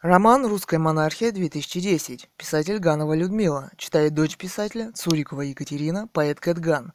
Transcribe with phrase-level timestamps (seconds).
[0.00, 2.28] Роман «Русская монархия-2010».
[2.36, 3.72] Писатель Ганова Людмила.
[3.76, 6.92] Читает дочь писателя Цурикова Екатерина, поэт Кэтган.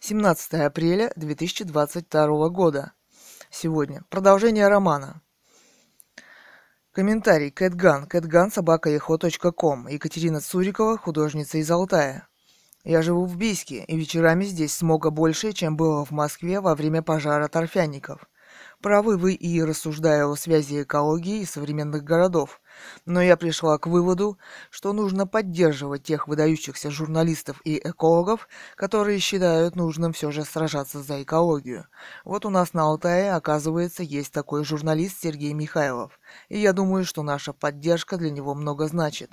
[0.00, 2.92] 17 апреля 2022 года.
[3.50, 4.04] Сегодня.
[4.08, 5.20] Продолжение романа.
[6.92, 7.50] Комментарий.
[7.50, 8.06] Кэтган.
[8.06, 8.88] Кэтган собака
[9.54, 9.86] ком.
[9.88, 12.26] Екатерина Цурикова, художница из Алтая.
[12.84, 17.02] Я живу в Бийске, и вечерами здесь смога больше, чем было в Москве во время
[17.02, 18.26] пожара торфяников.
[18.86, 22.60] Правы вы и рассуждая о связи экологии и современных городов.
[23.04, 24.38] Но я пришла к выводу,
[24.70, 28.46] что нужно поддерживать тех выдающихся журналистов и экологов,
[28.76, 31.88] которые считают нужным все же сражаться за экологию.
[32.24, 36.20] Вот у нас на Алтае, оказывается, есть такой журналист Сергей Михайлов.
[36.48, 39.32] И я думаю, что наша поддержка для него много значит.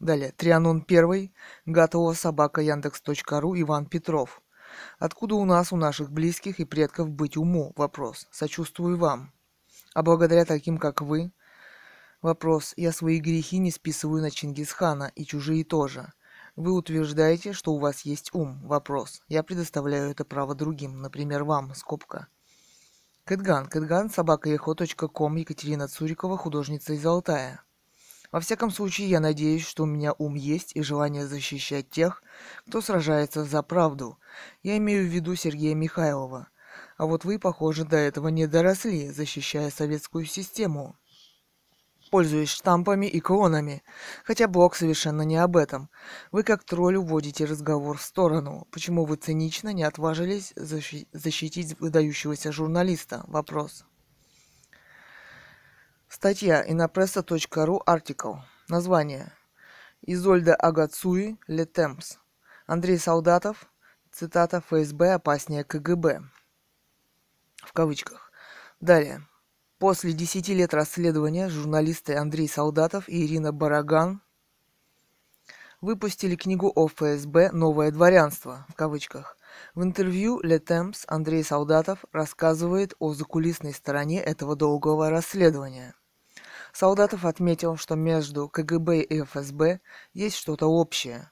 [0.00, 0.32] Далее.
[0.34, 1.30] Трианон 1.
[1.66, 4.41] Готова собака Яндекс.ру Иван Петров.
[4.98, 7.72] Откуда у нас, у наших близких и предков быть уму?
[7.76, 8.26] Вопрос.
[8.30, 9.32] Сочувствую вам.
[9.94, 11.32] А благодаря таким, как вы?
[12.22, 12.72] Вопрос.
[12.76, 16.12] Я свои грехи не списываю на Чингисхана и чужие тоже.
[16.54, 18.60] Вы утверждаете, что у вас есть ум.
[18.66, 19.22] Вопрос.
[19.28, 21.74] Я предоставляю это право другим, например, вам.
[21.74, 22.28] Скобка.
[23.24, 23.66] Кэтган.
[23.66, 24.10] Кэтган.
[24.10, 24.50] Собака
[25.36, 27.64] Екатерина Цурикова, художница из Алтая.
[28.32, 32.22] Во всяком случае, я надеюсь, что у меня ум есть и желание защищать тех,
[32.66, 34.18] кто сражается за правду.
[34.62, 36.48] Я имею в виду Сергея Михайлова.
[36.96, 40.96] А вот вы, похоже, до этого не доросли, защищая советскую систему
[42.10, 43.82] пользуясь штампами и клонами.
[44.22, 45.88] Хотя блог совершенно не об этом.
[46.30, 48.68] Вы как тролль уводите разговор в сторону.
[48.70, 53.24] Почему вы цинично не отважились защитить выдающегося журналиста?
[53.28, 53.86] Вопрос.
[56.14, 58.34] Статья innopressa.ru артикл.
[58.68, 59.32] Название.
[60.02, 62.18] Изольда Агацуи, Летемпс.
[62.66, 63.66] Андрей Солдатов.
[64.12, 66.20] Цитата ФСБ опаснее КГБ.
[67.56, 68.30] В кавычках.
[68.78, 69.26] Далее.
[69.78, 74.20] После десяти лет расследования журналисты Андрей Солдатов и Ирина Бараган
[75.80, 79.38] выпустили книгу о ФСБ «Новое дворянство» в кавычках.
[79.74, 85.94] В интервью «Le Temps» Андрей Солдатов рассказывает о закулисной стороне этого долгого расследования–
[86.72, 89.80] Солдатов отметил, что между КГБ и ФСБ
[90.14, 91.30] есть что-то общее.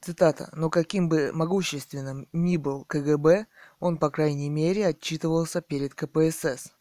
[0.00, 0.48] Цитата.
[0.52, 3.46] «Но каким бы могущественным ни был КГБ,
[3.80, 6.72] он, по крайней мере, отчитывался перед КПСС».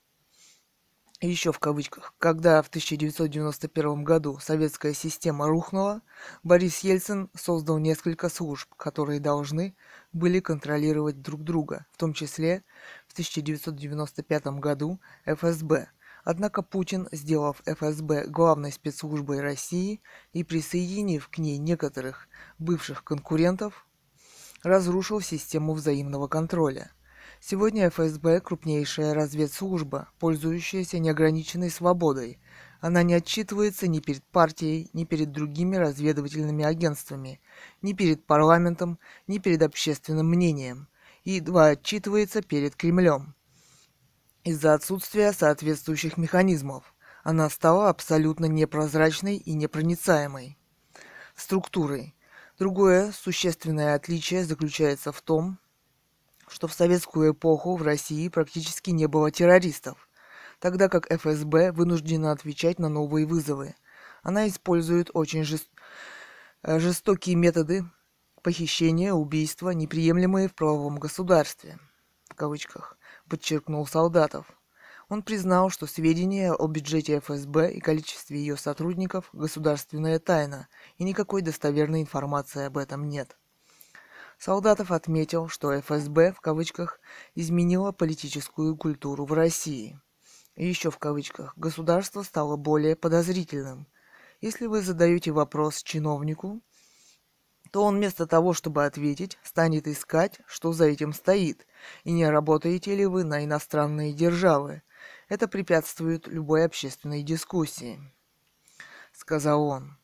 [1.19, 2.13] Еще в кавычках.
[2.19, 6.01] Когда в 1991 году советская система рухнула,
[6.43, 9.75] Борис Ельцин создал несколько служб, которые должны
[10.13, 12.63] были контролировать друг друга, в том числе
[13.07, 15.89] в 1995 году ФСБ–
[16.29, 20.01] Однако Путин, сделав ФСБ главной спецслужбой России
[20.33, 22.27] и присоединив к ней некоторых
[22.59, 23.87] бывших конкурентов,
[24.61, 26.91] разрушил систему взаимного контроля.
[27.39, 32.41] Сегодня ФСБ– крупнейшая разведслужба, пользующаяся неограниченной свободой.
[32.81, 37.39] Она не отчитывается ни перед партией, ни перед другими разведывательными агентствами,
[37.81, 40.89] ни перед парламентом, ни перед общественным мнением,
[41.23, 43.36] и едва отчитывается перед Кремлем.
[44.47, 50.57] Из-за отсутствия соответствующих механизмов она стала абсолютно непрозрачной и непроницаемой.
[51.35, 52.15] Структурой.
[52.57, 55.59] Другое существенное отличие заключается в том,
[56.47, 60.07] что в советскую эпоху в России практически не было террористов,
[60.59, 63.75] тогда как ФСБ вынуждена отвечать на новые вызовы.
[64.23, 65.67] Она использует очень жест...
[66.63, 67.83] жестокие методы
[68.41, 71.79] похищения, убийства, неприемлемые в правовом государстве.
[72.29, 72.96] В кавычках
[73.27, 74.45] подчеркнул Солдатов.
[75.09, 80.67] Он признал, что сведения о бюджете ФСБ и количестве ее сотрудников– государственная тайна,
[80.97, 83.37] и никакой достоверной информации об этом нет.
[84.37, 86.99] Солдатов отметил, что ФСБ в кавычках
[87.35, 89.99] изменила политическую культуру в России.
[90.55, 93.87] И еще в кавычках государство стало более подозрительным.
[94.41, 96.61] Если вы задаете вопрос чиновнику,
[97.71, 101.65] то он вместо того, чтобы ответить, станет искать, что за этим стоит,
[102.03, 104.81] и не работаете ли вы на иностранные державы.
[105.29, 107.99] Это препятствует любой общественной дискуссии,
[109.13, 109.97] сказал он.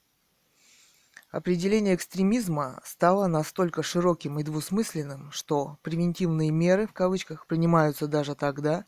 [1.34, 8.86] Определение экстремизма стало настолько широким и двусмысленным, что превентивные меры в кавычках принимаются даже тогда,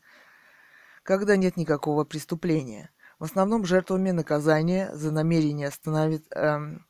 [1.02, 2.90] когда нет никакого преступления.
[3.18, 6.86] В основном жертвами наказания за намерение становится, эм,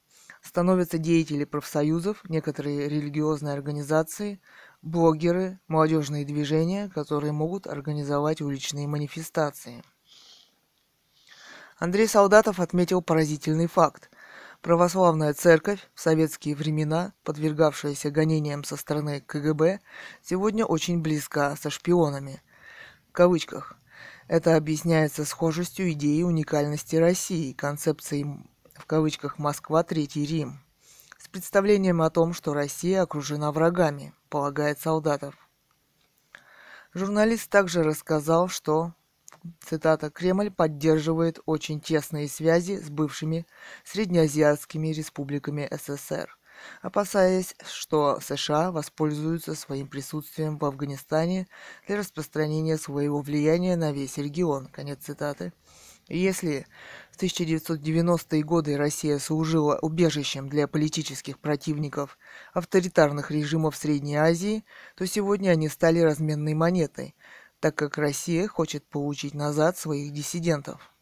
[0.47, 4.41] становятся деятели профсоюзов, некоторые религиозные организации,
[4.83, 9.83] блогеры, молодежные движения, которые могут организовать уличные манифестации.
[11.79, 14.11] Андрей Солдатов отметил поразительный факт.
[14.63, 19.81] Православная церковь в советские времена, подвергавшаяся гонениям со стороны КГБ,
[20.23, 22.43] сегодня очень близка со шпионами.
[23.11, 23.77] В кавычках.
[24.29, 28.27] Это объясняется схожестью идеи уникальности России, концепцией
[28.79, 30.61] в кавычках «Москва, Третий Рим»,
[31.19, 35.35] с представлением о том, что Россия окружена врагами, полагает солдатов.
[36.95, 38.95] Журналист также рассказал, что,
[39.61, 43.47] цитата, «Кремль поддерживает очень тесные связи с бывшими
[43.85, 46.39] среднеазиатскими республиками СССР,
[46.81, 51.49] опасаясь, что США воспользуются своим присутствием в Афганистане
[51.87, 54.69] для распространения своего влияния на весь регион».
[54.69, 55.53] Конец цитаты.
[56.09, 56.67] Если
[57.11, 62.17] в 1990-е годы Россия служила убежищем для политических противников
[62.55, 64.65] авторитарных режимов Средней Азии,
[64.95, 67.17] то сегодня они стали разменной монетой,
[67.59, 70.93] так как Россия хочет получить назад своих диссидентов.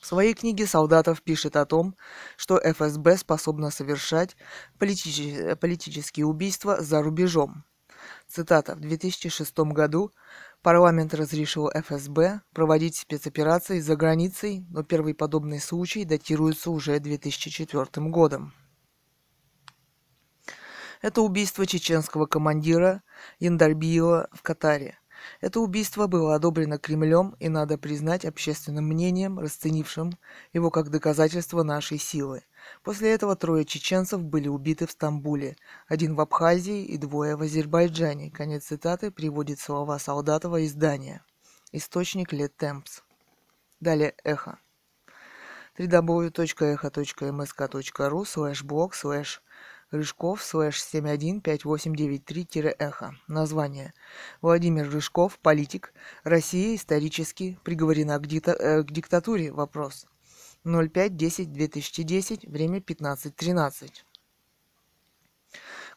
[0.00, 1.96] В своей книге Солдатов пишет о том,
[2.36, 4.36] что ФСБ способна совершать
[4.78, 7.64] политические, убийства за рубежом.
[8.28, 8.76] Цитата.
[8.76, 10.12] В 2006 году
[10.62, 18.52] Парламент разрешил ФСБ проводить спецоперации за границей, но первый подобный случай датируется уже 2004 годом.
[21.02, 23.02] Это убийство чеченского командира
[23.38, 24.98] Яндарбиева в Катаре.
[25.40, 30.18] Это убийство было одобрено Кремлем и, надо признать, общественным мнением, расценившим
[30.52, 32.42] его как доказательство нашей силы–
[32.82, 35.56] После этого трое чеченцев были убиты в Стамбуле,
[35.88, 38.30] один в Абхазии и двое в Азербайджане.
[38.30, 41.22] Конец цитаты приводит слова Солдатова издания.
[41.72, 43.02] Источник Le Temps.
[43.80, 44.58] Далее эхо
[45.78, 49.42] www.echo.msk.ru слэш блог слэш
[49.90, 53.14] Рыжков слэш 715893-эхо.
[53.28, 53.92] Название.
[54.40, 55.92] Владимир Рыжков, политик.
[56.24, 59.52] Россия исторически приговорена к, дикта- э, к диктатуре.
[59.52, 60.08] Вопрос.
[60.66, 63.90] 05.10.2010, время 15.13.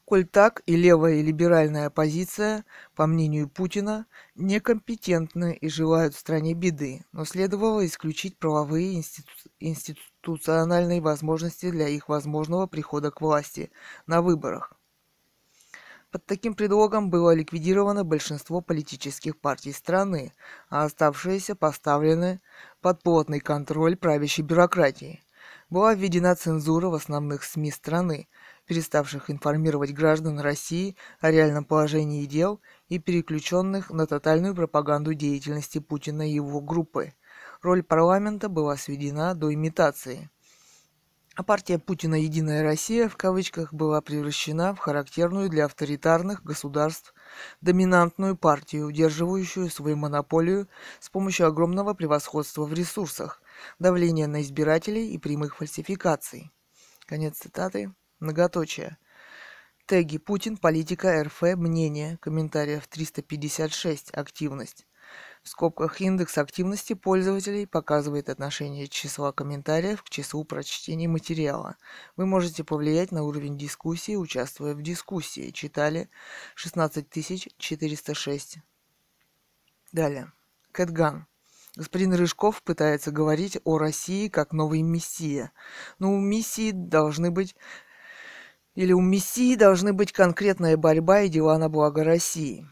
[0.06, 4.06] Коль так и левая и либеральная оппозиция, по мнению Путина,
[4.36, 9.30] некомпетентны и желают в стране беды, но следовало исключить правовые институ...
[9.60, 13.72] институциональные возможности для их возможного прихода к власти
[14.08, 14.74] на выборах.
[16.12, 20.34] Под таким предлогом было ликвидировано большинство политических партий страны,
[20.68, 22.42] а оставшиеся поставлены
[22.82, 25.22] под плотный контроль правящей бюрократии.
[25.70, 28.28] Была введена цензура в основных СМИ страны,
[28.66, 36.28] переставших информировать граждан России о реальном положении дел и переключенных на тотальную пропаганду деятельности Путина
[36.28, 37.14] и его группы.
[37.62, 40.30] Роль парламента была сведена до имитации–
[41.40, 47.14] а партия Путина «Единая Россия» в кавычках была превращена в характерную для авторитарных государств
[47.62, 50.68] доминантную партию, удерживающую свою монополию
[51.00, 53.42] с помощью огромного превосходства в ресурсах,
[53.80, 56.52] давления на избирателей и прямых фальсификаций.
[57.06, 57.94] Конец цитаты.
[58.20, 58.98] Многоточие.
[59.86, 64.86] Теги Путин, политика, РФ, мнение, комментариев 356, активность.
[65.44, 71.78] В скобках индекс активности пользователей показывает отношение числа комментариев к числу прочтений материала.
[72.18, 75.52] Вы можете повлиять на уровень дискуссии, участвуя в дискуссии.
[75.52, 76.10] Читали
[76.56, 78.58] 16406.
[79.92, 80.32] Далее.
[80.72, 81.26] Кэтган.
[81.76, 85.50] Господин Рыжков пытается говорить о России как новой мессии.
[86.00, 87.56] Но у миссии должны быть
[88.76, 92.68] или у мессии должны быть конкретная борьба и дела на благо России.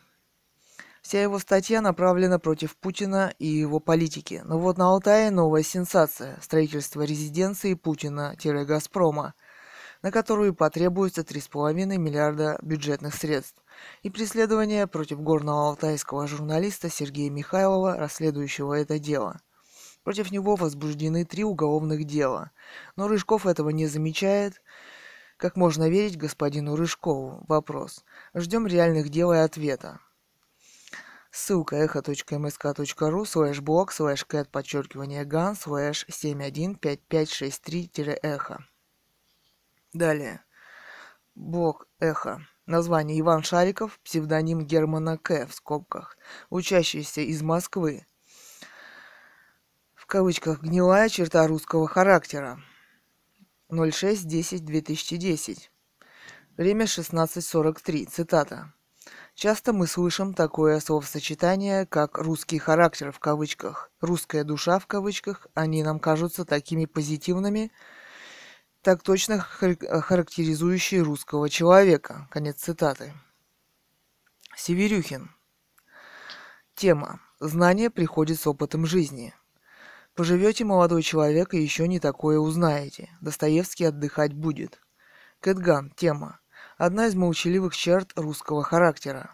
[1.08, 4.42] Вся его статья направлена против Путина и его политики.
[4.44, 9.34] Но вот на Алтае новая сенсация– строительство резиденции Путина-Газпрома,
[10.02, 13.64] на которую потребуется 3,5 миллиарда бюджетных средств,
[14.04, 19.40] и преследование против горного алтайского журналиста Сергея Михайлова, расследующего это дело.
[20.04, 22.52] Против него возбуждены три уголовных дела,
[22.98, 24.62] но Рыжков этого не замечает.
[25.38, 27.46] Как можно верить господину Рыжкову?
[27.48, 28.04] Вопрос.
[28.34, 30.02] Ждем реальных дел и ответа.
[31.40, 38.66] Ссылка echo.msk.ru слэш блог слэш кэт подчеркивание ган слэш 715563-эхо.
[39.94, 40.44] Далее.
[41.36, 42.42] Блог эхо.
[42.66, 45.46] Название Иван Шариков, псевдоним Германа К.
[45.46, 46.18] в скобках.
[46.50, 48.08] Учащийся из Москвы.
[49.94, 52.60] В кавычках «гнилая черта русского характера».
[53.70, 55.70] 06.10.2010.
[56.58, 58.10] Время 16.43.
[58.10, 58.74] Цитата.
[59.36, 65.46] Часто мы слышим такое словосочетание, как «русский характер» в кавычках, «русская душа» в кавычках.
[65.54, 67.72] Они нам кажутся такими позитивными,
[68.82, 72.28] так точно характеризующие русского человека.
[72.32, 73.14] Конец цитаты.
[74.56, 75.30] Северюхин.
[76.74, 77.20] Тема.
[77.40, 79.36] Знание приходит с опытом жизни.
[80.16, 83.10] Поживете, молодой человек, и еще не такое узнаете.
[83.22, 84.82] Достоевский отдыхать будет.
[85.42, 85.92] Кэтган.
[85.92, 86.40] Тема
[86.78, 89.32] одна из молчаливых черт русского характера.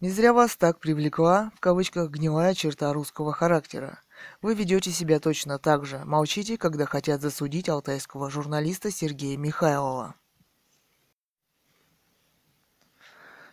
[0.00, 4.00] Не зря вас так привлекла, в кавычках, гнилая черта русского характера.
[4.42, 6.02] Вы ведете себя точно так же.
[6.04, 10.14] Молчите, когда хотят засудить алтайского журналиста Сергея Михайлова.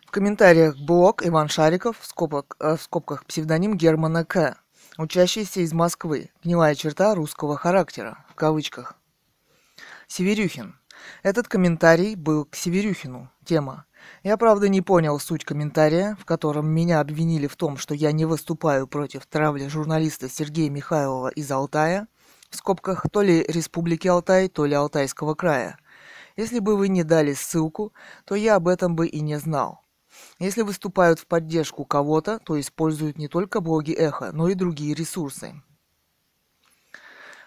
[0.06, 4.58] В комментариях блог Иван Шариков, в скобках, э, в скобках псевдоним Германа К.,
[4.98, 8.94] учащийся из Москвы, гнилая черта русского характера, в кавычках.
[10.08, 10.78] Северюхин.
[11.22, 13.30] Этот комментарий был к Северюхину.
[13.44, 13.86] Тема.
[14.22, 18.24] Я, правда, не понял суть комментария, в котором меня обвинили в том, что я не
[18.24, 22.08] выступаю против травли журналиста Сергея Михайлова из Алтая,
[22.50, 25.78] в скобках то ли Республики Алтай, то ли Алтайского края.
[26.36, 27.92] Если бы вы не дали ссылку,
[28.24, 29.80] то я об этом бы и не знал.
[30.38, 35.54] Если выступают в поддержку кого-то, то используют не только блоги Эхо, но и другие ресурсы.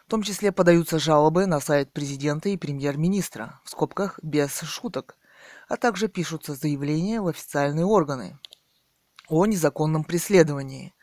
[0.05, 5.17] В том числе подаются жалобы на сайт президента и премьер-министра, в скобках без шуток,
[5.67, 8.37] а также пишутся заявления в официальные органы
[9.29, 10.93] о незаконном преследовании.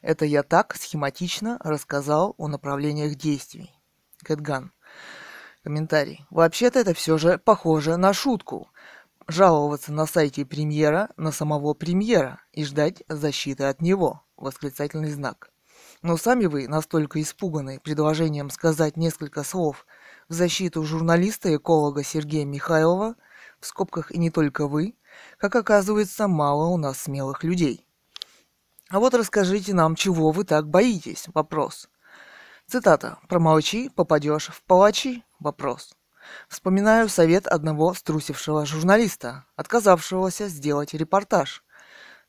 [0.00, 3.70] Это я так схематично рассказал о направлениях действий.
[4.22, 4.72] Кэтган.
[5.62, 6.24] Комментарий.
[6.30, 8.70] Вообще-то это все же похоже на шутку.
[9.28, 14.22] Жаловаться на сайте премьера на самого премьера и ждать защиты от него.
[14.38, 15.50] Восклицательный знак.
[16.02, 19.86] Но сами вы настолько испуганы предложением сказать несколько слов
[20.28, 23.16] в защиту журналиста-эколога Сергея Михайлова,
[23.60, 24.94] в скобках и не только вы,
[25.38, 27.86] как оказывается, мало у нас смелых людей.
[28.88, 31.26] А вот расскажите нам, чего вы так боитесь?
[31.34, 31.88] Вопрос.
[32.66, 33.18] Цитата.
[33.28, 35.94] «Промолчи, попадешь в палачи?» Вопрос.
[36.48, 41.62] Вспоминаю совет одного струсившего журналиста, отказавшегося сделать репортаж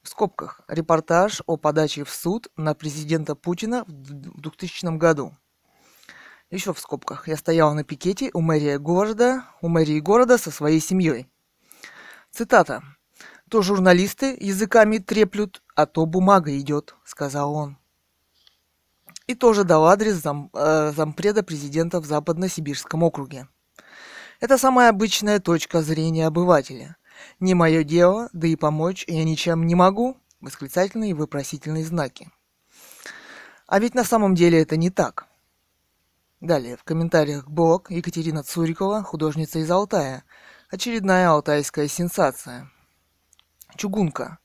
[0.08, 3.92] в скобках, репортаж о подаче в суд на президента Путина в
[4.40, 5.36] 2000 году.
[6.50, 7.28] Еще в скобках.
[7.28, 11.28] Я стоял на пикете у мэрии города, у мэрии города со своей семьей.
[12.32, 12.84] Цитата.
[13.50, 17.78] То журналисты языками треплют, а то бумага идет, сказал он.
[19.26, 23.50] И тоже дал адрес зам, э, зампреда президента в Западно-Сибирском округе.
[24.40, 26.96] Это самая обычная точка зрения обывателя–
[27.40, 30.18] не мое дело, да и помочь я ничем не могу.
[30.40, 32.30] Восклицательные и вопросительные знаки.
[33.66, 35.28] А ведь на самом деле это не так.
[36.40, 40.24] Далее, в комментариях блог Екатерина Цурикова, художница из Алтая.
[40.70, 42.70] Очередная алтайская сенсация.
[43.76, 44.38] Чугунка.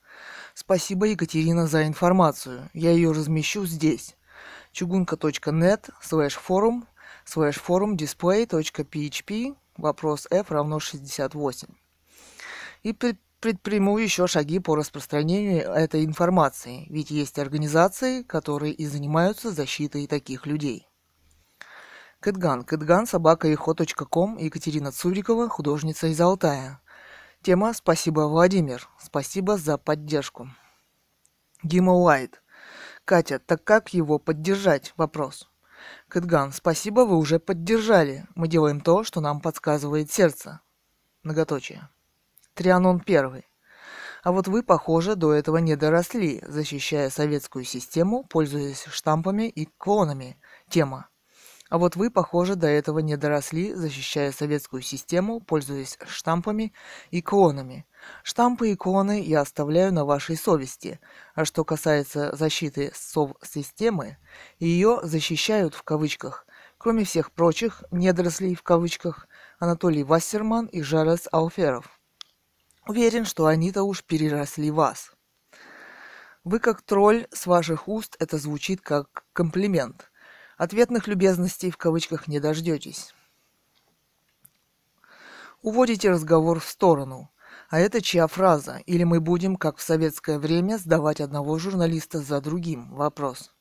[0.54, 2.70] Спасибо, Екатерина, за информацию.
[2.72, 4.16] Я ее размещу здесь.
[4.72, 6.86] чугунка.нет слэш форум
[7.24, 11.68] слэш форум display.php вопрос f равно 68
[12.82, 12.92] и
[13.40, 20.46] предприму еще шаги по распространению этой информации, ведь есть организации, которые и занимаются защитой таких
[20.46, 20.86] людей.
[22.20, 22.62] Кэтган.
[22.62, 23.52] Кэтган, собака
[24.08, 26.80] ком Екатерина Цурикова, художница из Алтая.
[27.42, 28.88] Тема «Спасибо, Владимир».
[29.00, 30.48] Спасибо за поддержку.
[31.64, 32.40] Дима Уайт.
[33.04, 34.94] Катя, так как его поддержать?
[34.96, 35.50] Вопрос.
[36.06, 38.24] Кэтган, спасибо, вы уже поддержали.
[38.36, 40.60] Мы делаем то, что нам подсказывает сердце.
[41.24, 41.88] Многоточие.
[42.54, 43.46] Трианон первый.
[44.22, 50.38] А вот вы, похоже, до этого не доросли, защищая советскую систему, пользуясь штампами и клонами.
[50.68, 51.08] Тема.
[51.70, 56.74] А вот вы, похоже, до этого не доросли, защищая советскую систему, пользуясь штампами
[57.10, 57.86] и клонами.
[58.22, 61.00] Штампы и клоны я оставляю на вашей совести.
[61.34, 64.18] А что касается защиты сов-системы,
[64.58, 69.26] ее защищают в кавычках, кроме всех прочих недорослей в кавычках,
[69.58, 72.01] Анатолий Вассерман и Жарес Алферов.
[72.86, 75.12] Уверен, что они-то уж переросли вас.
[76.42, 80.10] Вы как тролль, с ваших уст это звучит как комплимент.
[80.56, 83.14] Ответных любезностей в кавычках не дождетесь.
[85.62, 87.30] Уводите разговор в сторону.
[87.70, 88.82] А это чья фраза?
[88.86, 92.92] Или мы будем, как в советское время, сдавать одного журналиста за другим?
[92.92, 93.52] Вопрос.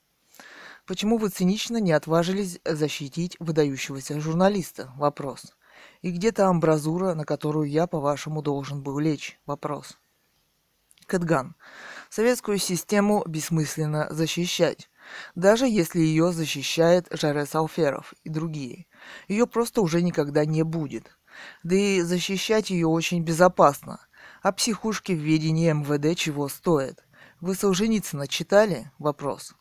[0.87, 4.91] Почему вы цинично не отважились защитить выдающегося журналиста?
[4.97, 5.55] Вопрос.
[6.01, 9.39] И где то амбразура, на которую я, по-вашему, должен был лечь?
[9.45, 9.97] Вопрос.
[11.05, 11.55] Кэтган.
[12.09, 14.89] Советскую систему бессмысленно защищать,
[15.35, 18.87] даже если ее защищает Жарес Алферов и другие.
[19.27, 21.17] Ее просто уже никогда не будет.
[21.63, 23.99] Да и защищать ее очень безопасно.
[24.41, 27.05] А психушки в ведении МВД чего стоят?
[27.41, 28.91] Вы Солженицына читали?
[28.97, 29.53] Вопрос.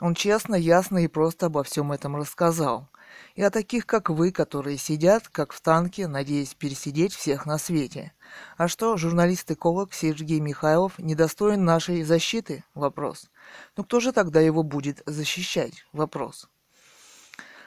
[0.00, 2.90] Он честно, ясно и просто обо всем этом рассказал
[3.34, 8.12] и о таких, как вы, которые сидят, как в танке, надеясь пересидеть всех на свете.
[8.56, 12.64] А что, журналист-эколог Сергей Михайлов недостоин нашей защиты?
[12.74, 13.30] Вопрос.
[13.76, 15.84] Ну кто же тогда его будет защищать?
[15.92, 16.48] Вопрос.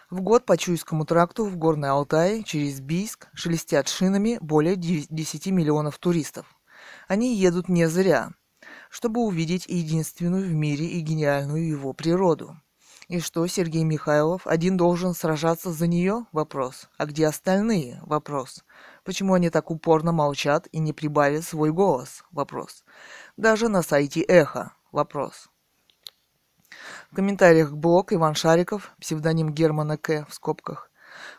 [0.09, 5.99] В год по Чуйскому тракту в Горной Алтае через Бийск шелестят шинами более 10 миллионов
[5.99, 6.47] туристов.
[7.07, 8.31] Они едут не зря.
[8.89, 12.59] чтобы увидеть единственную в мире и гениальную его природу.
[13.09, 16.27] И что, Сергей Михайлов один должен сражаться за нее?
[16.31, 16.89] Вопрос.
[16.97, 17.99] А где остальные?
[18.03, 18.63] Вопрос.
[19.03, 22.23] Почему они так упорно молчат и не прибавят свой голос?
[22.29, 22.85] Вопрос.
[23.35, 24.73] Даже на сайте Эхо.
[24.91, 25.49] Вопрос.
[27.09, 30.27] В комментариях блог Иван Шариков, псевдоним Германа К.
[30.29, 30.91] в скобках,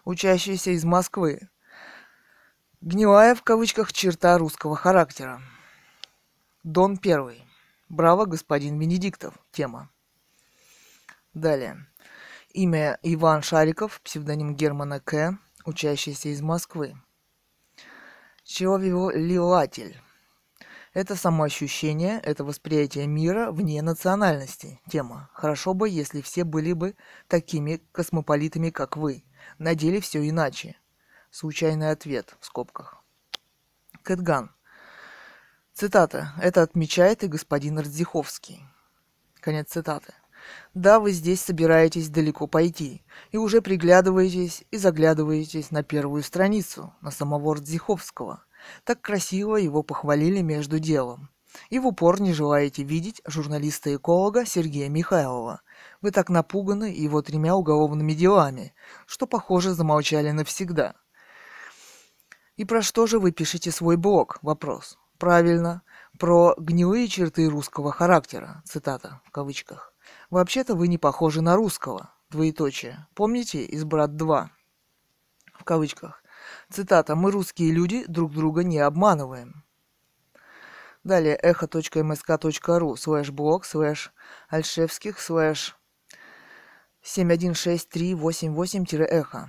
[0.04, 1.48] учащийся из Москвы.
[2.80, 5.40] Гнилая в кавычках черта русского характера.
[6.64, 7.44] Дон Первый.
[7.88, 9.34] Браво, господин Венедиктов.
[9.52, 9.88] Тема.
[11.34, 11.86] Далее.
[12.52, 16.96] Имя Иван Шариков, псевдоним Германа К., учащийся из Москвы.
[18.42, 20.00] Человек-лилатель.
[20.92, 24.80] Это самоощущение, это восприятие мира вне национальности.
[24.90, 25.30] Тема.
[25.32, 26.96] Хорошо бы, если все были бы
[27.28, 29.22] такими космополитами, как вы.
[29.58, 30.76] На деле все иначе.
[31.30, 33.04] Случайный ответ в скобках.
[34.02, 34.50] Кэтган.
[35.74, 36.32] Цитата.
[36.42, 38.64] Это отмечает и господин Радзиховский.
[39.38, 40.12] Конец цитаты.
[40.74, 43.02] Да, вы здесь собираетесь далеко пойти,
[43.32, 48.44] и уже приглядываетесь и заглядываетесь на первую страницу, на самого Радзиховского–
[48.84, 51.28] так красиво его похвалили между делом.
[51.68, 55.62] И в упор не желаете видеть журналиста-эколога Сергея Михайлова.
[56.00, 58.72] Вы так напуганы его тремя уголовными делами,
[59.06, 60.94] что, похоже, замолчали навсегда.
[62.56, 64.38] И про что же вы пишете свой блог?
[64.42, 64.96] Вопрос.
[65.18, 65.82] Правильно,
[66.18, 69.92] про гнилые черты русского характера, цитата в кавычках.
[70.30, 73.06] Вообще-то вы не похожи на русского, двоеточие.
[73.14, 74.48] Помните из «Брат 2»?
[75.54, 76.22] В кавычках.
[76.70, 77.16] Цитата.
[77.16, 79.64] «Мы, русские люди, друг друга не обманываем».
[81.02, 84.12] Далее эхо.мск.ру слэш блог слэш
[84.48, 85.76] альшевских слэш
[87.02, 89.48] 716388-эхо.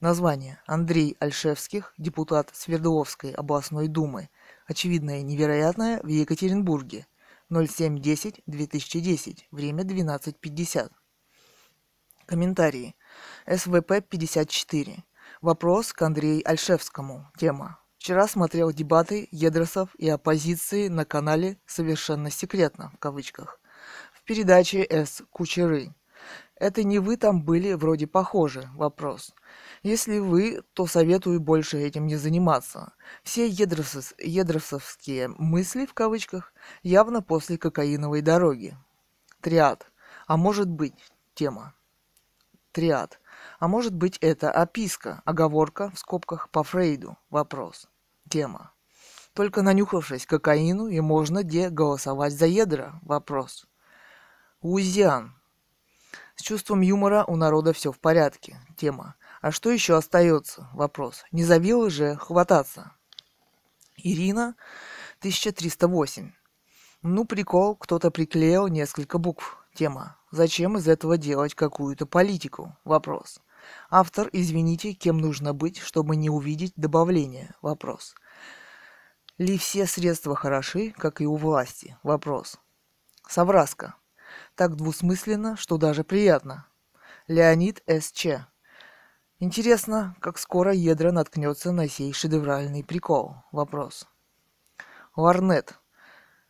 [0.00, 0.60] Название.
[0.66, 4.30] Андрей Альшевских, депутат Свердловской областной думы.
[4.66, 7.06] Очевидное невероятное в Екатеринбурге.
[7.50, 9.38] 07.10.2010.
[9.50, 10.90] Время 12.50.
[12.26, 12.94] Комментарии.
[13.46, 15.04] СВП 54.
[15.40, 17.30] Вопрос к Андрею Альшевскому.
[17.36, 17.78] Тема.
[17.98, 23.60] Вчера смотрел дебаты Едросов и оппозиции на канале «Совершенно секретно» в кавычках
[24.12, 25.22] в передаче «С.
[25.30, 25.94] Кучеры».
[26.56, 28.70] Это не вы там были вроде похожи?
[28.74, 29.34] Вопрос.
[29.84, 32.94] Если вы, то советую больше этим не заниматься.
[33.22, 38.78] Все едросов, едросовские мысли, в кавычках, явно после кокаиновой дороги.
[39.42, 39.86] Триад.
[40.26, 40.94] А может быть,
[41.34, 41.74] тема.
[42.72, 43.20] Триад.
[43.58, 47.18] А может быть это описка, оговорка в скобках по Фрейду.
[47.28, 47.86] Вопрос.
[48.30, 48.72] Тема.
[49.34, 52.98] Только нанюхавшись кокаину и можно где голосовать за ядра?
[53.02, 53.66] Вопрос.
[54.62, 55.34] Луизиан.
[56.36, 58.56] С чувством юмора у народа все в порядке.
[58.78, 59.14] Тема.
[59.44, 60.70] А что еще остается?
[60.72, 61.22] Вопрос.
[61.30, 62.92] Не завило же хвататься.
[63.98, 64.56] Ирина,
[65.18, 66.32] 1308.
[67.02, 69.62] Ну, прикол, кто-то приклеил несколько букв.
[69.74, 70.16] Тема.
[70.30, 72.74] Зачем из этого делать какую-то политику?
[72.84, 73.38] Вопрос.
[73.90, 77.54] Автор, извините, кем нужно быть, чтобы не увидеть добавление?
[77.60, 78.14] Вопрос.
[79.36, 81.98] Ли все средства хороши, как и у власти?
[82.02, 82.58] Вопрос.
[83.28, 83.96] Совраска.
[84.54, 86.66] Так двусмысленно, что даже приятно.
[87.28, 88.46] Леонид С.Ч.
[89.44, 93.34] Интересно, как скоро ядра наткнется на сей шедевральный прикол?
[93.52, 94.08] Вопрос.
[95.16, 95.74] Ларнет.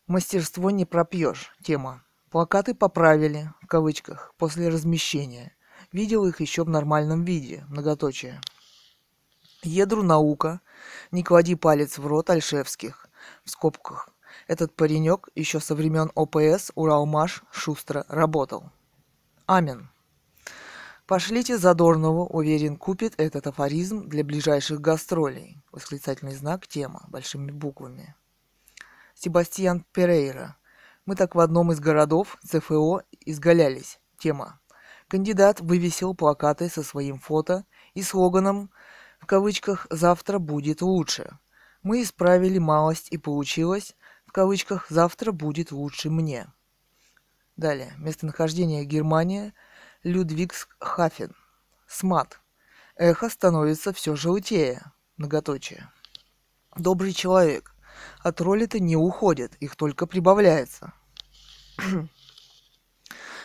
[0.07, 1.53] Мастерство не пропьешь.
[1.61, 2.05] Тема.
[2.31, 5.57] Плакаты поправили, в кавычках, после размещения.
[5.91, 8.41] Видел их еще в нормальном виде, многоточие.
[9.65, 10.61] Едру наука,
[11.11, 13.09] не клади палец в рот Альшевских,
[13.45, 14.09] в скобках.
[14.47, 18.71] Этот паренек еще со времен ОПС Уралмаш шустро работал.
[19.47, 19.91] Амин.
[21.07, 25.63] Пошлите Задорнову, уверен, купит этот афоризм для ближайших гастролей.
[25.71, 28.15] Восклицательный знак, тема, большими буквами.
[29.15, 30.57] Себастьян Перейра.
[31.05, 34.01] Мы так в одном из городов ЦФО изгалялись.
[34.19, 34.61] Тема.
[35.09, 38.71] Кандидат вывесил плакаты со своим фото и слоганом
[39.21, 41.39] в кавычках «Завтра будет лучше».
[41.83, 46.47] Мы исправили малость и получилось в кавычках «Завтра будет лучше мне».
[47.57, 47.93] Далее.
[47.99, 49.55] Местонахождение Германия.
[50.05, 51.35] Людвигсхафен.
[51.89, 52.39] СМАТ.
[52.97, 54.93] Эхо становится все желтее.
[55.17, 55.91] Многоточие.
[56.77, 57.75] Добрый человек.
[58.21, 60.95] От роли-то не уходит, их только прибавляется.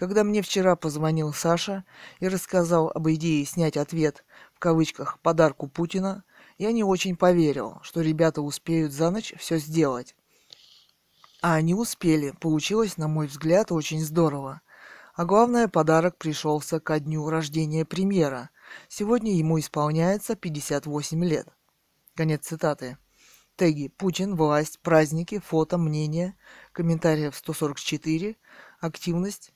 [0.00, 1.84] Когда мне вчера позвонил Саша
[2.20, 6.24] и рассказал об идее снять ответ в кавычках «подарку Путина»,
[6.56, 10.16] я не очень поверил, что ребята успеют за ночь все сделать.
[11.42, 12.30] А они успели.
[12.40, 14.62] Получилось, на мой взгляд, очень здорово.
[15.14, 18.48] А главное, подарок пришелся ко дню рождения премьера.
[18.88, 21.46] Сегодня ему исполняется 58 лет.
[22.14, 22.96] Конец цитаты.
[23.54, 26.38] Теги «Путин», «Власть», «Праздники», «Фото», «Мнение»,
[26.72, 28.38] комментариев 144,
[28.80, 29.52] активность,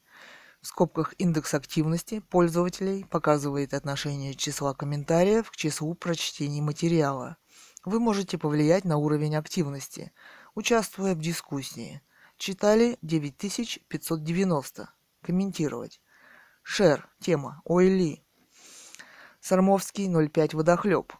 [0.64, 7.36] в скобках индекс активности пользователей показывает отношение числа комментариев к числу прочтений материала.
[7.84, 10.10] Вы можете повлиять на уровень активности,
[10.54, 12.00] участвуя в дискуссии.
[12.38, 14.88] Читали 9590.
[15.20, 16.00] Комментировать.
[16.62, 17.10] Шер.
[17.20, 17.60] Тема.
[17.66, 18.24] Ойли.
[19.40, 21.12] Сармовский 05 водохлеб.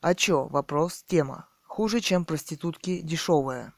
[0.00, 0.46] А чё?
[0.46, 1.04] Вопрос.
[1.06, 1.46] Тема.
[1.64, 3.74] Хуже, чем проститутки дешевая.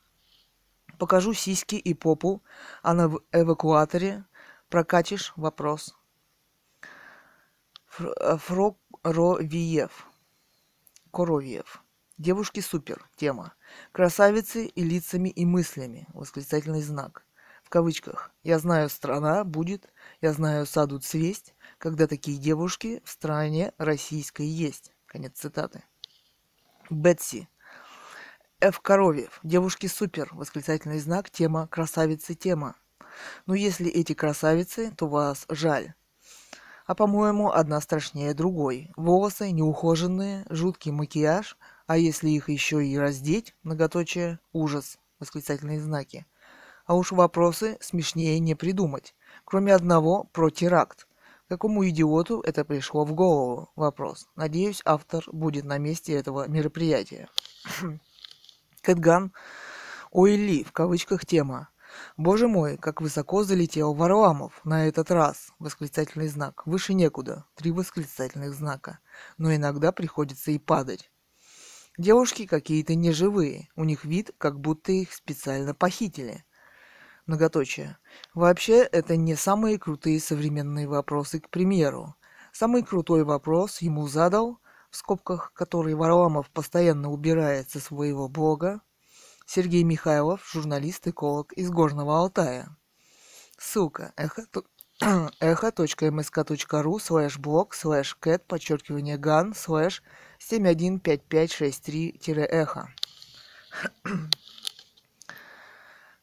[1.00, 2.44] Покажу сиськи и попу,
[2.84, 4.24] а на эвакуаторе
[4.74, 5.94] прокатишь вопрос.
[7.86, 10.08] Фроровиев.
[11.12, 11.84] Коровьев.
[12.18, 13.08] Девушки супер.
[13.14, 13.54] Тема.
[13.92, 16.08] Красавицы и лицами и мыслями.
[16.12, 17.24] Восклицательный знак
[17.62, 18.32] в кавычках.
[18.42, 24.92] Я знаю, страна будет, я знаю, саду цвесть, когда такие девушки в стране российской есть.
[25.06, 25.84] Конец цитаты.
[26.90, 27.48] Бетси.
[28.60, 28.80] Ф.
[28.80, 29.38] Коровьев.
[29.44, 30.30] Девушки супер.
[30.32, 31.30] Восклицательный знак.
[31.30, 31.68] Тема.
[31.68, 32.34] Красавицы.
[32.34, 32.74] Тема.
[33.46, 35.94] Но если эти красавицы, то вас жаль.
[36.86, 38.90] А по-моему, одна страшнее другой.
[38.96, 46.26] Волосы неухоженные, жуткий макияж, а если их еще и раздеть, многоточие, ужас, восклицательные знаки.
[46.84, 49.14] А уж вопросы смешнее не придумать.
[49.44, 51.06] Кроме одного про теракт.
[51.48, 53.70] Какому идиоту это пришло в голову?
[53.76, 54.28] Вопрос.
[54.36, 57.28] Надеюсь, автор будет на месте этого мероприятия.
[58.82, 59.32] Кэтган
[60.10, 61.68] Ойли, в кавычках тема.
[62.16, 65.52] Боже мой, как высоко залетел Варламов на этот раз.
[65.58, 66.66] Восклицательный знак.
[66.66, 67.44] Выше некуда.
[67.54, 68.98] Три восклицательных знака.
[69.38, 71.10] Но иногда приходится и падать.
[71.98, 73.68] Девушки какие-то неживые.
[73.76, 76.44] У них вид, как будто их специально похитили
[77.26, 77.98] многоточие.
[78.34, 82.14] Вообще, это не самые крутые современные вопросы, к примеру.
[82.52, 88.80] Самый крутой вопрос ему задал, в скобках, который Варламов постоянно убирает со своего блога,
[89.46, 92.76] Сергей Михайлов, журналист-эколог из Горного Алтая.
[93.58, 94.46] Ссылка эхо
[95.40, 100.02] эхо.мск.ру слэш блог слэш кэт подчеркивание ган слэш
[100.40, 102.88] 715563-эхо.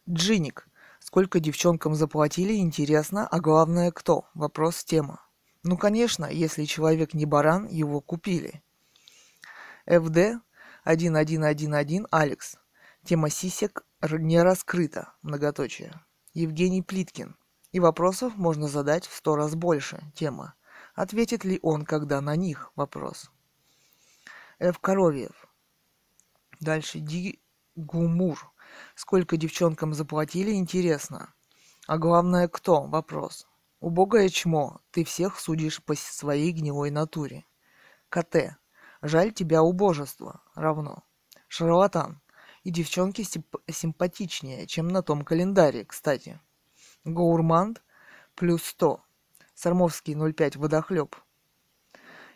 [0.09, 0.67] Джиник.
[0.99, 4.25] Сколько девчонкам заплатили, интересно, а главное кто?
[4.33, 5.21] Вопрос тема.
[5.63, 8.63] Ну, конечно, если человек не баран, его купили.
[9.85, 10.41] ФД
[10.85, 12.57] 1111 Алекс.
[13.03, 15.13] Тема сисек не раскрыта.
[15.21, 15.99] Многоточие.
[16.33, 17.35] Евгений Плиткин.
[17.71, 20.11] И вопросов можно задать в сто раз больше.
[20.15, 20.53] Тема.
[20.93, 22.71] Ответит ли он, когда на них?
[22.75, 23.31] Вопрос.
[24.59, 24.77] Ф.
[24.79, 25.47] Коровьев.
[26.59, 27.41] Дальше Ди
[27.75, 28.53] Гумур.
[28.95, 31.33] Сколько девчонкам заплатили, интересно.
[31.87, 32.83] А главное, кто?
[32.83, 33.47] Вопрос.
[33.79, 37.45] Убогое чмо, ты всех судишь по своей гнилой натуре.
[38.09, 38.57] КТ.
[39.01, 40.41] Жаль тебя убожество.
[40.53, 41.03] Равно.
[41.47, 42.20] Шарлатан.
[42.63, 46.39] И девчонки симп- симпатичнее, чем на том календаре, кстати.
[47.05, 47.81] Гоурманд.
[48.35, 49.03] Плюс 100.
[49.53, 51.15] Сармовский 05 водохлеб.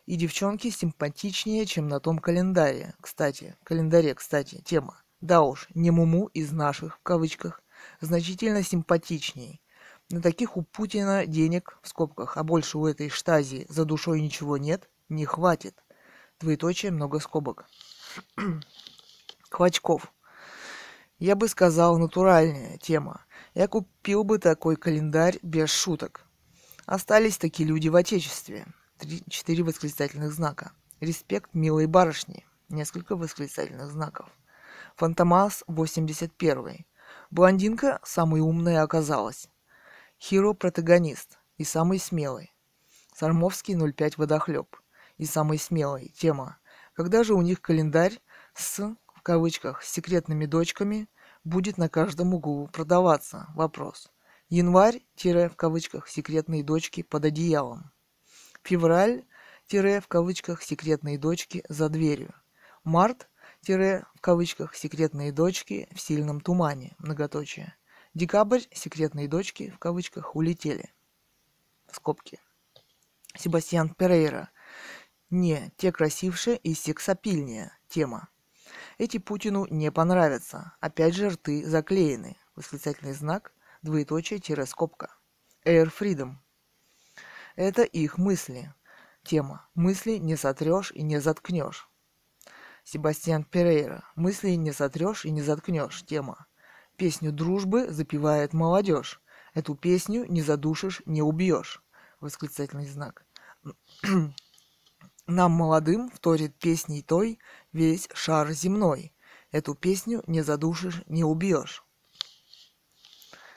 [0.05, 3.55] И девчонки симпатичнее, чем на том календаре, кстати.
[3.63, 5.01] Календаре, кстати, тема.
[5.21, 7.61] Да уж, не Муму из наших, в кавычках,
[8.01, 9.61] значительно симпатичней.
[10.11, 14.57] На таких у Путина денег, в скобках, а больше у этой штази за душой ничего
[14.57, 15.83] нет, не хватит.
[16.39, 17.65] Двоеточие, много скобок.
[19.49, 20.13] Клочков.
[21.17, 23.25] Я бы сказал, натуральная тема.
[23.53, 26.25] Я купил бы такой календарь без шуток.
[26.85, 28.65] Остались такие люди в Отечестве.
[28.97, 30.73] Три, четыре восклицательных знака.
[30.99, 32.45] Респект милой барышни.
[32.67, 34.29] Несколько восклицательных знаков.
[34.97, 36.85] Фантомас 81.
[37.31, 39.49] Блондинка самой умная оказалась.
[40.19, 42.53] Хиро протагонист и самый смелый.
[43.13, 44.75] Сармовский 05 водохлеб.
[45.17, 46.09] И самый смелый.
[46.09, 46.57] Тема.
[46.93, 48.19] Когда же у них календарь
[48.53, 51.09] с, кавычках, секретными дочками
[51.43, 53.47] будет на каждом углу продаваться?
[53.55, 54.11] Вопрос.
[54.49, 57.91] Январь, тире, в кавычках, секретные дочки под одеялом.
[58.63, 59.25] Февраль,
[59.65, 62.35] тире, в кавычках, секретные дочки за дверью.
[62.83, 63.27] Март,
[63.61, 67.75] тире, в кавычках, секретные дочки в сильном тумане, многоточие.
[68.13, 70.93] Декабрь, секретные дочки, в кавычках, улетели.
[71.91, 72.39] Скобки.
[73.35, 74.51] Себастьян Перейра.
[75.31, 77.75] Не, те красивше и сексапильнее.
[77.89, 78.29] Тема.
[78.97, 80.73] Эти Путину не понравятся.
[80.79, 82.37] Опять же рты заклеены.
[82.55, 85.13] Восклицательный знак, двоеточие, тире, скобка.
[85.65, 86.35] Air Freedom.
[87.55, 88.73] Это их мысли.
[89.23, 89.67] Тема.
[89.75, 91.89] Мысли не сотрешь и не заткнешь.
[92.83, 94.03] Себастьян Перейра.
[94.15, 96.03] Мысли не сотрешь и не заткнешь.
[96.05, 96.45] Тема.
[96.95, 99.21] Песню дружбы запевает молодежь.
[99.53, 101.83] Эту песню не задушишь, не убьешь.
[102.21, 103.25] Восклицательный знак.
[105.27, 107.39] Нам, молодым, вторит песней той
[107.73, 109.11] весь шар земной.
[109.51, 111.83] Эту песню не задушишь, не убьешь.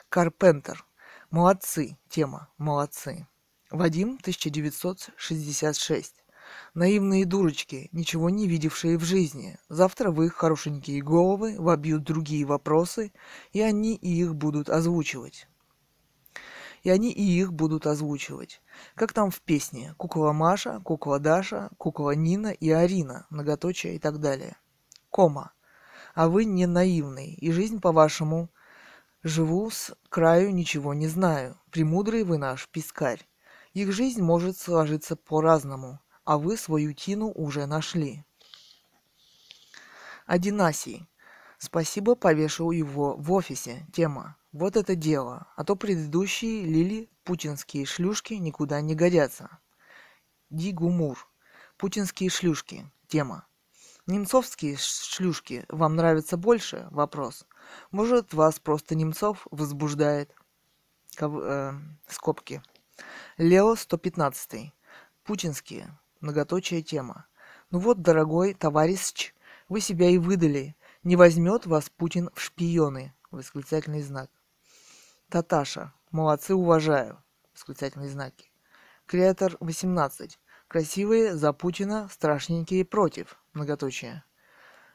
[0.09, 0.83] Карпентер.
[1.29, 1.97] Молодцы.
[2.09, 2.49] Тема.
[2.57, 3.27] Молодцы.
[3.69, 6.15] Вадим, 1966.
[6.73, 9.59] Наивные дурочки, ничего не видевшие в жизни.
[9.69, 13.11] Завтра в их хорошенькие головы вобьют другие вопросы,
[13.53, 15.48] и они и их будут озвучивать.
[16.83, 18.61] И они и их будут озвучивать.
[18.95, 24.19] Как там в песне «Кукла Маша», «Кукла Даша», «Кукла Нина» и «Арина», многоточие и так
[24.19, 24.57] далее.
[25.09, 25.51] Кома.
[26.15, 28.49] А вы не наивный, и жизнь, по-вашему,
[29.23, 31.59] живу с краю ничего не знаю.
[31.71, 33.27] Премудрый вы наш пискарь.
[33.73, 38.23] Их жизнь может сложиться по-разному а вы свою тину уже нашли.
[40.27, 41.09] Одинасий.
[41.57, 43.87] Спасибо, повешу его в офисе.
[43.91, 44.35] Тема.
[44.51, 45.47] Вот это дело.
[45.55, 49.59] А то предыдущие лили путинские шлюшки никуда не годятся.
[50.49, 51.27] Дигумур.
[51.77, 52.91] Путинские шлюшки.
[53.07, 53.45] Тема.
[54.07, 56.87] Немцовские шлюшки вам нравятся больше?
[56.89, 57.45] Вопрос.
[57.91, 60.33] Может, вас просто Немцов возбуждает?
[61.15, 61.33] Ков...
[61.43, 61.73] Э,
[62.07, 62.63] скобки.
[63.37, 64.73] Лео 115.
[65.23, 67.27] Путинские многоточие тема.
[67.69, 69.35] Ну вот, дорогой товарищ,
[69.67, 70.75] вы себя и выдали.
[71.03, 73.13] Не возьмет вас Путин в шпионы.
[73.29, 74.31] Восклицательный знак.
[75.29, 75.93] Таташа.
[76.09, 77.23] Молодцы, уважаю.
[77.53, 78.51] Восклицательные знаки.
[79.05, 80.39] Креатор 18.
[80.67, 83.37] Красивые за Путина, страшненькие против.
[83.53, 84.23] Многоточие.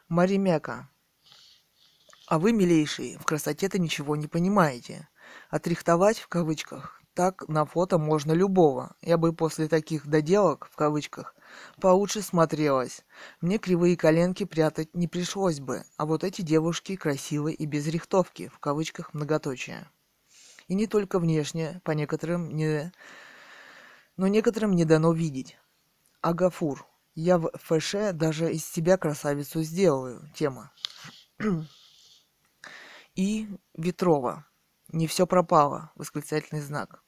[0.09, 0.90] Маримяка.
[2.27, 5.09] А вы, милейшие, в красоте-то ничего не понимаете.
[5.51, 8.97] Отрихтовать в кавычках так на фото можно любого.
[9.03, 11.37] Я бы после таких доделок, в кавычках,
[11.81, 13.05] получше смотрелась.
[13.40, 18.49] Мне кривые коленки прятать не пришлось бы, а вот эти девушки красивые и без рихтовки,
[18.49, 19.88] в кавычках многоточие.
[20.68, 22.92] И не только внешне, по некоторым не...
[24.16, 25.59] Но некоторым не дано видеть.
[26.20, 26.87] Агафур.
[27.14, 30.31] Я в ФШ даже из себя красавицу сделаю.
[30.35, 30.72] Тема.
[33.14, 34.46] И Ветрова.
[34.88, 35.92] Не все пропало.
[35.94, 37.03] Восклицательный знак.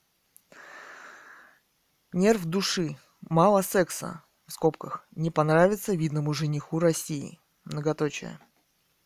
[2.12, 2.99] Нерв души.
[3.29, 4.23] Мало секса.
[4.47, 5.07] В скобках.
[5.12, 7.40] Не понравится видному жениху России.
[7.64, 8.38] Многоточие.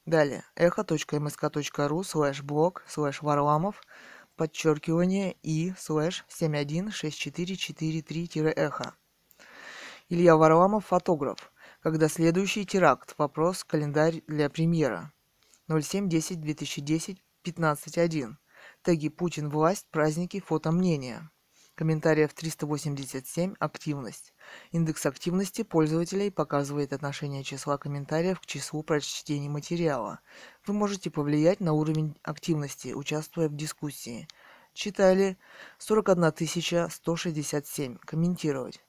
[0.05, 0.45] Далее.
[0.57, 3.81] эхо.мск.ру слэш блог слэш варламов
[4.40, 8.94] подчеркивание и слэш 716443-эхо.
[10.09, 11.53] Илья Варламов, фотограф.
[11.83, 13.14] Когда следующий теракт?
[13.18, 13.64] Вопрос.
[13.64, 15.12] Календарь для премьера.
[15.68, 18.37] 07.10.2010, 15.1.
[18.81, 21.31] Теги Путин, власть, праздники, фото мнения.
[21.81, 23.55] Комментариев 387.
[23.59, 24.35] Активность.
[24.71, 30.21] Индекс активности пользователей показывает отношение числа комментариев к числу прочтений материала.
[30.66, 34.29] Вы можете повлиять на уровень активности, участвуя в дискуссии.
[34.75, 35.38] Читали
[35.79, 37.97] 41 167.
[37.97, 38.85] Комментировать.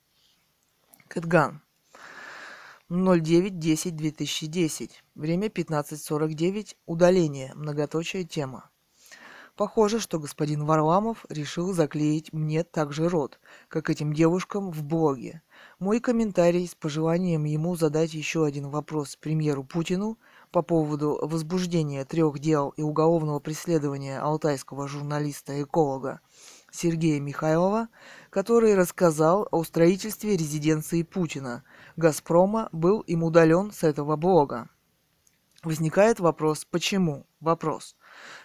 [1.07, 1.61] Кэтган.
[2.89, 4.91] 09.10.2010.
[5.15, 6.75] Время 15.49.
[6.85, 7.53] Удаление.
[7.55, 8.69] Многоточие тема.
[9.55, 15.41] Похоже, что господин Варламов решил заклеить мне также рот, как этим девушкам в блоге.
[15.77, 20.17] Мой комментарий с пожеланием ему задать еще один вопрос премьеру Путину
[20.51, 26.21] по поводу возбуждения трех дел и уголовного преследования алтайского журналиста-эколога
[26.71, 27.89] Сергея Михайлова,
[28.29, 31.63] который рассказал о строительстве резиденции Путина,
[31.97, 34.69] Газпрома, был им удален с этого блога.
[35.63, 37.27] Возникает вопрос, почему?
[37.39, 37.95] Вопрос.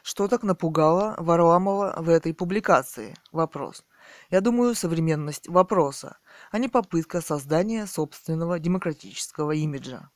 [0.03, 3.15] Что так напугало Варламова в этой публикации?
[3.33, 3.85] Вопрос.
[4.31, 6.19] Я думаю, современность вопроса,
[6.51, 10.11] а не попытка создания собственного демократического имиджа.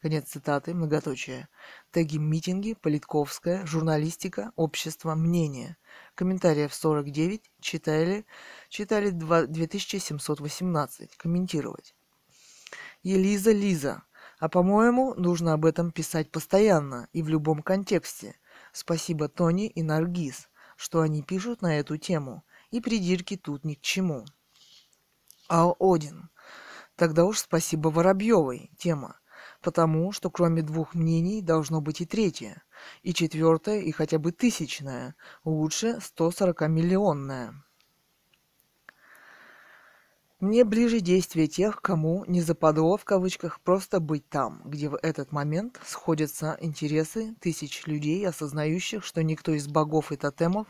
[0.00, 1.48] Конец цитаты, многоточие.
[1.90, 5.76] Теги «Митинги», «Политковская», «Журналистика», «Общество», «Мнение».
[6.14, 8.24] Комментариев 49, читали,
[8.68, 11.16] читали 2, 2718.
[11.16, 11.94] Комментировать.
[13.02, 14.04] Елиза Лиза.
[14.38, 18.36] А по-моему, нужно об этом писать постоянно и в любом контексте.
[18.72, 22.44] Спасибо Тони и Наргиз, что они пишут на эту тему.
[22.70, 24.24] И придирки тут ни к чему.
[25.48, 26.30] А Один.
[26.96, 28.70] Тогда уж спасибо Воробьевой.
[28.78, 29.20] Тема
[29.64, 32.62] потому что кроме двух мнений должно быть и третье,
[33.02, 37.54] и четвертое, и хотя бы тысячное, лучше 140-миллионное.
[40.40, 45.30] Мне ближе действие тех, кому не западло в кавычках просто быть там, где в этот
[45.30, 50.66] момент сходятся интересы тысяч людей, осознающих, что никто из богов и тотемов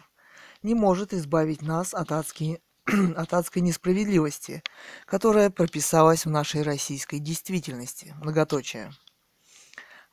[0.63, 2.59] не может избавить нас от адских
[3.17, 4.63] от адской несправедливости,
[5.07, 8.15] которая прописалась в нашей российской действительности.
[8.21, 8.93] Многоточие.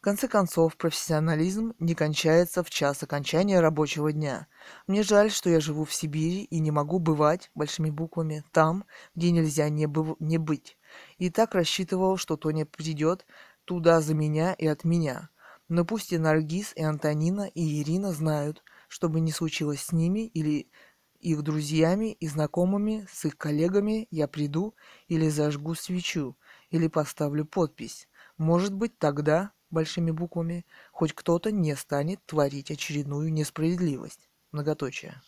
[0.02, 4.48] В конце концов, профессионализм не кончается в час окончания рабочего дня.
[4.88, 9.30] Мне жаль, что я живу в Сибири и не могу бывать, большими буквами, там, где
[9.30, 10.76] нельзя не, быв- не быть.
[11.20, 13.28] И так рассчитывал, что Тоня придет
[13.64, 15.30] туда за меня и от меня.
[15.70, 20.26] Но пусть и Наргиз, и Антонина, и Ирина знают, что бы ни случилось с ними
[20.26, 20.72] или
[21.20, 24.74] их друзьями и знакомыми, с их коллегами я приду
[25.08, 26.36] или зажгу свечу,
[26.72, 28.08] или поставлю подпись.
[28.40, 34.30] Может быть, тогда, большими буквами, хоть кто-то не станет творить очередную несправедливость.
[34.52, 35.22] Многоточие.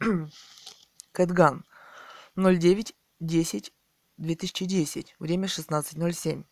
[1.12, 1.64] Кэтган.
[2.36, 5.06] 09.10.2010.
[5.18, 6.44] Время 16.07.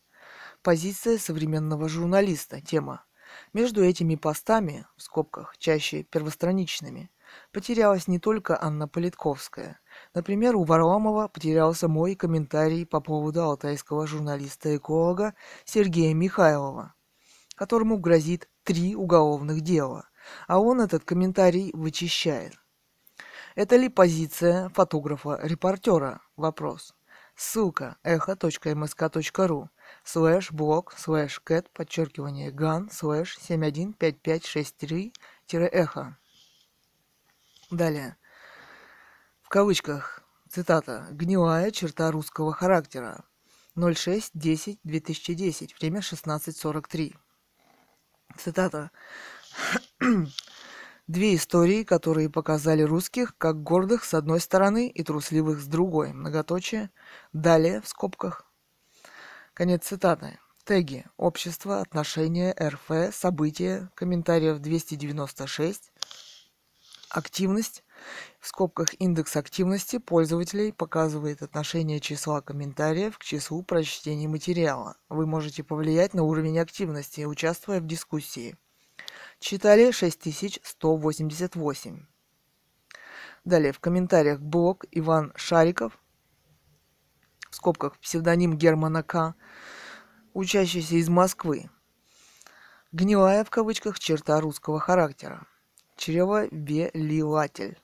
[0.62, 2.60] Позиция современного журналиста.
[2.60, 3.04] Тема.
[3.52, 7.10] Между этими постами, в скобках, чаще первостраничными–
[7.52, 9.80] потерялась не только Анна Политковская.
[10.14, 16.94] Например, у Варламова потерялся мой комментарий по поводу алтайского журналиста-эколога Сергея Михайлова,
[17.62, 20.08] которому грозит три уголовных дела,
[20.48, 22.54] а он этот комментарий вычищает.
[23.54, 26.22] Это ли позиция фотографа-репортера?
[26.34, 26.92] Вопрос.
[27.36, 29.70] Ссылка эхо.мск.ру
[30.02, 36.16] слэш блог слэш кэт подчеркивание ган слэш 715563-эхо.
[37.70, 38.16] Далее.
[39.40, 43.22] В кавычках, цитата, «гнилая черта русского характера».
[43.76, 47.14] 06.10.2010, время 16.43.
[48.38, 48.90] Цитата.
[51.08, 56.12] Две истории, которые показали русских как гордых с одной стороны и трусливых с другой.
[56.12, 56.90] Многоточие.
[57.32, 58.46] Далее, в скобках.
[59.54, 60.38] Конец цитаты.
[60.64, 61.04] Теги.
[61.16, 65.92] Общество, отношения, РФ, события, комментариев 296,
[67.12, 67.84] Активность
[68.42, 74.96] в скобках индекс активности пользователей показывает отношение числа комментариев к числу прочтений материала.
[75.08, 78.56] Вы можете повлиять на уровень активности, участвуя в дискуссии.
[79.38, 82.06] Читали 6188.
[83.44, 85.96] Далее в комментариях блог Иван Шариков,
[87.48, 89.36] в скобках псевдоним Германа К.,
[90.32, 91.70] учащийся из Москвы.
[92.90, 95.46] Гнилая в кавычках черта русского характера
[95.96, 97.78] чревовелилатель.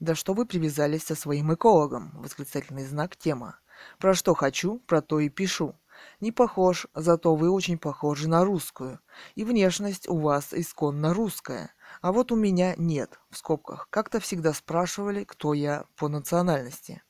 [0.00, 2.10] Да что вы привязались со своим экологом?
[2.14, 3.60] Восклицательный знак тема.
[3.98, 5.78] Про что хочу, про то и пишу.
[6.20, 8.98] Не похож, зато вы очень похожи на русскую.
[9.34, 11.74] И внешность у вас исконно русская.
[12.00, 13.88] А вот у меня нет, в скобках.
[13.90, 17.02] Как-то всегда спрашивали, кто я по национальности.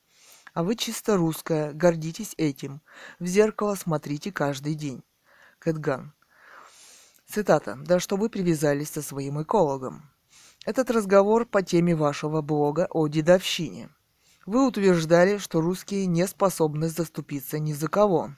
[0.53, 2.81] А вы чисто русская, гордитесь этим.
[3.21, 5.05] В зеркало смотрите каждый день.
[5.61, 6.13] Кэтган.
[7.27, 7.79] Цитата.
[7.81, 10.11] «Да что вы привязались со своим экологом?»
[10.67, 13.89] Этот разговор по теме вашего блога о дедовщине.
[14.45, 18.33] Вы утверждали, что русские не способны заступиться ни за кого.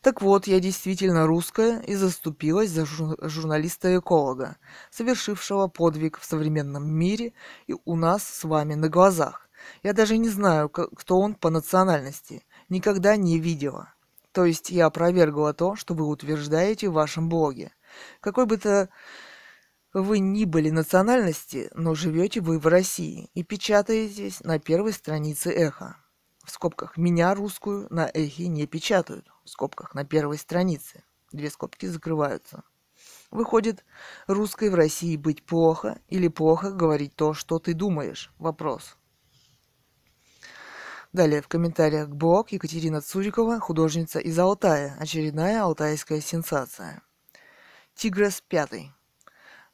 [0.00, 4.56] Так вот, я действительно русская и заступилась за журналиста-эколога,
[4.90, 7.34] совершившего подвиг в современном мире
[7.68, 9.48] и у нас с вами на глазах.
[9.84, 12.44] Я даже не знаю, кто он по национальности.
[12.68, 13.94] Никогда не видела.
[14.32, 17.70] То есть я опровергла то, что вы утверждаете в вашем блоге.
[18.20, 18.88] Какой бы то
[19.94, 25.96] вы ни были национальности, но живете вы в России и печатаетесь на первой странице эхо.
[26.44, 29.30] В скобках «меня русскую на эхе не печатают».
[29.44, 31.04] В скобках «на первой странице».
[31.32, 32.64] Две скобки закрываются.
[33.30, 33.84] Выходит,
[34.26, 38.32] русской в России быть плохо или плохо говорить то, что ты думаешь?
[38.38, 38.96] Вопрос.
[41.12, 44.96] Далее в комментариях к блог Екатерина Цурикова, художница из Алтая.
[44.98, 47.02] Очередная алтайская сенсация.
[47.94, 48.92] Тигрес пятый.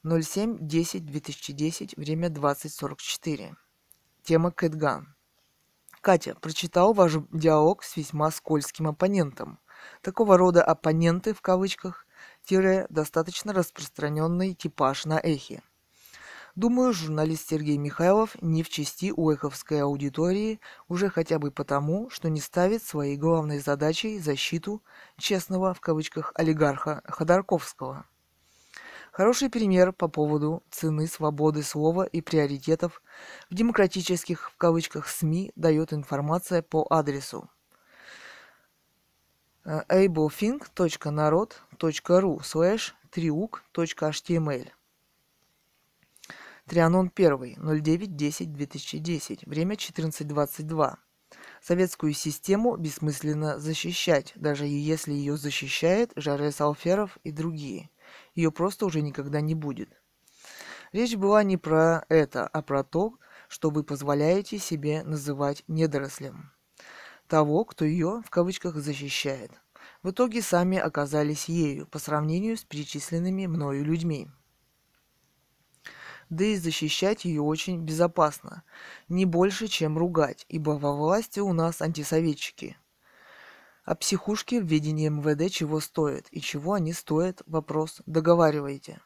[0.05, 3.55] 07.10.2010, время 20.44.
[4.22, 5.14] Тема Кэтган.
[6.01, 9.59] Катя, прочитал ваш диалог с весьма скользким оппонентом.
[10.01, 12.07] Такого рода оппоненты в кавычках
[12.44, 15.62] тире достаточно распространенный типаж на эхе.
[16.55, 22.30] Думаю, журналист Сергей Михайлов не в чести у эховской аудитории уже хотя бы потому, что
[22.30, 24.82] не ставит своей главной задачей защиту
[25.18, 28.07] честного в кавычках олигарха Ходорковского.
[29.21, 33.03] Хороший пример по поводу цены свободы слова и приоритетов
[33.51, 37.51] в демократических в кавычках СМИ дает информация по адресу
[39.66, 44.68] ablethink.народ.ру slash triuk.html
[46.64, 50.97] Трианон 1, 09.10.2010, время 14.22.
[51.61, 57.91] Советскую систему бессмысленно защищать, даже если ее защищает Жаре Салферов и другие.
[58.35, 59.91] Ее просто уже никогда не будет.
[60.93, 63.14] Речь была не про это, а про то,
[63.49, 66.53] что вы позволяете себе называть недорослем.
[67.26, 69.53] Того, кто ее, в кавычках, защищает.
[70.03, 74.28] В итоге сами оказались ею по сравнению с перечисленными мною людьми
[76.31, 78.62] да и защищать ее очень безопасно,
[79.09, 82.76] не больше, чем ругать, ибо во власти у нас антисоветчики.
[83.91, 87.43] А психушки в ведении МВД чего стоят и чего они стоят?
[87.47, 88.03] Вопрос.
[88.07, 89.01] Договаривайте.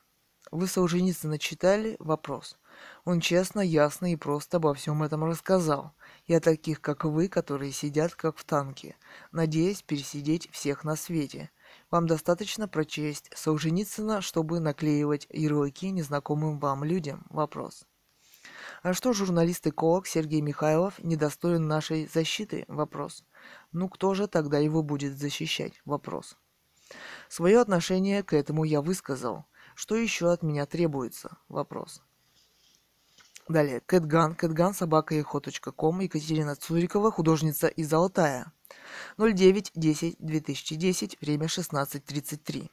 [0.51, 1.97] Вы Солженицына читали?
[2.01, 2.59] Вопрос.
[3.07, 5.95] Он честно, ясно и просто обо всем этом рассказал.
[6.27, 8.95] И о таких, как вы, которые сидят как в танке,
[9.33, 11.51] надеясь пересидеть всех на свете–
[11.91, 17.25] вам достаточно прочесть Солженицына, чтобы наклеивать ярлыки незнакомым вам людям?
[17.31, 17.87] Вопрос.
[18.83, 22.67] А что журналист-эколог Сергей Михайлов недостоин нашей защиты?
[22.69, 23.25] Вопрос.
[23.75, 25.83] Ну кто же тогда его будет защищать?
[25.85, 26.37] Вопрос.
[27.29, 29.47] Свое отношение к этому я высказал.
[29.75, 31.39] Что еще от меня требуется?
[31.49, 32.01] Вопрос.
[33.49, 33.81] Далее.
[33.81, 35.17] Кэтган, кэтган, собака
[36.01, 38.53] Екатерина Цурикова, художница из Алтая.
[39.19, 42.71] 09.10.2010, время 16.33.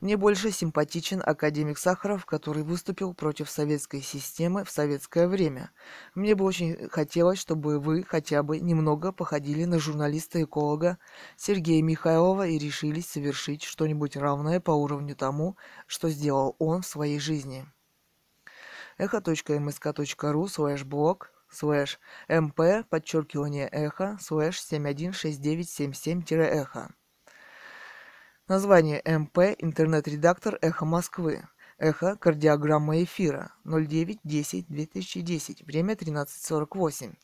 [0.00, 5.70] Мне больше симпатичен академик Сахаров, который выступил против советской системы в советское время.
[6.14, 10.98] Мне бы очень хотелось, чтобы вы хотя бы немного походили на журналиста-эколога
[11.36, 15.56] Сергея Михайлова и решились совершить что-нибудь равное по уровню тому,
[15.86, 17.66] что сделал он в своей жизни.
[18.98, 21.98] эхо.мск.ру слэш блог слэш
[22.28, 26.94] мп, подчеркивание эхо, слэш 716977-эхо.
[28.48, 31.46] Название МП– интернет-редактор «Эхо Москвы».
[31.76, 37.14] Эхо– кардиограмма эфира 09.10.2010, время 13.48.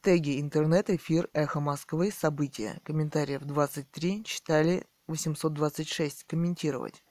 [0.00, 2.80] Теги интернет, эфир, эхо Москвы, события.
[2.82, 7.04] Комментариев 23, читали 826, комментировать.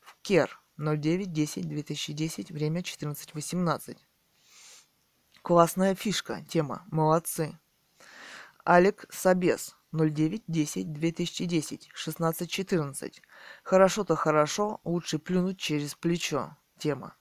[0.00, 3.96] В Кер 09.10.2010, время 14.18.
[5.42, 7.58] Классная фишка, тема, молодцы.
[8.64, 13.12] Алек Собес, 09.10.2010, 16.14.
[13.62, 17.16] Хорошо-то хорошо, лучше плюнуть через плечо, тема.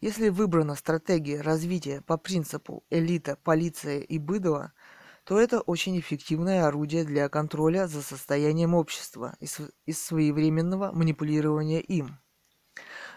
[0.00, 4.72] Если выбрана стратегия развития по принципу элита, полиция и быдло,
[5.24, 9.36] то это очень эффективное орудие для контроля за состоянием общества
[9.86, 12.18] и своевременного манипулирования им–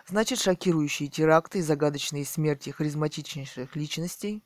[0.05, 4.43] Значит, шокирующие теракты и загадочные смерти харизматичнейших личностей,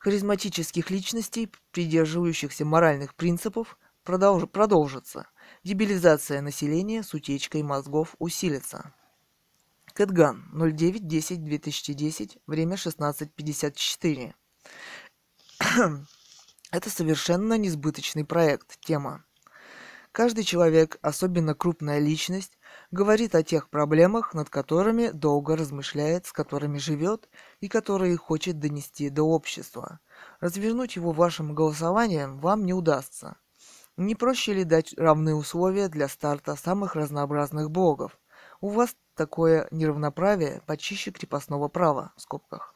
[0.00, 5.28] харизматических личностей, придерживающихся моральных принципов, продолж, продолжатся.
[5.62, 8.92] Дебилизация населения с утечкой мозгов усилится.
[9.92, 14.32] Кэтган, 09.10.2010, время 16.54.
[16.72, 18.80] Это совершенно несбыточный проект.
[18.80, 19.24] Тема.
[20.12, 22.58] Каждый человек, особенно крупная личность,
[22.90, 27.28] говорит о тех проблемах, над которыми долго размышляет, с которыми живет
[27.60, 30.00] и которые хочет донести до общества.
[30.40, 33.36] Развернуть его вашим голосованием вам не удастся.
[33.96, 38.18] Не проще ли дать равные условия для старта самых разнообразных блогов?
[38.60, 42.74] У вас такое неравноправие почище крепостного права, в скобках.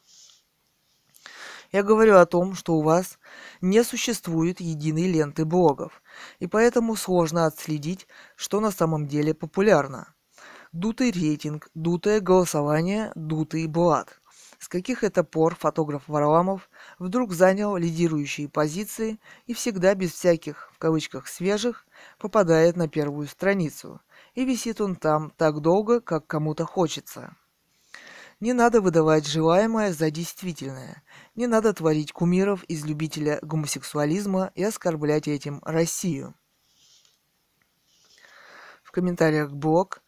[1.71, 3.17] Я говорю о том, что у вас
[3.59, 6.01] не существует единой ленты блогов,
[6.39, 10.13] и поэтому сложно отследить, что на самом деле популярно.
[10.71, 14.19] Дутый рейтинг, дутое голосование, дутый блат.
[14.59, 20.79] С каких это пор фотограф Варламов вдруг занял лидирующие позиции и всегда без всяких, в
[20.79, 21.85] кавычках, свежих,
[22.17, 24.01] попадает на первую страницу.
[24.33, 27.35] И висит он там так долго, как кому-то хочется.
[28.41, 31.03] Не надо выдавать желаемое за действительное.
[31.35, 36.33] Не надо творить кумиров из любителя гомосексуализма и оскорблять этим Россию.
[38.81, 40.01] В комментариях блог,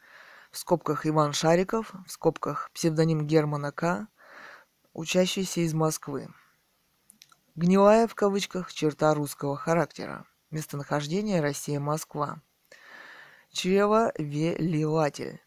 [0.52, 4.08] в скобках Иван Шариков, в скобках псевдоним Германа К.,
[4.94, 6.30] учащийся из Москвы.
[7.56, 10.26] Гнилая в кавычках черта русского характера.
[10.50, 12.42] Местонахождение Россия-Москва.
[13.52, 15.42] Чревовелеватель.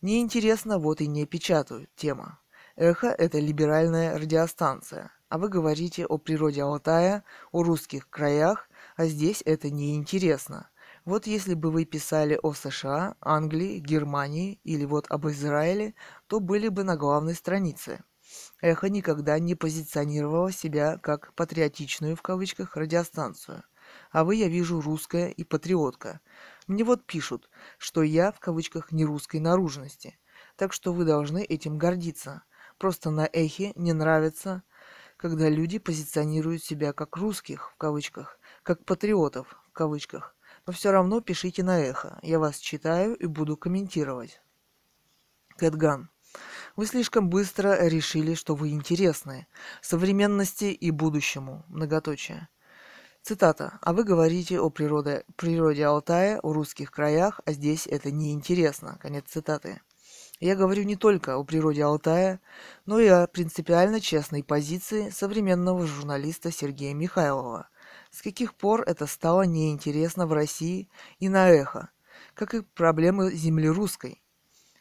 [0.00, 1.90] Неинтересно, вот и не печатают.
[1.94, 2.38] Тема.
[2.76, 5.12] Эхо– это либеральная радиостанция.
[5.28, 7.22] А вы говорите о природе Алтая,
[7.52, 10.70] о русских краях, а здесь это неинтересно.
[11.04, 15.94] Вот если бы вы писали о США, Англии, Германии или вот об Израиле,
[16.26, 18.02] то были бы на главной странице.
[18.60, 23.62] Эхо никогда не позиционировало себя как «патриотичную» в кавычках радиостанцию.
[24.10, 26.20] А вы, я вижу, русская и патриотка.
[26.66, 27.48] Мне вот пишут,
[27.78, 30.18] что я в кавычках не русской наружности.
[30.56, 32.42] Так что вы должны этим гордиться.
[32.78, 34.62] Просто на эхе не нравится,
[35.16, 40.34] когда люди позиционируют себя как русских в кавычках, как патриотов в кавычках.
[40.66, 42.18] Но все равно пишите на эхо.
[42.22, 44.40] Я вас читаю и буду комментировать.
[45.56, 46.10] Кэтган.
[46.74, 49.46] Вы слишком быстро решили, что вы интересны
[49.80, 51.64] современности и будущему.
[51.68, 52.48] Многоточие.
[53.22, 53.78] Цитата.
[53.80, 58.98] «А вы говорите о природе, природе Алтая, о русских краях, а здесь это неинтересно».
[59.00, 59.80] Конец цитаты.
[60.44, 62.38] Я говорю не только о природе Алтая,
[62.84, 67.70] но и о принципиально честной позиции современного журналиста Сергея Михайлова.
[68.10, 71.88] С каких пор это стало неинтересно в России и на эхо,
[72.34, 74.22] как и проблемы земли русской.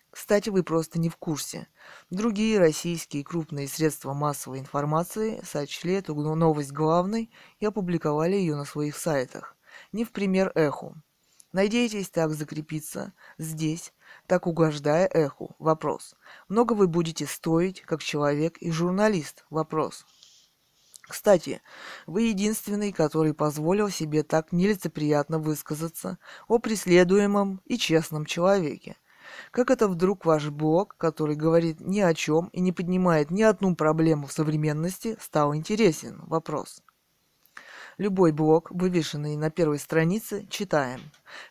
[0.10, 1.70] Кстати, вы просто не в курсе.
[2.10, 8.98] Другие российские крупные средства массовой информации сочли эту новость главной и опубликовали ее на своих
[8.98, 9.56] сайтах.
[9.94, 10.98] Не в пример эху.
[11.54, 13.94] Надеетесь так закрепиться здесь,
[14.34, 15.56] так угождая эху?
[15.60, 16.16] Вопрос.
[16.50, 19.46] Много вы будете стоить, как человек и журналист?
[19.52, 20.08] Вопрос.
[21.08, 21.62] Кстати,
[22.08, 26.18] вы единственный, который позволил себе так нелицеприятно высказаться
[26.48, 28.96] о преследуемом и честном человеке.
[29.52, 33.76] Как это вдруг ваш блог, который говорит ни о чем и не поднимает ни одну
[33.76, 36.24] проблему в современности, стал интересен?
[36.26, 36.82] Вопрос.
[38.00, 41.02] Любой блог, вывешенный на первой странице, читаем.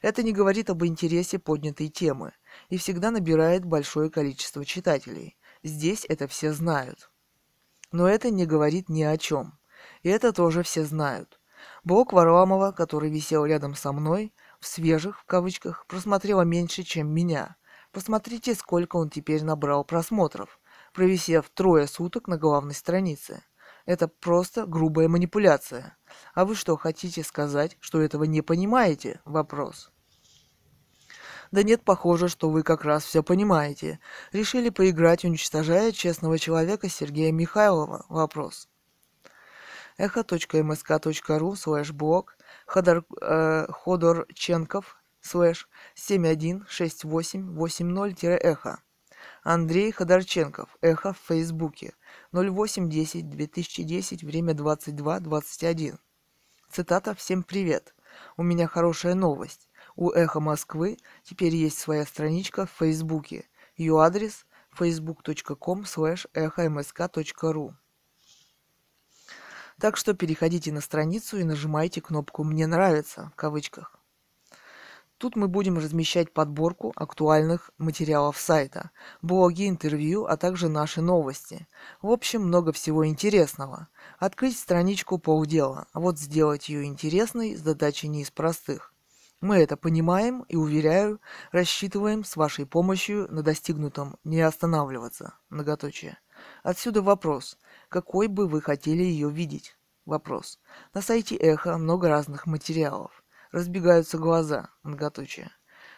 [0.01, 2.33] Это не говорит об интересе поднятой темы
[2.68, 5.36] и всегда набирает большое количество читателей.
[5.62, 7.11] Здесь это все знают.
[7.92, 9.59] Но это не говорит ни о чем.
[10.03, 11.38] И это тоже все знают.
[11.84, 17.57] Блог Варламова, который висел рядом со мной, в свежих, в кавычках, просмотрела меньше, чем меня.
[17.92, 20.59] Посмотрите, сколько он теперь набрал просмотров,
[20.94, 23.42] провисев трое суток на главной странице.
[23.84, 25.96] Это просто грубая манипуляция.
[26.34, 29.20] А вы что, хотите сказать, что этого не понимаете?
[29.24, 29.91] Вопрос.
[31.53, 34.00] Да нет, похоже, что вы как раз все понимаете.
[34.32, 38.07] Решили поиграть, уничтожая честного человека Сергея Михайлова?
[38.09, 38.70] Вопрос.
[39.98, 48.78] эхо.мск.ру слэш блог Ходор, э, Ходорченков слэш 716880-эхо.
[49.42, 50.70] Андрей Ходорченков.
[50.80, 51.92] Эхо в Фейсбуке.
[52.32, 55.98] 0810-2010, время 22.21.
[56.70, 57.94] Цитата «Всем привет!
[58.38, 59.68] У меня хорошая новость.
[59.97, 63.49] У Эхо Москвы теперь есть своя страничка в Фейсбуке.
[63.76, 64.47] Ее адрес
[64.78, 67.74] facebook.com слэш эхомск.ру
[69.78, 73.99] Так что переходите на страницу и нажимайте кнопку «Мне нравится» в кавычках.
[75.22, 78.90] Тут мы будем размещать подборку актуальных материалов сайта,
[79.20, 81.68] блоги, интервью, а также наши новости.
[82.01, 83.86] В общем, много всего интересного.
[84.18, 88.91] Открыть страничку полдела, а вот сделать ее интересной задача не из простых.
[89.43, 91.20] Мы это понимаем и, уверяю,
[91.51, 95.34] рассчитываем с вашей помощью на достигнутом не останавливаться.
[95.51, 96.16] Многоточие.
[96.62, 97.59] Отсюда вопрос.
[97.88, 99.76] Какой бы вы хотели ее видеть?
[100.07, 100.61] Вопрос.
[100.95, 105.51] На сайте Эхо много разных материалов разбегаются глаза, многоточие.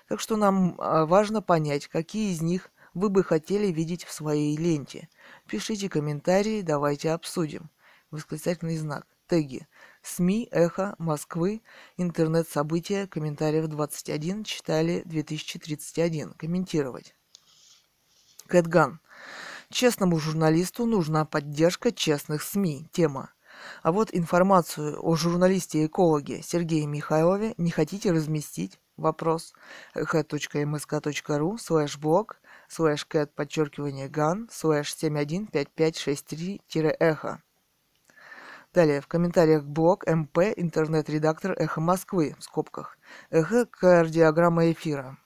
[0.09, 4.57] Так что нам а, важно понять, какие из них вы бы хотели видеть в своей
[4.57, 5.11] ленте.
[5.47, 7.69] Пишите комментарии, давайте обсудим.
[8.11, 9.07] Восклицательный знак.
[9.27, 9.67] Теги.
[10.05, 11.63] СМИ, Эхо, Москвы,
[11.97, 16.35] интернет-события, комментариев 21, читали 2031.
[16.35, 17.17] Комментировать.
[18.47, 19.01] Кэтган.
[19.71, 22.87] Честному журналисту нужна поддержка честных СМИ.
[22.93, 23.31] Тема.
[23.83, 28.79] А вот информацию о журналисте-экологе Сергее Михайлове не хотите разместить?
[28.99, 29.55] Вопрос.
[29.95, 32.37] эхо.мск.ру слэш блог
[32.69, 37.41] слэш кэт подчеркивание ган слэш 715563-эхо.
[38.75, 42.99] Далее, в комментариях блог МП, интернет-редактор Эхо Москвы, в скобках.
[43.31, 45.17] Эхо, кардиограмма эфира.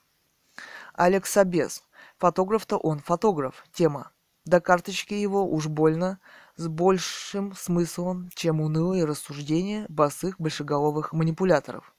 [0.93, 1.81] Алекс Абес.
[2.19, 3.65] Фотограф-то он фотограф.
[3.73, 4.11] Тема.
[4.45, 6.19] До карточки его уж больно
[6.57, 11.95] с большим смыслом, чем унылые рассуждения босых большеголовых манипуляторов.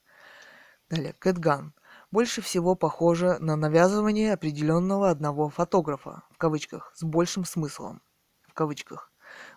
[0.88, 1.74] Далее, Кэтган.
[2.12, 8.02] Больше всего похоже на навязывание определенного одного фотографа, в кавычках, с большим смыслом,
[8.46, 9.09] в кавычках,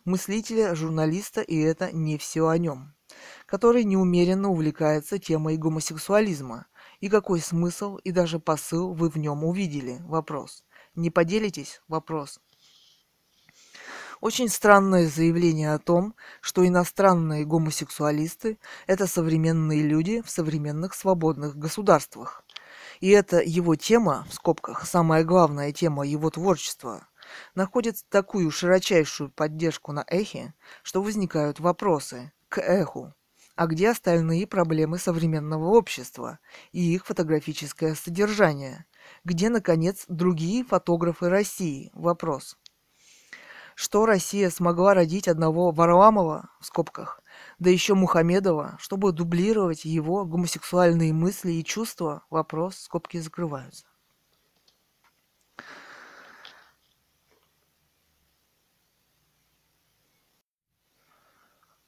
[0.06, 2.94] мыслителя, журналиста, и это не все о нем.
[3.46, 6.66] который неумеренно увлекается темой гомосексуализма.
[7.00, 9.98] И какой смысл и даже посыл вы в нем увидели?
[10.02, 10.64] Вопрос.
[10.96, 11.82] Не поделитесь?
[11.88, 12.40] Вопрос.
[14.22, 22.46] Очень странное заявление о том, что иностранные гомосексуалисты– это современные люди в современных свободных государствах.
[23.02, 27.06] И это его тема, в скобках, самая главная тема его творчества,
[27.56, 33.14] находит такую широчайшую поддержку на эхе, что возникают вопросы к эху.
[33.56, 36.40] А где остальные проблемы современного общества
[36.72, 38.86] и их фотографическое содержание?
[39.24, 41.92] Где, наконец, другие фотографы России?
[41.94, 42.58] Вопрос
[43.76, 47.22] что Россия смогла родить одного Варламова, в скобках,
[47.60, 53.86] да еще Мухамедова, чтобы дублировать его гомосексуальные мысли и чувства, вопрос, скобки закрываются.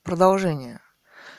[0.06, 0.82] Продолжение.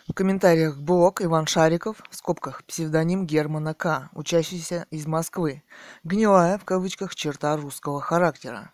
[0.08, 5.62] В комментариях блог Иван Шариков, в скобках псевдоним Германа К., учащийся из Москвы,
[6.02, 8.72] гнилая в кавычках черта русского характера.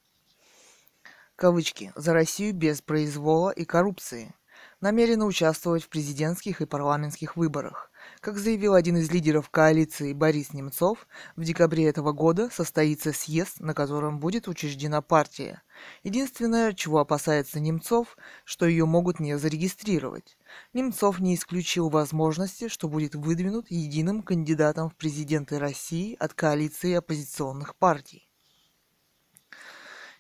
[1.37, 1.93] Кавычки.
[1.95, 4.35] «За Россию без произвола и коррупции»
[4.81, 7.91] намерена участвовать в президентских и парламентских выборах.
[8.20, 11.07] Как заявил один из лидеров коалиции Борис Немцов,
[11.37, 15.62] в декабре этого года состоится съезд, на котором будет учреждена партия.
[16.03, 20.37] Единственное, чего опасается Немцов, что ее могут не зарегистрировать.
[20.72, 27.76] Немцов не исключил возможности, что будет выдвинут единым кандидатом в президенты России от коалиции оппозиционных
[27.76, 28.28] партий.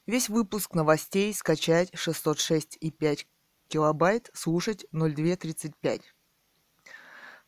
[0.06, 3.26] Весь выпуск новостей скачать 606,5
[3.68, 6.02] килобайт, слушать 0235.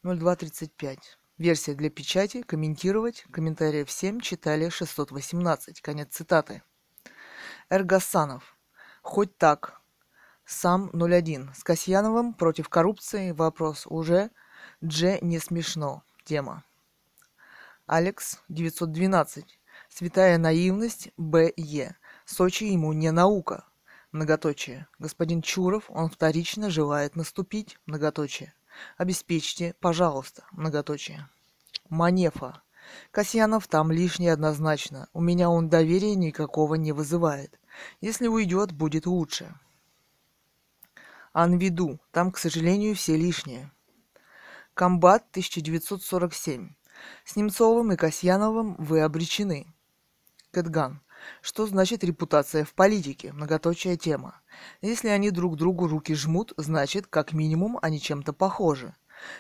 [0.03, 1.19] 0235.
[1.37, 5.81] Версия для печати, комментировать, комментариев 7, читали 618.
[5.81, 6.63] Конец цитаты.
[7.69, 8.57] Эргасанов.
[9.03, 9.81] Хоть так.
[10.47, 11.53] Сам 01.
[11.55, 13.31] С Касьяновым против коррупции.
[13.31, 14.31] Вопрос уже.
[14.83, 16.03] Дж не смешно.
[16.25, 16.65] Тема.
[17.87, 19.59] Алекс 912.
[19.89, 21.09] Святая наивность.
[21.17, 21.97] Б.Е.
[22.27, 23.65] Сочи ему не наука.
[24.13, 24.87] Многоточие.
[24.99, 27.79] Господин Чуров, он вторично желает наступить.
[27.87, 28.53] Многоточие.
[28.99, 31.27] Обеспечьте, пожалуйста, многоточие.
[31.89, 32.61] Манефа.
[33.13, 35.09] Касьянов там лишний однозначно.
[35.15, 37.59] У меня он доверия никакого не вызывает.
[38.03, 39.55] Если уйдет, будет лучше.
[41.35, 41.99] Анвиду.
[42.13, 43.73] Там, к сожалению, все лишние.
[44.73, 46.75] Комбат 1947.
[47.25, 49.67] С Немцовым и Касьяновым вы обречены.
[50.53, 51.01] Кэтган.
[51.43, 53.33] Что значит репутация в политике?
[53.33, 54.41] Многоточая тема.
[54.81, 58.95] Если они друг другу руки жмут, значит, как минимум, они чем-то похожи.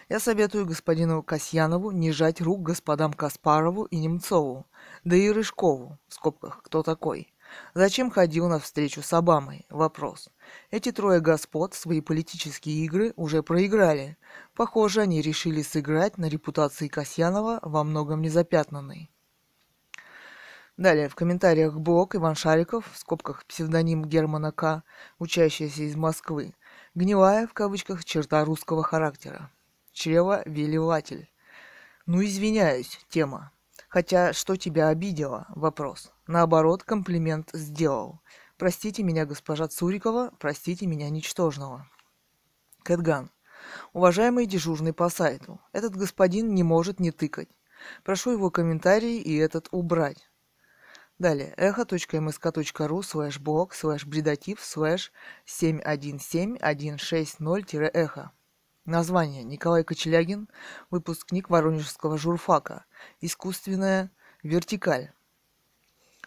[0.09, 4.67] Я советую господину Касьянову не жать рук господам Каспарову и Немцову,
[5.05, 7.34] да и Рыжкову, в скобках, кто такой.
[7.75, 9.67] Зачем ходил на встречу с Обамой?
[9.71, 10.29] Вопрос.
[10.71, 14.17] Эти трое господ свои политические игры уже проиграли.
[14.55, 19.11] Похоже, они решили сыграть на репутации Касьянова во многом незапятнанной.
[20.77, 24.83] Далее, в комментариях блог Иван Шариков, в скобках псевдоним Германа К.,
[25.21, 26.55] учащийся из Москвы.
[26.97, 29.51] Гнилая, в кавычках, черта русского характера.
[29.93, 31.31] Чрево-велеватель.
[32.07, 33.53] Ну, извиняюсь, тема.
[33.95, 35.47] Хотя, что тебя обидело?
[35.51, 36.11] Вопрос.
[36.27, 38.23] Наоборот, комплимент сделал.
[38.59, 41.89] Простите меня, госпожа Цурикова, простите меня, ничтожного.
[42.83, 43.31] Кэтган.
[43.93, 47.51] Уважаемый дежурный по сайту, этот господин не может не тыкать.
[48.03, 50.29] Прошу его комментарий и этот убрать.
[51.21, 51.55] Далее.
[51.57, 55.13] эхо.мск.ру слэш блог слэш бредатив слэш
[55.47, 58.33] 717160-эхо.
[58.85, 59.45] Название.
[59.45, 60.49] Николай Кочелягин,
[60.91, 62.85] выпускник Воронежского журфака.
[63.23, 64.11] Искусственная
[64.43, 65.13] вертикаль.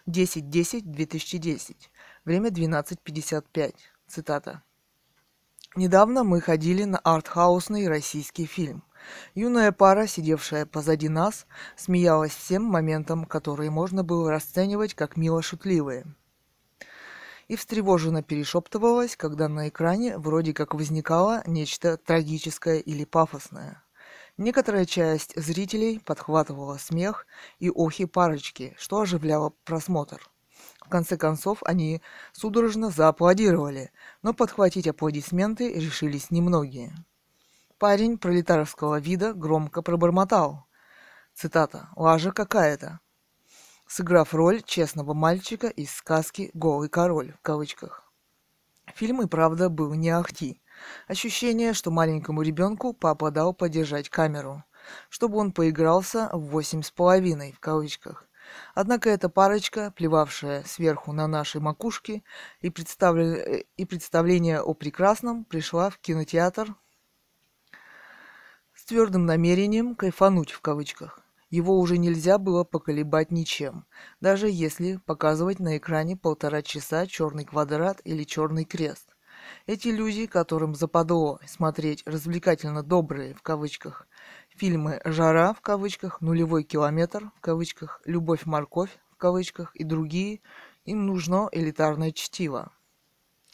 [0.08, 1.76] 10.10.2010.
[2.24, 3.74] Время 12.55.
[4.08, 4.62] Цитата.
[5.76, 8.82] Недавно мы ходили на артхаусный российский фильм.
[9.34, 11.46] Юная пара, сидевшая позади нас,
[11.76, 16.06] смеялась всем моментам, которые можно было расценивать как мило-шутливые.
[17.48, 23.82] И встревоженно перешептывалась, когда на экране вроде как возникало нечто трагическое или пафосное.
[24.36, 27.26] Некоторая часть зрителей подхватывала смех
[27.58, 30.30] и охи парочки, что оживляло просмотр.
[30.84, 33.90] В конце концов, они судорожно зааплодировали,
[34.22, 36.94] но подхватить аплодисменты решились немногие.
[37.78, 40.66] Парень пролетарского вида громко пробормотал.
[41.34, 41.88] Цитата.
[41.96, 43.00] «Лажа какая-то»,
[43.88, 48.04] сыграв роль честного мальчика из сказки «Голый король» в кавычках.
[48.94, 50.62] Фильм и правда был не ахти.
[51.08, 54.62] Ощущение, что маленькому ребенку папа дал подержать камеру,
[55.08, 58.28] чтобы он поигрался в восемь с половиной в кавычках.
[58.74, 62.22] Однако эта парочка, плевавшая сверху на наши макушки
[62.60, 63.58] и, представля...
[63.58, 66.74] и представление о прекрасном, пришла в кинотеатр
[68.88, 71.20] твердым намерением кайфануть в кавычках.
[71.50, 73.86] Его уже нельзя было поколебать ничем,
[74.20, 79.08] даже если показывать на экране полтора часа черный квадрат или черный крест.
[79.66, 84.06] Эти люди, которым западло смотреть развлекательно добрые в кавычках
[84.50, 90.40] фильмы «Жара» в кавычках, «Нулевой километр» в кавычках, «Любовь-морковь» в кавычках и другие,
[90.84, 92.70] им нужно элитарное чтиво.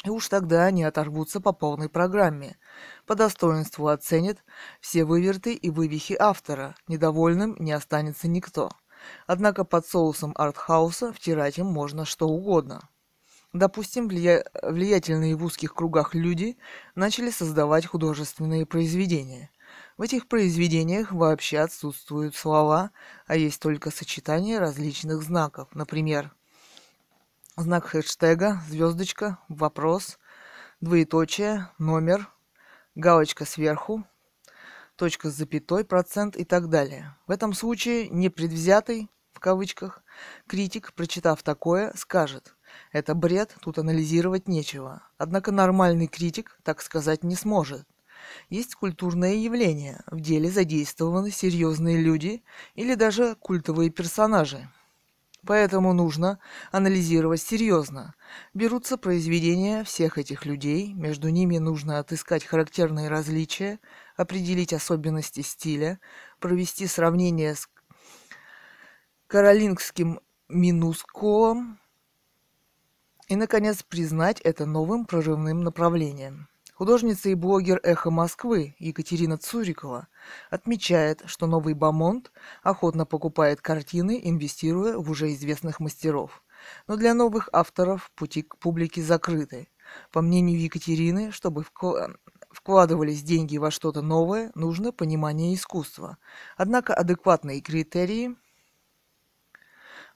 [0.05, 2.59] И уж тогда они оторвутся по полной программе.
[3.07, 4.45] По достоинству оценят
[4.81, 6.75] все выверты и вывихи автора.
[6.89, 8.71] Недовольным не останется никто.
[9.27, 12.89] Однако под соусом артхауса втирать им можно что угодно.
[13.55, 14.45] Допустим, влия...
[14.63, 16.59] влиятельные в узких кругах люди
[16.95, 19.51] начали создавать художественные произведения.
[19.97, 22.91] В этих произведениях вообще отсутствуют слова,
[23.27, 25.69] а есть только сочетание различных знаков.
[25.73, 26.35] Например,
[27.57, 30.19] знак хэштега, звездочка, вопрос,
[30.81, 32.29] двоеточие, номер,
[32.95, 34.05] галочка сверху,
[34.97, 37.17] точка с запятой, процент и так далее.
[37.27, 40.03] В этом случае непредвзятый, в кавычках,
[40.49, 42.57] критик, прочитав такое, скажет,
[42.91, 45.03] это бред, тут анализировать нечего.
[45.17, 47.87] Однако нормальный критик так сказать не сможет.
[48.49, 52.43] Есть культурное явление, в деле задействованы серьезные люди
[52.75, 54.69] или даже культовые персонажи–
[55.47, 56.39] Поэтому нужно
[56.73, 58.15] анализировать серьезно.
[58.55, 63.79] Берутся произведения всех этих людей, между ними нужно отыскать характерные различия,
[64.17, 66.01] определить особенности стиля,
[66.41, 67.69] провести сравнение с
[69.27, 71.79] каролингским минускулом
[73.29, 76.49] и, наконец, признать это новым прорывным направлением.
[76.75, 80.09] Художница и блогер «Эхо Москвы» Екатерина Цурикова
[80.51, 82.33] отмечает, что новый Бамонт
[82.65, 86.43] охотно покупает картины, инвестируя в уже известных мастеров.
[86.89, 89.69] Но для новых авторов пути к публике закрыты.
[90.11, 91.65] По мнению Екатерины, чтобы
[92.51, 96.19] вкладывались деньги во что-то новое, нужно понимание искусства.
[96.57, 98.35] Однако адекватные критерии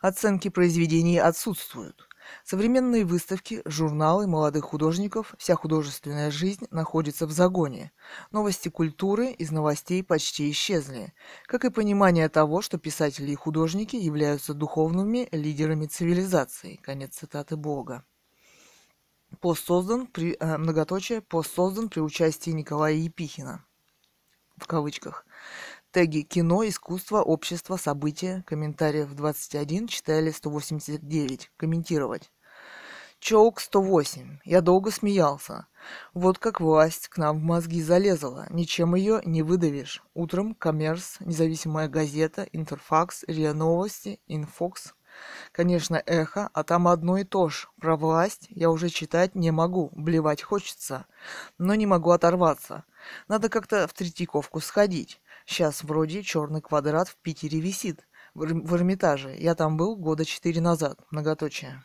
[0.01, 2.08] оценки произведений отсутствуют.
[2.45, 7.93] Современные выставки, журналы молодых художников, вся художественная жизнь находится в загоне.
[8.31, 11.13] Новости культуры из новостей почти исчезли,
[11.47, 16.77] как и понимание того, что писатели и художники являются духовными лидерами цивилизации.
[16.83, 18.05] Конец цитаты Бога.
[19.41, 23.65] Пост создан при, э, многоточие, пост создан при участии Николая Епихина.
[24.57, 25.25] В кавычках.
[25.99, 32.31] Теги «Кино», «Искусство», «Общество», «События», комментариев 21, читали 189, комментировать.
[33.19, 34.39] Чоук 108.
[34.45, 35.67] Я долго смеялся.
[36.15, 38.47] Вот как власть к нам в мозги залезла.
[38.51, 40.05] Ничем ее не выдавишь.
[40.15, 44.95] Утром Коммерс, Независимая газета, Интерфакс, РИА Новости, Инфокс.
[45.51, 47.67] Конечно, эхо, а там одно и то же.
[47.81, 51.07] Про власть я уже читать не могу, блевать хочется.
[51.59, 52.85] Но не могу оторваться.
[53.27, 55.21] Надо как-то в Третьяковку сходить.
[55.49, 59.35] Сейчас вроде черный квадрат в Питере висит, в, Эрмитаже.
[59.39, 61.83] Я там был года четыре назад, многоточие.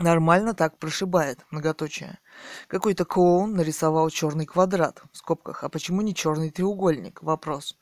[0.00, 2.18] Нормально так прошибает, многоточие.
[2.66, 7.22] Какой-то клоун нарисовал черный квадрат, в скобках, а почему не черный треугольник?
[7.22, 7.78] Вопрос.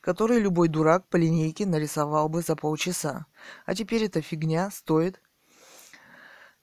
[0.00, 3.26] Который любой дурак по линейке нарисовал бы за полчаса.
[3.64, 5.20] А теперь эта фигня стоит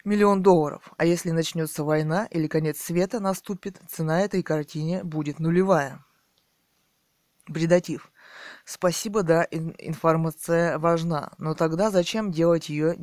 [0.05, 0.93] миллион долларов.
[0.95, 6.01] А если начнется война или конец света наступит, цена этой картине будет нулевая.
[7.48, 8.12] Бредатив.
[8.66, 12.98] Спасибо, да, информация важна, но тогда зачем делать ее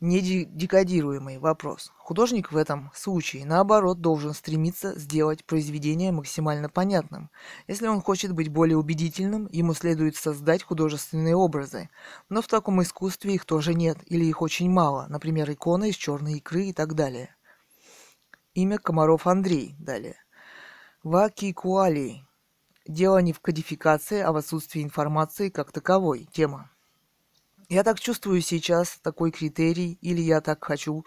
[0.00, 1.92] недекодируемый вопрос.
[1.98, 7.30] Художник в этом случае, наоборот, должен стремиться сделать произведение максимально понятным.
[7.68, 11.90] Если он хочет быть более убедительным, ему следует создать художественные образы.
[12.28, 16.38] Но в таком искусстве их тоже нет, или их очень мало, например, иконы из черной
[16.38, 17.36] икры и так далее.
[18.54, 20.16] Имя Комаров Андрей, далее.
[21.02, 22.22] Ваки Куали.
[22.86, 26.28] Дело не в кодификации, а в отсутствии информации как таковой.
[26.32, 26.70] Тема.
[27.68, 31.04] Я так чувствую сейчас такой критерий, или я так хочу.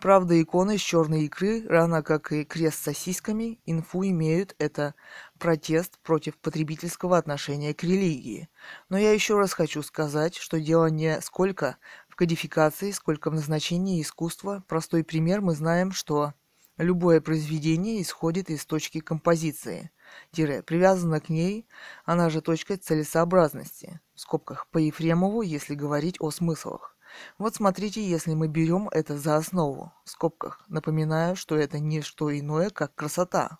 [0.00, 4.94] Правда, иконы с черной икры, равно как и крест с сосисками, инфу имеют это
[5.38, 8.48] протест против потребительского отношения к религии.
[8.88, 11.76] Но я еще раз хочу сказать, что дело не сколько
[12.08, 14.64] в кодификации, сколько в назначении искусства.
[14.66, 16.34] Простой пример мы знаем, что
[16.76, 19.90] любое произведение исходит из точки композиции–
[20.32, 21.66] привязана к ней,
[22.04, 26.96] она же точка целесообразности, в скобках, по Ефремову, если говорить о смыслах.
[27.38, 32.36] Вот смотрите, если мы берем это за основу, в скобках, напоминаю, что это не что
[32.36, 33.58] иное, как красота,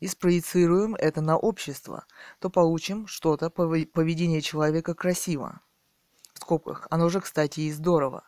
[0.00, 2.06] и спроецируем это на общество,
[2.40, 5.60] то получим что-то поведение человека красиво.
[6.32, 8.24] В скобках, оно же, кстати, и здорово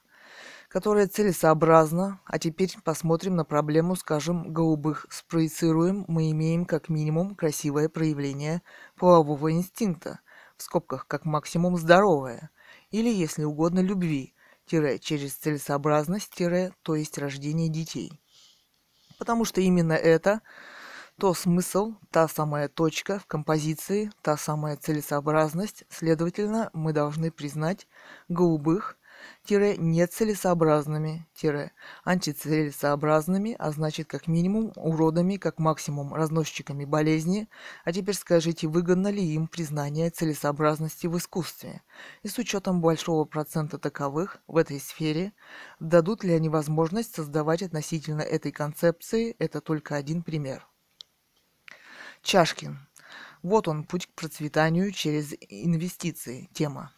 [0.76, 5.06] которая целесообразна, а теперь посмотрим на проблему, скажем, голубых.
[5.08, 8.60] Спроецируем, мы имеем как минимум красивое проявление
[8.94, 10.20] полового инстинкта,
[10.58, 12.50] в скобках как максимум здоровое,
[12.90, 14.34] или, если угодно, любви,
[14.66, 18.20] тире, через целесообразность, тире, то есть рождение детей.
[19.16, 20.42] Потому что именно это
[21.18, 27.88] то смысл, та самая точка в композиции, та самая целесообразность, следовательно, мы должны признать
[28.28, 28.98] голубых
[29.54, 31.26] нецелесообразными
[32.04, 37.48] антицелесообразными а значит как минимум уродами как максимум разносчиками болезни.
[37.84, 41.82] А теперь скажите выгодно ли им признание целесообразности в искусстве?
[42.22, 45.32] И с учетом большого процента таковых в этой сфере
[45.80, 49.36] дадут ли они возможность создавать относительно этой концепции?
[49.38, 50.66] Это только один пример.
[52.22, 52.78] Чашкин.
[53.42, 56.48] Вот он путь к процветанию через инвестиции.
[56.52, 56.92] Тема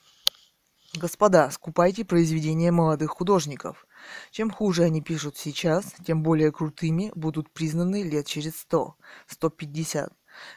[0.94, 3.86] Господа, скупайте произведения молодых художников.
[4.30, 10.12] Чем хуже они пишут сейчас, тем более крутыми будут признаны лет через сто, сто пятьдесят.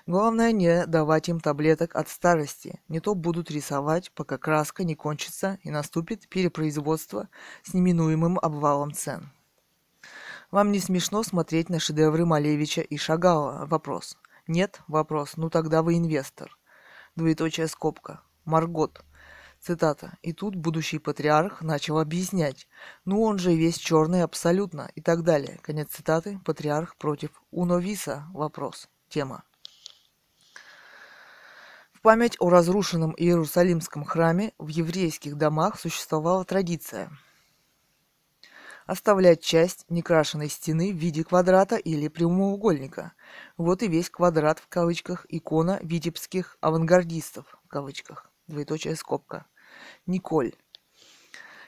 [0.07, 5.59] Главное не давать им таблеток от старости, не то будут рисовать, пока краска не кончится
[5.63, 7.27] и наступит перепроизводство
[7.63, 9.31] с неминуемым обвалом цен.
[10.49, 13.65] Вам не смешно смотреть на шедевры Малевича и Шагала?
[13.65, 14.17] Вопрос.
[14.47, 14.81] Нет?
[14.87, 15.35] Вопрос.
[15.35, 16.57] Ну тогда вы инвестор.
[17.15, 18.21] Двоеточая скобка.
[18.45, 19.03] Маргот.
[19.61, 20.17] Цитата.
[20.23, 22.67] «И тут будущий патриарх начал объяснять.
[23.05, 25.59] Ну он же весь черный абсолютно» и так далее.
[25.61, 26.39] Конец цитаты.
[26.43, 28.25] Патриарх против Уновиса.
[28.33, 28.89] Вопрос.
[29.07, 29.43] Тема.
[31.93, 37.11] В память о разрушенном Иерусалимском храме в еврейских домах существовала традиция
[38.87, 43.13] оставлять часть некрашенной стены в виде квадрата или прямоугольника.
[43.55, 48.29] Вот и весь квадрат в кавычках икона витебских авангардистов в кавычках.
[48.47, 49.45] Двоеточая скобка.
[50.11, 50.53] Николь.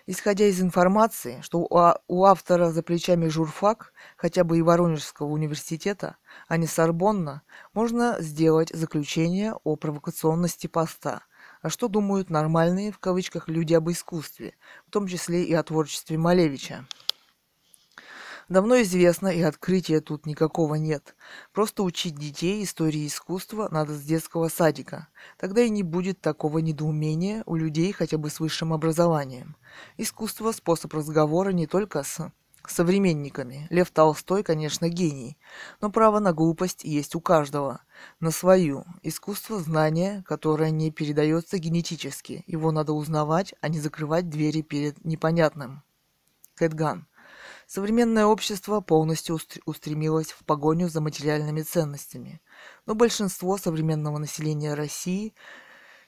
[0.05, 5.27] Исходя из информации, что у, а, у автора за плечами журфак, хотя бы и Воронежского
[5.27, 6.17] университета,
[6.49, 7.41] а не Сорбонна,
[7.73, 11.23] можно сделать заключение о провокационности поста.
[11.61, 16.17] А что думают нормальные, в кавычках, люди об искусстве, в том числе и о творчестве
[16.17, 16.85] Малевича?
[18.54, 21.16] Давно известно, и открытия тут никакого нет.
[21.54, 25.08] Просто учить детей истории искусства надо с детского садика.
[25.39, 29.56] Тогда и не будет такого недоумения у людей хотя бы с высшим образованием.
[29.97, 32.32] Искусство– способ разговора не только с
[32.68, 33.66] современниками.
[33.72, 35.36] Лев Толстой, конечно, гений,
[35.82, 37.82] но право на глупость есть у каждого.
[38.20, 38.86] На свою.
[39.01, 42.43] Искусство– знание, которое не передается генетически.
[42.45, 45.82] Его надо узнавать, а не закрывать двери перед непонятным.
[46.54, 47.08] Кэтган.
[47.76, 52.39] Современное общество полностью устремилось в погоню за материальными ценностями,
[52.86, 55.34] но большинство современного населения России,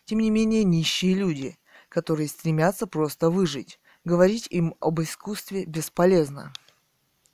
[0.04, 1.58] тем не менее, нищие люди,
[1.90, 3.80] которые стремятся просто выжить.
[4.04, 6.54] Говорить им об искусстве бесполезно.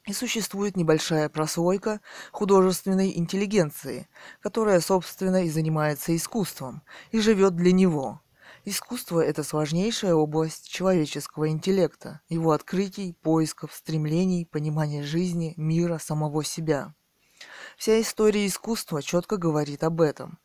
[0.05, 1.99] И существует небольшая прослойка
[2.31, 4.07] художественной интеллигенции,
[4.39, 8.21] которая, собственно, и занимается искусством, и живет для него.
[8.63, 16.93] Искусство– это сложнейшая область человеческого интеллекта, его открытий, поисков, стремлений, понимания жизни, мира, самого себя.
[17.75, 20.37] Вся история искусства четко говорит об этом,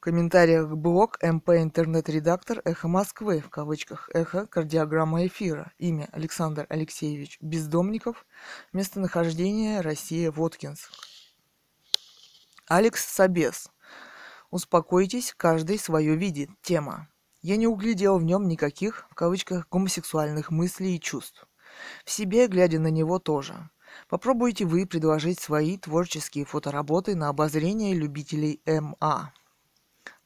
[0.00, 4.46] В комментариях блог МП интернет-редактор «Эхо Москвы» в кавычках «Эхо.
[4.46, 5.74] Кардиограмма эфира».
[5.76, 8.24] Имя Александр Алексеевич Бездомников.
[8.72, 10.90] Местонахождение Россия Воткинск.
[12.66, 13.68] Алекс Собес.
[14.50, 16.48] Успокойтесь, каждый свое видит.
[16.62, 17.10] Тема.
[17.42, 21.46] Я не углядел в нем никаких, в кавычках, гомосексуальных мыслей и чувств.
[22.06, 23.68] В себе, глядя на него, тоже.
[24.08, 29.34] Попробуйте вы предложить свои творческие фотоработы на обозрение любителей МА.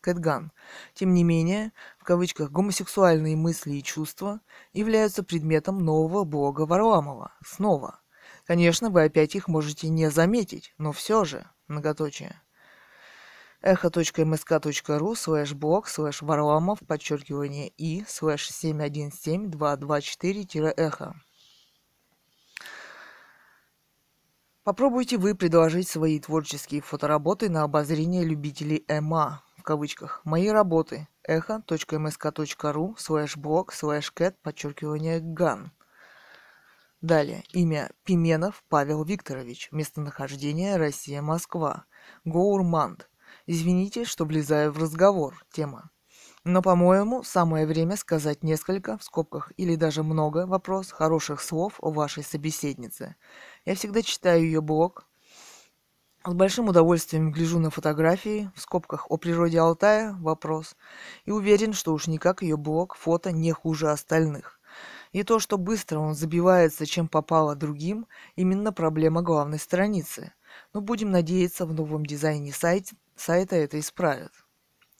[0.05, 0.52] Кэтган.
[0.92, 4.42] Тем не менее, в кавычках гомосексуальные мысли и чувства
[4.74, 7.32] являются предметом нового блога Варламова.
[7.42, 8.00] Снова.
[8.44, 12.38] Конечно, вы опять их можете не заметить, но все же, многоточие.
[13.62, 21.14] эхо.мск.ру слэш блог слэш Варламов подчеркивание и слэш 717224-эхо.
[24.64, 32.95] Попробуйте вы предложить свои творческие фотоработы на обозрение любителей ЭМ в кавычках, мои работы эхо.мск.ру
[32.97, 35.73] слэш блог слэш кэт подчеркивание ган.
[37.01, 37.43] Далее.
[37.53, 39.69] Имя Пименов Павел Викторович.
[39.73, 41.85] Местонахождение Россия, Москва.
[42.25, 43.11] Гоурманд.
[43.47, 45.45] Извините, что влезаю в разговор.
[45.53, 45.91] Тема.
[46.45, 51.91] Но, по-моему, самое время сказать несколько, в скобках, или даже много, вопрос, хороших слов о
[51.91, 53.17] вашей собеседнице.
[53.65, 55.07] Я всегда читаю ее блог,
[56.27, 60.75] с большим удовольствием гляжу на фотографии, в скобках о природе Алтая, вопрос,
[61.27, 64.59] и уверен, что уж никак ее блог, фото не хуже остальных.
[65.12, 68.07] И то, что быстро он забивается, чем попало другим,
[68.37, 70.33] именно проблема главной страницы.
[70.72, 74.33] Но будем надеяться, в новом дизайне сайт, сайта это исправят.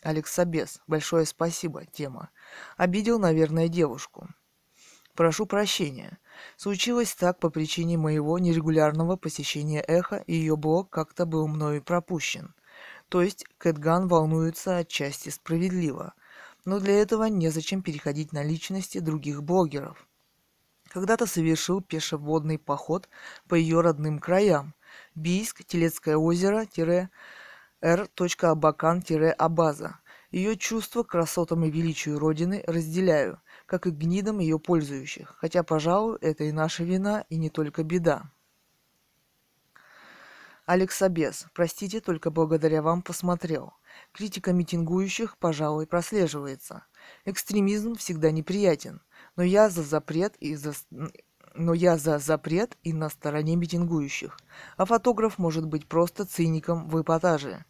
[0.03, 2.29] Алекс Собес, большое спасибо, тема.
[2.77, 4.29] Обидел, наверное, девушку.
[5.15, 6.19] Прошу прощения.
[6.57, 12.53] Случилось так по причине моего нерегулярного посещения Эхо, и ее блог как-то был мною пропущен.
[13.09, 16.15] То есть Кэтган волнуется отчасти справедливо.
[16.65, 20.05] Но для этого незачем переходить на личности других блогеров.
[20.89, 23.09] Когда-то совершил пешеводный поход
[23.49, 24.75] по ее родным краям.
[25.15, 26.67] Бийск, Телецкое озеро,
[27.81, 30.01] Р.Абакан-Абаза.
[30.33, 36.19] Ее чувство к красотам и величию Родины разделяю как и гнидом ее пользующих, хотя, пожалуй,
[36.21, 38.31] это и наша вина, и не только беда.
[40.67, 43.75] Алекс Абес, простите, только благодаря вам посмотрел.
[44.13, 46.87] Критика митингующих, пожалуй, прослеживается.
[47.27, 49.03] Экстремизм всегда неприятен,
[49.37, 50.73] но я за запрет и за
[51.55, 54.39] но я за запрет и на стороне митингующих.
[54.77, 57.65] А фотограф может быть просто циником в эпатаже.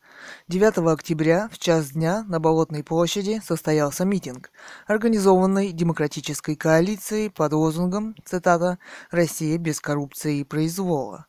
[0.49, 4.51] 9 октября в час дня на Болотной площади состоялся митинг,
[4.87, 8.79] организованный Демократической коалицией под лозунгом, цитата,
[9.11, 11.27] «Россия без коррупции и произвола».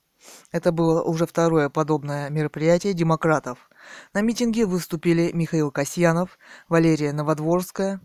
[0.51, 3.69] Это было уже второе подобное мероприятие демократов.
[4.13, 6.37] На митинге выступили Михаил Касьянов,
[6.69, 8.01] Валерия Новодворская,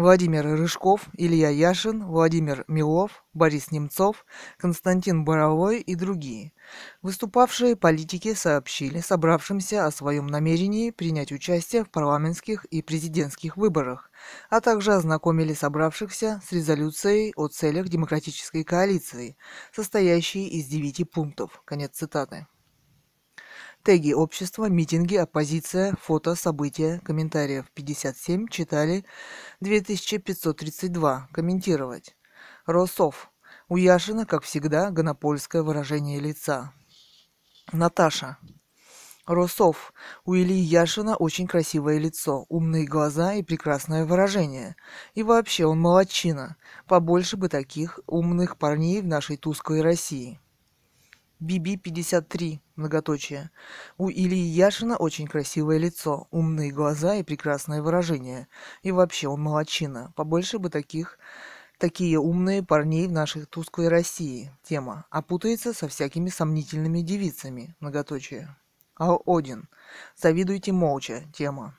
[0.00, 4.24] Владимир Рыжков, Илья Яшин, Владимир Милов, Борис Немцов,
[4.56, 6.54] Константин Боровой и другие.
[7.02, 14.10] Выступавшие политики сообщили собравшимся о своем намерении принять участие в парламентских и президентских выборах,
[14.48, 19.36] а также ознакомили собравшихся с резолюцией о целях демократической коалиции,
[19.70, 21.60] состоящей из девяти пунктов.
[21.66, 22.46] Конец цитаты.
[23.82, 29.06] Теги общества, митинги, оппозиция, фото, события, комментариев 57 читали
[29.60, 31.28] 2532.
[31.32, 32.14] Комментировать.
[32.66, 33.32] Росов.
[33.70, 36.74] У Яшина, как всегда, гонопольское выражение лица.
[37.72, 38.36] Наташа.
[39.26, 39.94] Росов.
[40.26, 44.76] У Ильи Яшина очень красивое лицо, умные глаза и прекрасное выражение.
[45.14, 46.56] И вообще он молодчина.
[46.86, 50.38] Побольше бы таких умных парней в нашей тусклой России.
[51.40, 53.50] BB-53, многоточие.
[53.98, 58.48] У Ильи Яшина очень красивое лицо, умные глаза и прекрасное выражение.
[58.82, 60.12] И вообще он молодчина.
[60.16, 61.18] Побольше бы таких
[61.78, 64.52] такие умные парней в нашей тусклой России.
[64.62, 65.06] Тема.
[65.10, 67.74] А путается со всякими сомнительными девицами.
[67.80, 68.54] Многоточие.
[68.96, 69.68] А Один.
[70.14, 71.24] Завидуйте молча.
[71.32, 71.74] Тема.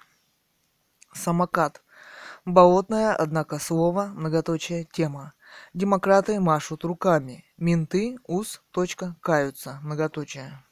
[1.13, 1.83] Самокат.
[2.45, 5.33] Болотная, однако слово, многоточие, тема.
[5.73, 7.45] Демократы машут руками.
[7.57, 10.63] Менты, ус, точка, каются, многоточие.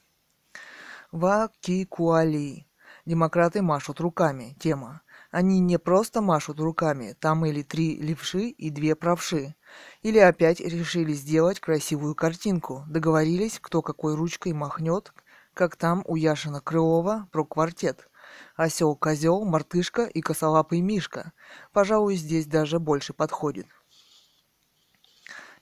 [1.11, 2.67] Вакикуали.
[3.05, 4.55] Демократы машут руками.
[4.59, 5.01] Тема.
[5.31, 9.55] Они не просто машут руками, там или три левши и две правши.
[10.01, 12.83] Или опять решили сделать красивую картинку.
[12.87, 15.13] Договорились, кто какой ручкой махнет,
[15.53, 18.09] как там у Яшина Крылова про квартет.
[18.55, 21.33] Осел-козел, мартышка и косолапый мишка.
[21.73, 23.67] Пожалуй, здесь даже больше подходит.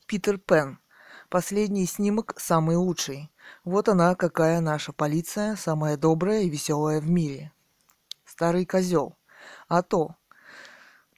[0.08, 0.80] Питер Пен.
[1.30, 3.30] Последний снимок самый лучший.
[3.66, 7.52] Вот она, какая наша полиция, самая добрая и веселая в мире.
[8.24, 9.18] Старый козел.
[9.68, 10.16] А то.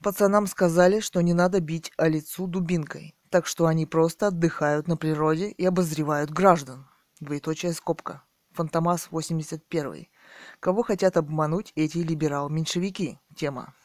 [0.02, 4.98] Пацанам сказали, что не надо бить о лицу дубинкой, так что они просто отдыхают на
[4.98, 6.88] природе и обозревают граждан.
[7.20, 8.24] Двоеточая скобка.
[8.54, 10.08] Фантомас 81.
[10.60, 13.20] Кого хотят обмануть эти либерал-меньшевики?
[13.36, 13.76] Тема.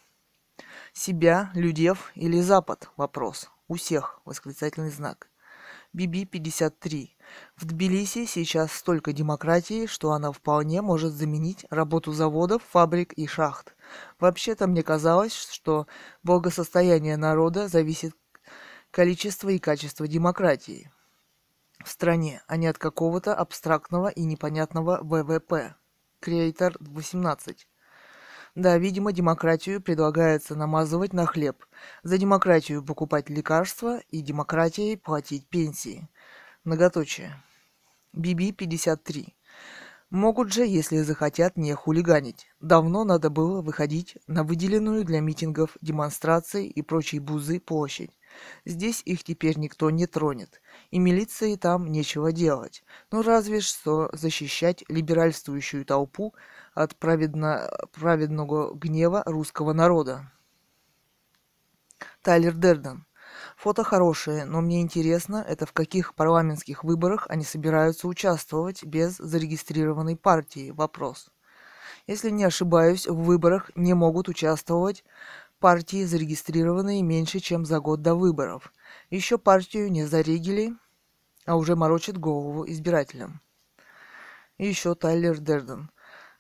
[0.94, 2.88] Себя, Людев или Запад?
[2.96, 3.50] Вопрос.
[3.67, 5.31] У всех восклицательный знак.
[5.97, 7.11] BB-53.
[7.57, 13.75] В Тбилиси сейчас столько демократии, что она вполне может заменить работу заводов, фабрик и шахт.
[14.19, 15.87] Вообще-то мне казалось, что
[16.23, 18.15] благосостояние народа зависит
[18.91, 20.91] количество и качество демократии
[21.83, 25.75] в стране, а не от какого-то абстрактного и непонятного ВВП.
[26.21, 27.67] Креатор 18.
[28.55, 31.64] Да, видимо, демократию предлагается намазывать на хлеб.
[32.05, 36.09] За демократию покупать лекарства и демократией платить пенсии.
[36.62, 37.34] Многоточие.
[38.16, 39.32] BB-53.
[40.11, 42.46] Могут же, если захотят, не хулиганить.
[42.61, 48.12] Давно надо было выходить на выделенную для митингов, демонстраций и прочей бузы площадь.
[48.64, 52.84] Здесь их теперь никто не тронет, и милиции там нечего делать.
[53.11, 56.34] Ну разве что защищать либеральствующую толпу
[56.75, 60.31] от праведно, праведного гнева русского народа.
[62.22, 63.07] Тайлер Дерден.
[63.57, 70.16] Фото хорошее, но мне интересно, это в каких парламентских выборах они собираются участвовать без зарегистрированной
[70.16, 70.70] партии?
[70.70, 71.31] Вопрос.
[72.07, 75.05] Если не ошибаюсь, в выборах не могут участвовать
[75.59, 78.72] партии, зарегистрированные меньше, чем за год до выборов.
[79.09, 80.75] Еще партию не зарегили,
[81.47, 83.40] а уже морочит голову избирателям.
[84.59, 85.90] И еще Тайлер Дерден.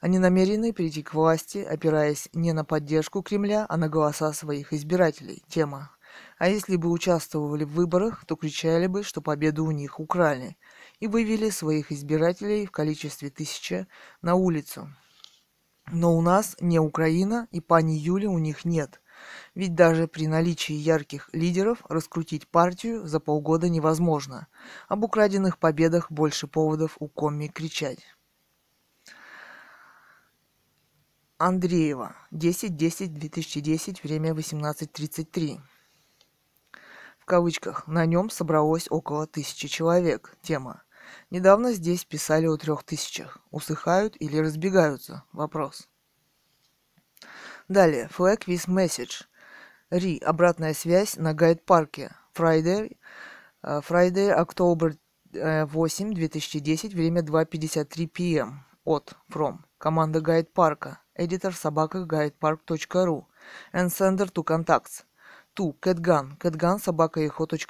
[0.04, 5.42] Они намерены прийти к власти, опираясь не на поддержку Кремля, а на голоса своих избирателей.
[5.48, 5.92] Тема.
[6.36, 10.58] А если бы участвовали в выборах, то кричали бы, что победу у них украли,
[11.00, 13.86] и вывели своих избирателей в количестве тысячи
[14.20, 14.94] на улицу.
[15.90, 19.00] Но у нас не Украина, и пани Юли у них нет.
[19.54, 24.48] Ведь даже при наличии ярких лидеров раскрутить партию за полгода невозможно.
[24.86, 28.00] Об украденных победах больше поводов у Комми кричать.
[31.38, 32.14] Андреева.
[32.32, 35.60] 10-10-2010, время 18.33.
[37.18, 37.86] В кавычках.
[37.86, 40.36] На нем собралось около тысячи человек.
[40.42, 40.82] Тема.
[41.30, 43.38] Недавно здесь писали о трех тысячах.
[43.50, 45.24] Усыхают или разбегаются?
[45.32, 45.88] Вопрос.
[47.68, 48.08] Далее.
[48.16, 49.24] Flag with message.
[49.90, 50.18] Ри.
[50.18, 52.14] Обратная связь на гайд-парке.
[52.34, 52.96] Friday.
[53.62, 54.96] Э, Friday, October
[55.34, 58.64] 8, 2010, время 2.53 p.m.
[58.84, 59.58] От, from.
[59.78, 60.52] Команда Гайд
[61.16, 63.24] Эдитор собака guidepark.ru.
[63.72, 65.04] And sender to contacts.
[65.54, 67.28] To, catgun, catgun собака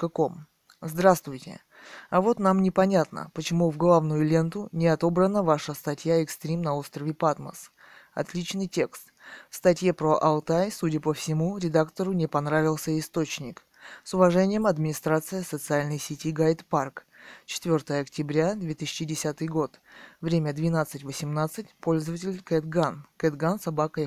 [0.08, 0.46] ком.
[0.80, 1.60] Здравствуйте.
[2.08, 7.12] А вот нам непонятно, почему в главную ленту не отобрана ваша статья «Экстрим на острове
[7.12, 7.70] Патмос».
[8.14, 9.12] Отличный текст.
[9.50, 13.66] В статье про Алтай, судя по всему, редактору не понравился источник.
[14.04, 17.06] С уважением, администрация социальной сети Гайд Парк.
[17.46, 19.80] 4 октября 2010 год.
[20.20, 21.66] Время 12.18.
[21.80, 23.00] Пользователь CatGun.
[23.18, 24.00] CatGun собака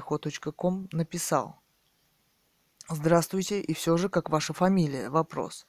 [0.91, 1.59] написал.
[2.89, 5.09] Здравствуйте, и все же, как ваша фамилия?
[5.09, 5.67] Вопрос.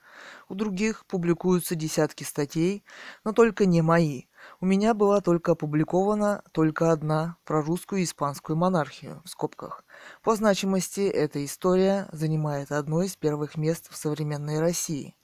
[0.49, 2.85] У других публикуются десятки статей,
[3.25, 4.27] но только не мои.
[4.61, 9.85] У меня была только опубликована только одна про русскую и испанскую монархию, в скобках.
[10.23, 15.16] По значимости эта история занимает одно из первых мест в современной России.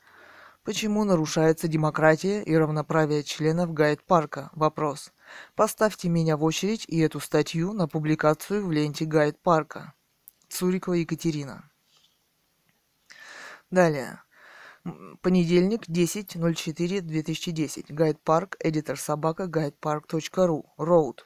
[0.64, 4.48] Почему нарушается демократия и равноправие членов гайд-парка?
[4.54, 5.12] Вопрос.
[5.54, 9.92] Поставьте меня в очередь и эту статью на публикацию в ленте гайд-парка.
[10.48, 11.70] Цурикова Екатерина.
[13.70, 14.22] Далее.
[15.20, 17.92] Понедельник, 10.04.2010.
[17.92, 20.64] Гайд-парк, эдитор собака, guidepark.ru.
[20.78, 21.18] Road.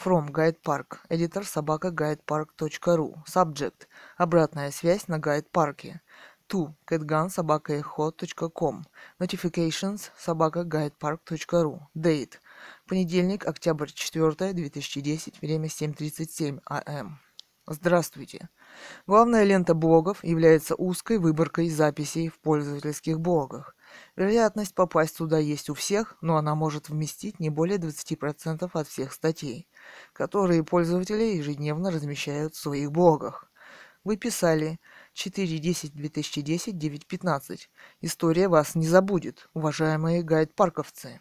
[0.00, 0.98] From Guide Park.
[1.08, 3.14] Эдитор собака guidepark.ru.
[3.26, 3.88] Subject.
[4.16, 5.94] Обратная связь на гайд-парке.
[5.94, 6.00] To.
[6.86, 7.82] Catgun собака
[8.52, 8.86] ком.
[9.18, 11.80] Notifications собака guidepark.ru.
[11.96, 12.34] Date.
[12.86, 15.40] Понедельник, октябрь 4, 2010.
[15.40, 17.20] Время 7.37 ам.
[17.66, 18.50] Здравствуйте.
[19.06, 23.74] Главная лента блогов является узкой выборкой записей в пользовательских блогах.
[24.16, 29.14] Вероятность попасть туда есть у всех, но она может вместить не более 20% от всех
[29.14, 29.66] статей,
[30.12, 33.50] которые пользователи ежедневно размещают в своих блогах.
[34.04, 34.78] Вы писали
[35.14, 37.60] 4.10.2010, 9.15.
[38.00, 41.20] История вас не забудет, уважаемые гайд-парковцы.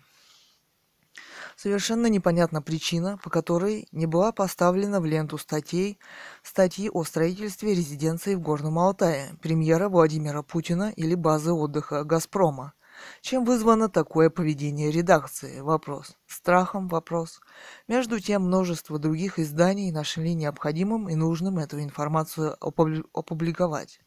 [1.56, 6.00] Совершенно непонятна причина, по которой не была поставлена в ленту статей
[6.42, 12.74] статьи о строительстве резиденции в Горном Алтае, премьера Владимира Путина или базы отдыха «Газпрома».
[13.22, 15.60] Чем вызвано такое поведение редакции?
[15.60, 16.18] Вопрос.
[16.28, 16.88] Страхом?
[16.88, 17.40] Вопрос.
[17.88, 24.00] Между тем, множество других изданий нашли необходимым и нужным эту информацию опубликовать.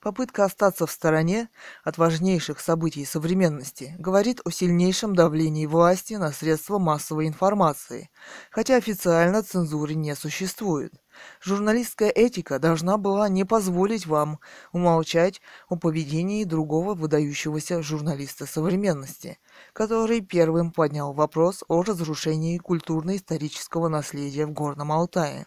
[0.00, 1.48] Попытка остаться в стороне
[1.84, 8.10] от важнейших событий современности говорит о сильнейшем давлении власти на средства массовой информации,
[8.50, 10.94] хотя официально цензуры не существует.
[11.42, 14.40] Журналистская этика должна была не позволить вам
[14.72, 19.38] умолчать о поведении другого выдающегося журналиста современности,
[19.72, 25.46] который первым поднял вопрос о разрушении культурно-исторического наследия в Горном Алтае.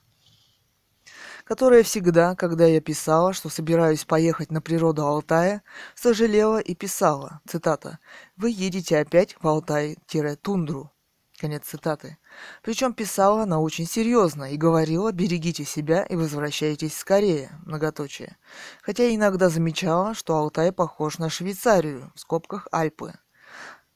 [1.44, 5.62] которая всегда, когда я писала, что собираюсь поехать на природу Алтая,
[5.94, 7.98] сожалела и писала, цитата,
[8.36, 10.92] «Вы едете опять в Алтай-тундру».
[11.38, 12.18] Конец цитаты.
[12.62, 18.36] Причем писала она очень серьезно и говорила «берегите себя и возвращайтесь скорее», многоточие.
[18.82, 23.14] Хотя иногда замечала, что Алтай похож на Швейцарию, в скобках Альпы.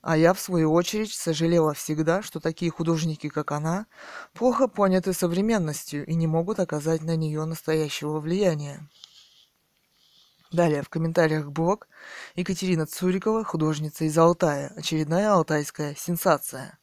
[0.02, 3.86] А я, в свою очередь, сожалела всегда, что такие художники, как она,
[4.34, 8.88] плохо поняты современностью и не могут оказать на нее настоящего влияния.
[10.50, 11.86] Далее в комментариях блог
[12.34, 14.72] Екатерина Цурикова, художница из Алтая.
[14.76, 16.78] Очередная алтайская сенсация.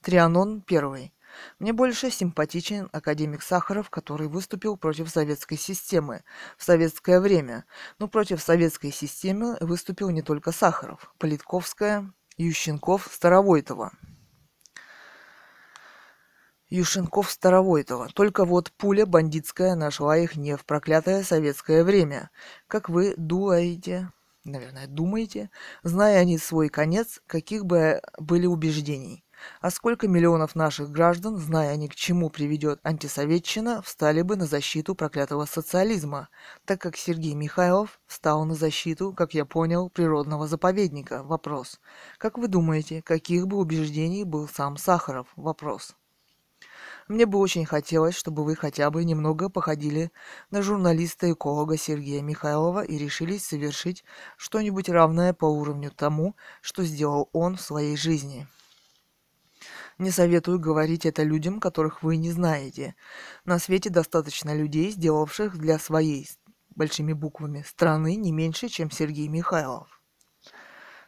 [0.00, 1.12] Трианон первый.
[1.58, 6.22] Мне больше симпатичен академик Сахаров, который выступил против советской системы
[6.56, 7.64] в советское время.
[7.98, 13.92] Но против советской системы выступил не только Сахаров, Политковская, Ющенков, Старовойтова.
[16.68, 18.08] Юшенков Старовойтова.
[18.08, 22.30] Только вот пуля бандитская нашла их не в проклятое советское время.
[22.66, 24.10] Как вы думаете,
[24.42, 25.50] наверное, думаете,
[25.84, 29.23] зная они свой конец, каких бы были убеждений.
[29.60, 34.94] А сколько миллионов наших граждан, зная они к чему приведет антисоветчина, встали бы на защиту
[34.94, 36.28] проклятого социализма,
[36.64, 41.22] так как Сергей Михайлов встал на защиту, как я понял, природного заповедника?
[41.22, 41.80] Вопрос.
[42.18, 45.26] Как вы думаете, каких бы убеждений был сам Сахаров?
[45.36, 45.94] Вопрос.
[47.06, 50.10] Мне бы очень хотелось, чтобы вы хотя бы немного походили
[50.50, 54.04] на журналиста-эколога Сергея Михайлова и решились совершить
[54.38, 58.46] что-нибудь равное по уровню тому, что сделал он в своей жизни.
[59.98, 62.96] Не советую говорить это людям, которых вы не знаете.
[63.44, 66.28] На свете достаточно людей, сделавших для своей
[66.74, 70.00] большими буквами страны не меньше, чем Сергей Михайлов.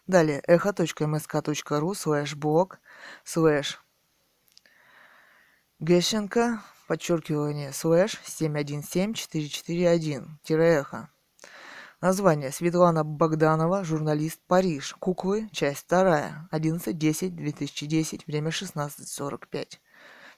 [0.07, 2.79] Далее, эхо.мск.ру слэш блог
[3.25, 3.83] слэш
[5.81, 11.09] Гещенко, подчеркивание, слэш 717441-эхо.
[12.03, 12.53] Название.
[12.53, 14.95] Светлана Богданова, журналист, Париж.
[14.99, 16.47] Куклы, часть вторая.
[16.53, 19.79] 11.10.2010, время 16.45.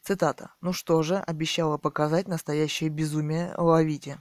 [0.03, 0.53] Цитата.
[0.61, 4.21] «Ну что же, обещала показать настоящее безумие, ловите».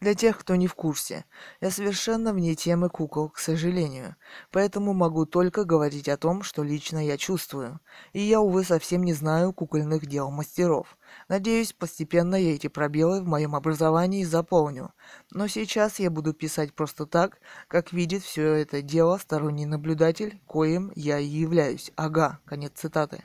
[0.00, 1.24] Для тех, кто не в курсе,
[1.60, 4.14] я совершенно вне темы кукол, к сожалению,
[4.52, 7.80] поэтому могу только говорить о том, что лично я чувствую.
[8.12, 10.96] И я, увы, совсем не знаю кукольных дел мастеров.
[11.28, 14.92] Надеюсь, постепенно я эти пробелы в моем образовании заполню.
[15.32, 20.92] Но сейчас я буду писать просто так, как видит все это дело сторонний наблюдатель, коим
[20.94, 21.90] я и являюсь.
[21.96, 23.24] Ага, конец цитаты.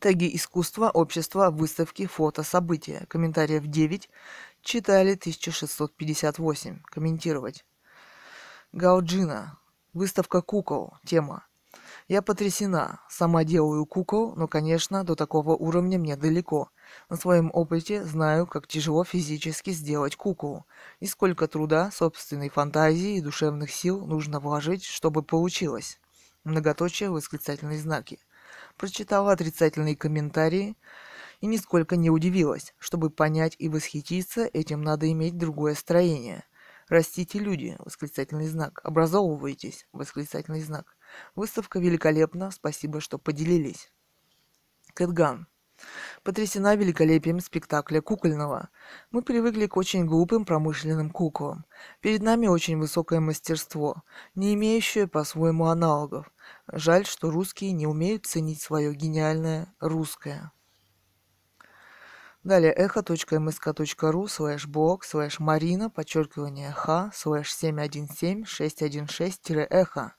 [0.00, 3.04] Теги искусства, общества, выставки, фото, события.
[3.08, 4.08] Комментариев 9.
[4.62, 6.82] Читали 1658.
[6.82, 7.64] Комментировать.
[8.72, 9.58] Гауджина.
[9.94, 10.94] Выставка кукол.
[11.06, 11.46] Тема.
[12.08, 13.00] Я потрясена.
[13.08, 16.70] Сама делаю кукол, но, конечно, до такого уровня мне далеко.
[17.08, 20.66] На своем опыте знаю, как тяжело физически сделать куклу,
[21.00, 26.00] и сколько труда, собственной фантазии и душевных сил нужно вложить, чтобы получилось.
[26.44, 28.18] Многоточие восклицательные знаки.
[28.76, 30.76] Прочитала отрицательные комментарии,
[31.40, 32.74] и нисколько не удивилась.
[32.78, 36.44] Чтобы понять и восхититься, этим надо иметь другое строение.
[36.88, 38.80] Растите люди, восклицательный знак.
[38.82, 40.96] Образовывайтесь, восклицательный знак.
[41.34, 43.92] Выставка великолепна, спасибо, что поделились.
[44.94, 45.46] Кэтган.
[46.24, 48.70] Потрясена великолепием спектакля кукольного.
[49.10, 51.66] Мы привыкли к очень глупым промышленным куклам.
[52.00, 54.02] Перед нами очень высокое мастерство,
[54.34, 56.32] не имеющее по-своему аналогов.
[56.66, 60.50] Жаль, что русские не умеют ценить свое гениальное русское.
[62.48, 70.14] Далее эхо.мск.ру слэш блог слэш марина подчеркивание х слэш 717616-эхо.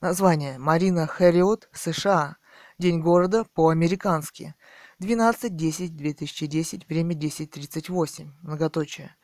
[0.00, 2.36] Название Марина Хэриот, США.
[2.78, 4.54] День города по-американски.
[5.00, 8.28] 12.10.2010, время 10.38.
[8.42, 9.16] Многоточие.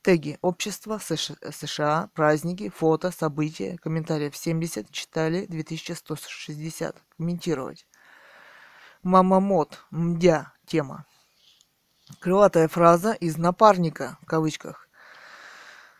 [0.00, 7.02] Теги Общество США, праздники, фото, события, комментариев 70, читали 2160.
[7.18, 7.86] Комментировать.
[9.02, 11.04] Мама Мод, мдя, тема.
[12.20, 14.88] Крылатая фраза из «напарника» в кавычках.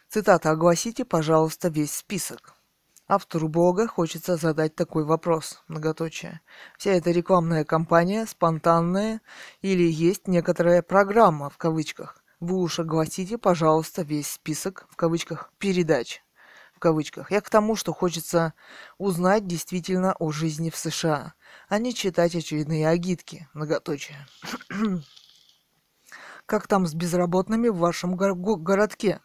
[0.09, 2.55] Цитата «Огласите, пожалуйста, весь список».
[3.07, 6.41] Автору блога хочется задать такой вопрос, многоточие.
[6.77, 9.21] Вся эта рекламная кампания спонтанная
[9.63, 12.23] или есть некоторая программа, в кавычках?
[12.41, 16.23] Вы уж огласите, пожалуйста, весь список, в кавычках, передач,
[16.75, 17.31] в кавычках.
[17.31, 18.55] Я к тому, что хочется
[18.97, 21.35] узнать действительно о жизни в США,
[21.69, 24.27] а не читать очередные агитки, многоточие.
[26.49, 29.21] Как там с безработными в вашем городке?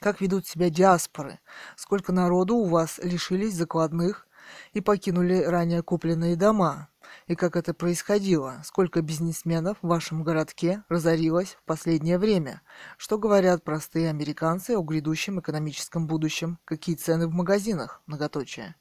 [0.00, 1.38] Как ведут себя диаспоры?
[1.76, 4.26] Сколько народу у вас лишились закладных
[4.72, 6.88] и покинули ранее купленные дома?
[7.26, 8.62] И как это происходило?
[8.64, 12.62] Сколько бизнесменов в вашем городке разорилось в последнее время?
[12.96, 16.58] Что говорят простые американцы о грядущем экономическом будущем?
[16.64, 18.00] Какие цены в магазинах?
[18.06, 18.76] Многоточие.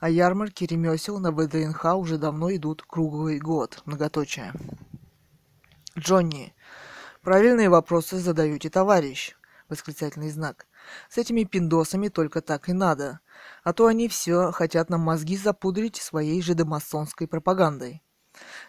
[0.00, 3.82] А ярмарки ремесел на ВДНХ уже давно идут круглый год.
[3.84, 4.52] Многоточие.
[5.98, 6.54] Джонни,
[7.22, 9.36] Правильные вопросы задаете, товарищ.
[9.68, 10.66] Восклицательный знак.
[11.10, 13.20] С этими пиндосами только так и надо.
[13.62, 18.02] А то они все хотят нам мозги запудрить своей жидомасонской пропагандой.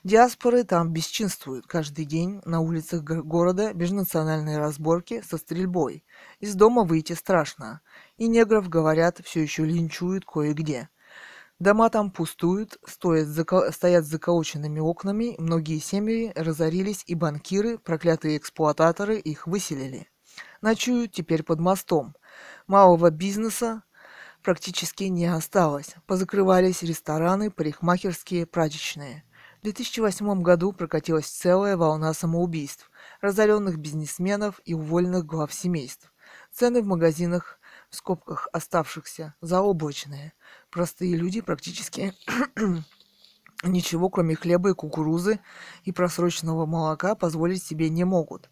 [0.03, 6.03] Диаспоры там бесчинствуют каждый день на улицах города межнациональные разборки со стрельбой.
[6.41, 7.79] Из дома выйти страшно.
[8.17, 10.89] И негров, говорят, все еще линчуют кое-где.
[11.61, 13.71] Дома там пустуют, стоят, зако...
[13.71, 14.19] стоят с
[14.79, 20.09] окнами, многие семьи разорились, и банкиры, проклятые эксплуататоры, их выселили.
[20.61, 22.15] Ночуют теперь под мостом.
[22.65, 23.83] Малого бизнеса
[24.41, 25.93] практически не осталось.
[26.07, 29.23] Позакрывались рестораны, парикмахерские, прачечные.
[29.59, 32.89] В 2008 году прокатилась целая волна самоубийств,
[33.21, 36.11] разоренных бизнесменов и уволенных глав семейств.
[36.51, 37.59] Цены в магазинах,
[37.91, 40.33] в скобках оставшихся, заоблачные.
[40.71, 42.13] Простые люди практически
[43.63, 45.39] ничего, кроме хлеба и кукурузы
[45.83, 48.49] и просроченного молока, позволить себе не могут.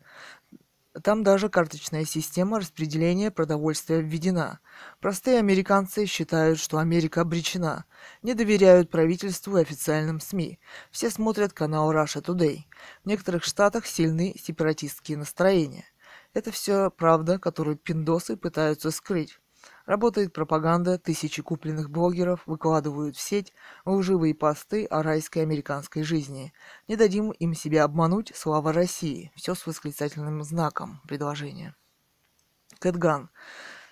[1.03, 4.59] Там даже карточная система распределения продовольствия введена.
[4.99, 7.85] Простые американцы считают, что Америка обречена,
[8.23, 10.59] не доверяют правительству и официальным СМИ.
[10.91, 12.63] Все смотрят канал Russia Today.
[13.03, 15.85] В некоторых штатах сильны сепаратистские настроения.
[16.33, 19.39] Это все правда, которую пиндосы пытаются скрыть.
[19.85, 23.53] Работает пропаганда, тысячи купленных блогеров выкладывают в сеть
[23.85, 26.53] лживые посты о райской американской жизни.
[26.87, 29.31] Не дадим им себя обмануть, слава России.
[29.35, 31.75] Все с восклицательным знаком предложения.
[32.79, 33.29] Кэтган.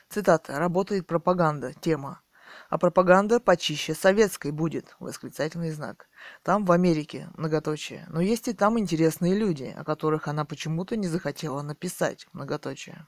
[0.09, 0.59] Цитата.
[0.59, 1.73] Работает пропаганда.
[1.73, 2.21] Тема.
[2.69, 4.95] А пропаганда почище советской будет.
[4.99, 6.07] Восклицательный знак.
[6.43, 8.05] Там, в Америке, многоточие.
[8.09, 12.27] Но есть и там интересные люди, о которых она почему-то не захотела написать.
[12.33, 13.07] Многоточие.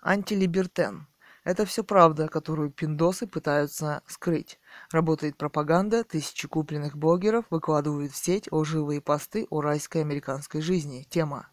[0.00, 1.06] Антилибертен.
[1.44, 4.58] Это все правда, которую пиндосы пытаются скрыть.
[4.90, 11.06] Работает пропаганда, тысячи купленных блогеров выкладывают в сеть лживые посты о райской американской жизни.
[11.10, 11.48] Тема.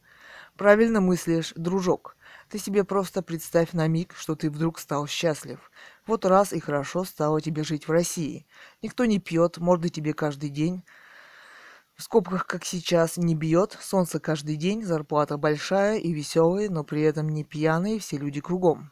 [0.56, 2.16] Правильно мыслишь, дружок.
[2.50, 5.72] Ты себе просто представь на миг, что ты вдруг стал счастлив.
[6.08, 8.46] Вот раз и хорошо стало тебе жить в России.
[8.82, 10.84] Никто не пьет, морды тебе каждый день.
[11.96, 17.02] В скобках, как сейчас, не бьет, солнце каждый день, зарплата большая и веселая, но при
[17.04, 18.92] этом не пьяные все люди кругом.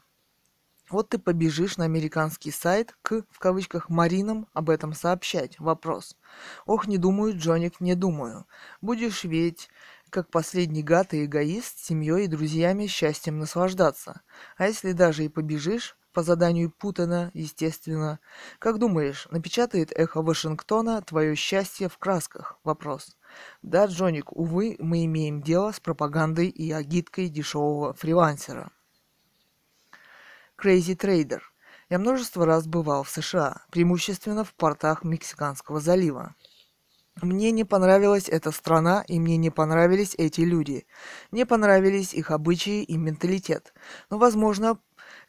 [0.90, 5.60] Вот ты побежишь на американский сайт к, в кавычках, Маринам об этом сообщать.
[5.60, 6.18] Вопрос.
[6.65, 8.48] Ох, не думаю, Джоник, не думаю.
[8.81, 9.69] Будешь ведь,
[10.10, 14.22] как последний гад и эгоист, семьей и друзьями счастьем наслаждаться.
[14.57, 18.19] А если даже и побежишь, по заданию Путина, естественно.
[18.60, 22.60] Как думаешь, напечатает эхо Вашингтона твое счастье в красках?
[22.64, 23.18] Вопрос.
[23.61, 28.72] Да, Джоник, увы, мы имеем дело с пропагандой и агиткой дешевого фрилансера.
[30.61, 31.41] Crazy Trader.
[31.90, 36.36] Я множество раз бывал в США, преимущественно в портах Мексиканского залива.
[37.22, 40.86] Мне не понравилась эта страна, и мне не понравились эти люди.
[41.31, 43.73] Не понравились их обычаи и менталитет.
[44.10, 44.80] Но, возможно,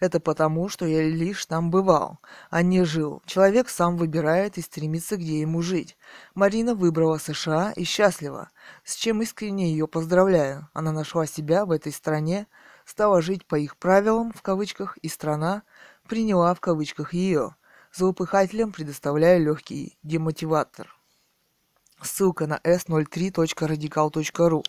[0.01, 2.19] это потому, что я лишь там бывал,
[2.49, 3.23] а не жил.
[3.27, 5.97] Человек сам выбирает и стремится, где ему жить.
[6.35, 8.51] Марина выбрала США и счастлива,
[8.83, 10.69] с чем искренне ее поздравляю.
[10.73, 12.47] Она нашла себя в этой стране,
[12.85, 15.63] стала жить по их правилам, в кавычках, и страна
[16.09, 17.55] приняла в кавычках ее,
[17.93, 20.97] злопыхателям предоставляя легкий демотиватор.
[22.03, 24.65] Ссылка на s03.radical.ru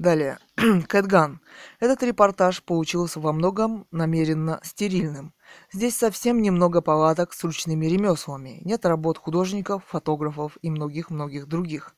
[0.00, 0.38] Далее.
[0.88, 1.42] Кэтган.
[1.78, 5.34] Этот репортаж получился во многом намеренно стерильным.
[5.70, 11.94] Здесь совсем немного палаток с ручными ремеслами, нет работ художников, фотографов и многих-многих других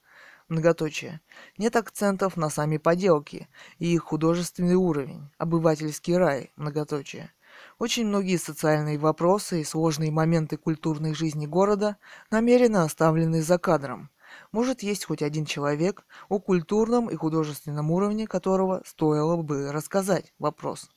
[0.49, 1.21] многоточие.
[1.59, 3.49] Нет акцентов на сами поделки
[3.79, 7.33] и их художественный уровень, обывательский рай, многоточие.
[7.79, 11.99] Очень многие социальные вопросы и сложные моменты культурной жизни города
[12.33, 14.11] намеренно оставлены за кадром.
[14.53, 20.35] Может, есть хоть один человек, о культурном и художественном уровне которого стоило бы рассказать.
[20.39, 20.91] Вопрос.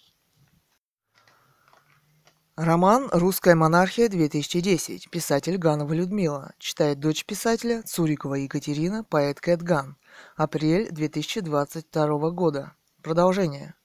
[2.57, 5.09] Роман «Русская монархия-2010».
[5.09, 6.53] Писатель Ганова Людмила.
[6.57, 9.97] Читает дочь писателя Цурикова Екатерина, поэт Кэт Ган.
[10.37, 12.73] Апрель 2022 года.
[13.01, 13.75] Продолжение.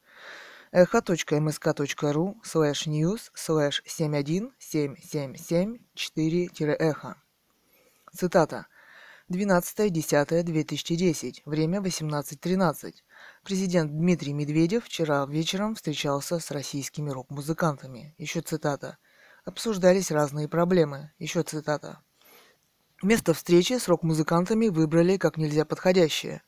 [0.72, 5.78] эхо.мск.ру слэш news слэш 71777
[8.12, 8.66] Цитата.
[9.31, 11.43] 12.10.2010.
[11.44, 12.94] Время 18.13.
[13.44, 18.12] Президент Дмитрий Медведев вчера вечером встречался с российскими рок-музыкантами.
[18.19, 18.98] Еще цитата.
[19.44, 21.12] Обсуждались разные проблемы.
[21.20, 22.01] Еще цитата.
[23.05, 26.43] Место встречи с рок-музыкантами выбрали как нельзя подходящее.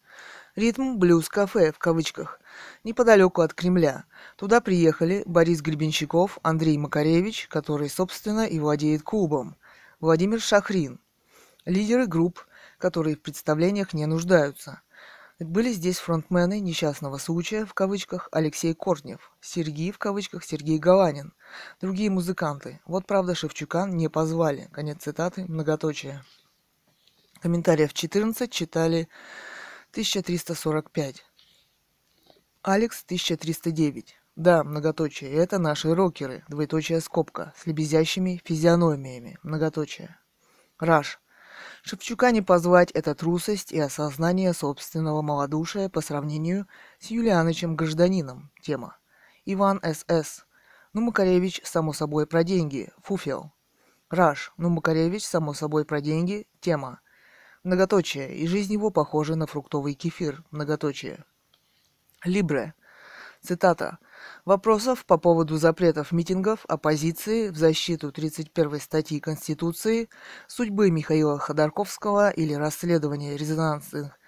[0.56, 2.40] Ритм блюз-кафе в кавычках,
[2.82, 4.06] неподалеку от Кремля.
[4.36, 9.54] Туда приехали Борис Гребенщиков, Андрей Макаревич, который, собственно, и владеет клубом,
[10.00, 10.98] Владимир Шахрин,
[11.64, 12.44] лидеры групп
[12.82, 14.82] которые в представлениях не нуждаются.
[15.38, 21.32] Были здесь фронтмены несчастного случая, в кавычках, Алексей Кортнев, Сергей, в кавычках, Сергей Галанин,
[21.80, 22.80] другие музыканты.
[22.84, 24.68] Вот правда Шевчука не позвали.
[24.72, 26.24] Конец цитаты, многоточие.
[27.40, 29.08] Комментариев 14 читали
[29.92, 31.24] 1345.
[32.62, 34.16] Алекс 1309.
[34.34, 40.18] Да, многоточие, это наши рокеры, двоеточие скобка, с лебезящими физиономиями, многоточие.
[40.80, 41.21] Раш.
[41.82, 46.68] Шевчука не позвать– это трусость и осознание собственного малодушия по сравнению
[47.00, 48.52] с Юлианычем Гражданином.
[48.62, 48.96] Тема.
[49.46, 50.46] Иван С.С.
[50.92, 52.92] Ну, Макаревич, само собой, про деньги.
[53.02, 53.52] Фуфел.
[54.10, 54.52] Раш.
[54.58, 56.46] Ну, Макаревич, само собой, про деньги.
[56.60, 57.00] Тема.
[57.64, 58.36] Многоточие.
[58.36, 60.44] И жизнь его похожа на фруктовый кефир.
[60.52, 61.24] Многоточие.
[62.24, 62.74] Либре.
[63.40, 63.98] Цитата.
[64.44, 70.08] Вопросов по поводу запретов митингов оппозиции в защиту 31 статьи Конституции,
[70.48, 74.18] судьбы Михаила Ходорковского или расследования резонансных,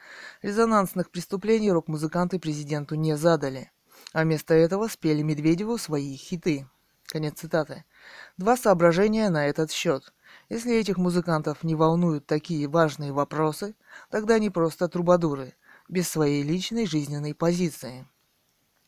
[0.43, 3.73] резонансных преступлений рок-музыканты президенту не задали,
[4.13, 6.67] а вместо этого спели Медведеву свои хиты.
[7.07, 7.85] Конец цитаты.
[8.39, 10.13] Два соображения на этот счет.
[10.49, 13.75] Если этих музыкантов не волнуют такие важные вопросы,
[14.11, 15.55] тогда они просто трубадуры,
[15.89, 18.07] без своей личной жизненной позиции.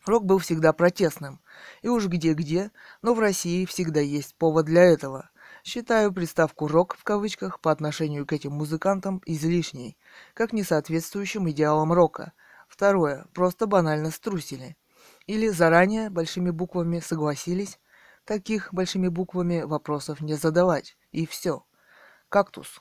[0.07, 1.41] Рок был всегда протестным.
[1.83, 2.71] И уж где-где,
[3.03, 5.31] но в России всегда есть повод для этого.
[5.65, 9.99] Считаю приставку «рок» в кавычках по отношению к этим музыкантам излишней,
[10.33, 12.33] как не соответствующим идеалам рока.
[12.69, 13.27] Второе.
[13.35, 14.77] Просто банально струсили.
[15.27, 17.81] Или заранее большими буквами согласились
[18.25, 20.97] таких большими буквами вопросов не задавать.
[21.11, 21.65] И все.
[22.29, 22.81] Кактус.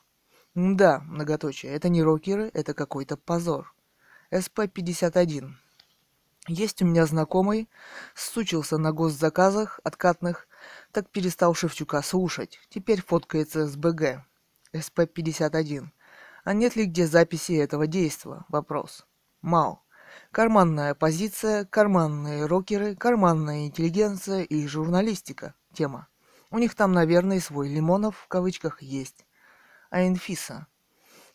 [0.53, 3.73] Да, многоточие, это не рокеры, это какой-то позор.
[4.31, 5.64] СП-51.
[6.47, 7.67] Есть у меня знакомый,
[8.13, 10.47] сучился на госзаказах откатных,
[10.91, 12.59] так перестал Шевчука слушать.
[12.69, 14.23] Теперь фоткается с БГ.
[14.72, 15.88] СП-51.
[16.43, 18.45] А нет ли где записи этого действа?
[18.49, 19.07] Вопрос.
[19.41, 19.84] Мал.
[20.31, 25.55] Карманная позиция, карманные рокеры, карманная интеллигенция и журналистика.
[25.73, 26.07] Тема.
[26.51, 29.26] У них там, наверное, свой Лимонов в кавычках есть.
[29.89, 30.67] А Инфиса.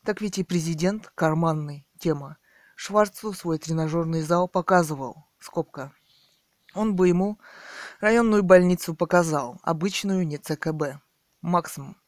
[0.04, 1.84] Так ведь и президент карманный.
[1.98, 2.36] Тема.
[2.82, 5.26] Шварцу свой тренажерный зал показывал.
[5.38, 5.92] Скобка.
[6.72, 7.38] Он бы ему
[8.00, 10.98] районную больницу показал, обычную не ЦКБ.
[11.42, 11.98] Максимум.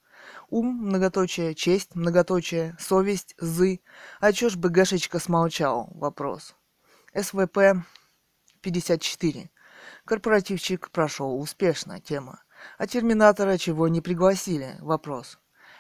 [0.49, 3.83] Ум, многоточие, честь, многоточие, совесть, зы.
[4.19, 5.91] А чё ж бы Гашечка смолчал?
[5.93, 6.55] Вопрос.
[7.15, 7.85] СВП
[8.63, 9.51] 54.
[10.07, 12.01] Корпоративчик прошел успешно.
[12.01, 12.43] Тема.
[12.79, 14.79] А Терминатора чего не пригласили?
[14.81, 15.39] Вопрос.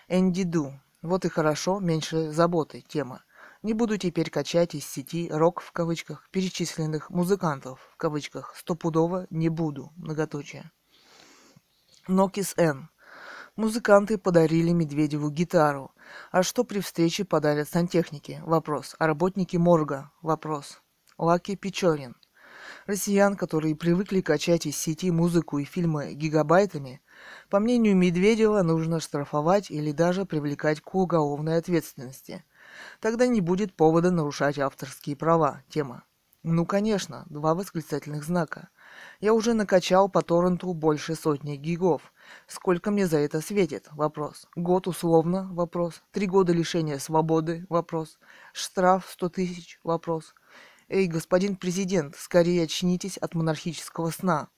[0.09, 0.79] Энди Ду.
[1.01, 2.83] Вот и хорошо, меньше заботы.
[2.83, 3.25] Тема.
[3.63, 9.51] Не буду теперь качать из сети «рок» в кавычках перечисленных музыкантов в кавычках стопудово не
[9.51, 10.73] буду, многоточие.
[12.09, 12.91] Нокис Н.
[13.55, 15.95] Музыканты подарили Медведеву гитару.
[16.33, 18.43] А что при встрече подарят сантехники?
[18.45, 18.97] Вопрос.
[18.99, 20.11] А работники морга?
[20.23, 20.83] Вопрос.
[21.17, 22.17] Лаки Печорин.
[22.87, 27.01] Россиян, которые привыкли качать из сети музыку и фильмы гигабайтами,
[27.49, 32.45] по мнению Медведева, нужно штрафовать или даже привлекать к уголовной ответственности–
[33.01, 35.63] Тогда не будет повода нарушать авторские права.
[35.69, 36.05] Тема.
[36.45, 38.69] Ну, конечно, два восклицательных знака.
[39.21, 42.13] Я уже накачал по торренту больше сотни гигов.
[42.49, 43.87] Сколько мне за это светит?
[43.93, 44.49] Вопрос.
[44.57, 45.49] Год условно?
[45.53, 46.03] Вопрос.
[46.11, 47.65] Три года лишения свободы?
[47.69, 48.19] Вопрос.
[48.53, 49.79] Штраф сто тысяч?
[49.85, 50.35] Вопрос.
[50.89, 54.49] Эй, господин президент, скорее очнитесь от монархического сна.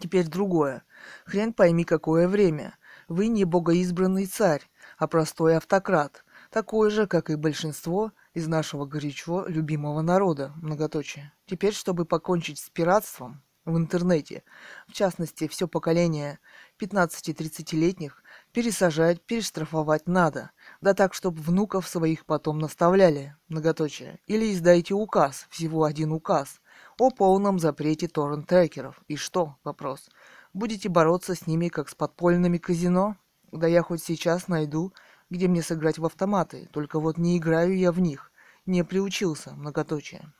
[0.00, 0.82] Теперь другое.
[1.24, 2.76] Хрен пойми, какое время.
[3.06, 4.62] Вы не богоизбранный царь,
[4.98, 6.23] а простой автократ
[6.54, 11.32] такой же, как и большинство из нашего горячо любимого народа, многоточие.
[11.46, 14.44] Теперь, чтобы покончить с пиратством в интернете,
[14.86, 16.38] в частности, все поколение
[16.78, 18.22] 15-30-летних,
[18.52, 24.20] пересажать, перештрафовать надо, да так, чтобы внуков своих потом наставляли, многоточие.
[24.28, 26.60] Или издайте указ, всего один указ,
[27.00, 29.02] о полном запрете торрент-трекеров.
[29.08, 29.56] И что?
[29.64, 30.08] Вопрос.
[30.52, 33.16] Будете бороться с ними, как с подпольными казино?
[33.50, 34.92] Да я хоть сейчас найду
[35.30, 38.30] где мне сыграть в автоматы, только вот не играю я в них,
[38.66, 40.32] не приучился, многоточие.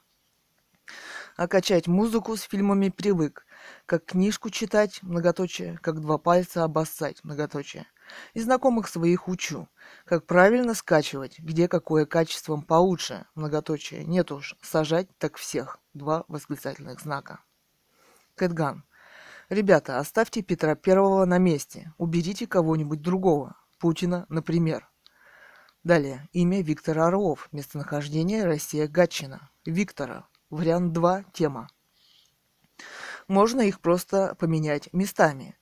[1.36, 3.47] А качать музыку с фильмами привык,
[3.86, 7.86] как книжку читать, многоточие, как два пальца обоссать, многоточие.
[8.35, 9.69] И знакомых своих учу,
[10.05, 14.05] как правильно скачивать, где какое качеством получше, многоточие.
[14.05, 17.40] Нет уж, сажать так всех, два восклицательных знака.
[18.36, 18.85] Кэтган.
[19.48, 24.89] Ребята, оставьте Петра Первого на месте, уберите кого-нибудь другого, Путина, например.
[25.82, 26.27] Далее.
[26.32, 27.51] Имя Виктора Орлов.
[27.52, 29.51] Местонахождение Россия Гатчина.
[29.66, 30.27] Виктора.
[30.48, 31.24] Вариант 2.
[31.35, 31.69] Тема.
[33.28, 35.55] Можно их просто поменять местами.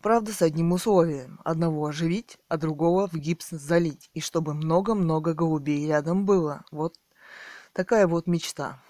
[0.00, 1.40] Правда, с одним условием.
[1.44, 4.10] Одного оживить, а другого в гипс залить.
[4.12, 6.64] И чтобы много-много голубей рядом было.
[6.72, 6.98] Вот
[7.72, 8.82] такая вот мечта.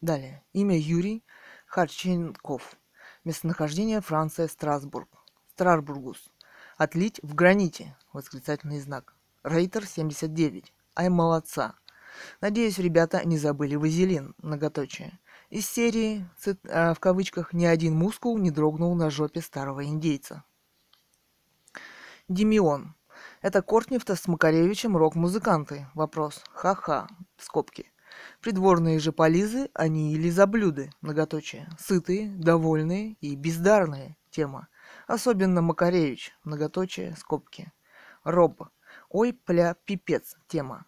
[0.00, 0.42] Далее.
[0.52, 1.22] Имя Юрий
[1.66, 2.74] Харченков.
[3.22, 5.08] Местонахождение Франция, Страсбург.
[5.52, 6.33] Страсбургус.
[6.76, 7.96] Отлить в граните.
[8.12, 9.14] Восклицательный знак.
[9.42, 10.72] Рейтер 79.
[10.96, 11.74] Ай, молодца.
[12.40, 15.18] Надеюсь, ребята не забыли вазелин, многоточие.
[15.50, 20.44] Из серии, в кавычках, ни один мускул не дрогнул на жопе старого индейца.
[22.28, 22.94] Демион.
[23.42, 25.86] Это Кортнев-то с Макаревичем рок-музыканты.
[25.94, 26.42] Вопрос.
[26.50, 27.06] Ха-ха.
[27.36, 27.92] Скобки.
[28.40, 31.68] Придворные же полизы, они или заблюды, многоточие.
[31.78, 34.16] Сытые, довольные и бездарные.
[34.30, 34.68] Тема.
[35.06, 37.72] Особенно Макаревич, многоточие, скобки.
[38.22, 38.68] Роб.
[39.10, 40.36] Ой, пля, пипец.
[40.48, 40.86] Тема.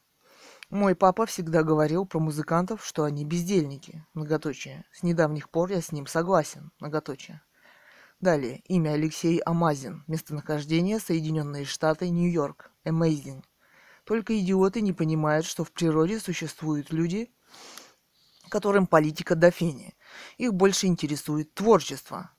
[0.70, 4.84] Мой папа всегда говорил про музыкантов, что они бездельники, многоточие.
[4.92, 7.40] С недавних пор я с ним согласен, многоточие.
[8.20, 8.62] Далее.
[8.66, 10.02] Имя Алексей Амазин.
[10.06, 12.70] Местонахождение Соединенные Штаты, Нью-Йорк.
[12.84, 13.44] Amazing.
[14.04, 17.30] Только идиоты не понимают, что в природе существуют люди,
[18.48, 19.94] которым политика до фени.
[20.38, 22.30] Их больше интересует творчество.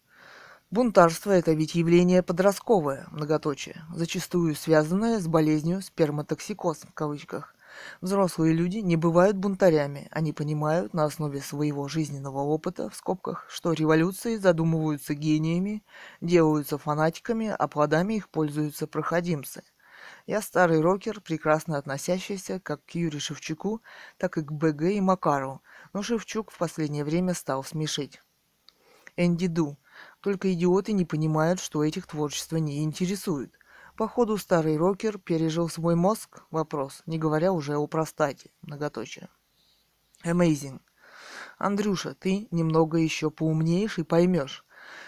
[0.69, 7.55] Бунтарство– это ведь явление подростковое, многоточие, зачастую связанное с болезнью сперматоксикоз в кавычках.
[8.01, 13.71] Взрослые люди не бывают бунтарями, они понимают на основе своего жизненного опыта, в скобках, что
[13.71, 15.85] революции задумываются гениями,
[16.19, 19.63] делаются фанатиками, а плодами их пользуются проходимцы.
[20.25, 23.81] Я старый рокер, прекрасно относящийся как к Юрию Шевчуку,
[24.17, 25.61] так и к БГ и Макару,
[25.93, 28.21] но Шевчук в последнее время стал смешить.
[29.15, 29.77] Энди Ду.
[30.21, 33.53] Только идиоты не понимают, что этих творчество не интересует.
[33.95, 36.43] Походу, старый рокер пережил свой мозг?
[36.51, 38.51] Вопрос, не говоря уже о простате.
[38.61, 39.29] Многоточие.
[40.23, 40.81] Amazing.
[41.57, 44.65] Андрюша, ты немного еще поумнеешь и поймешь,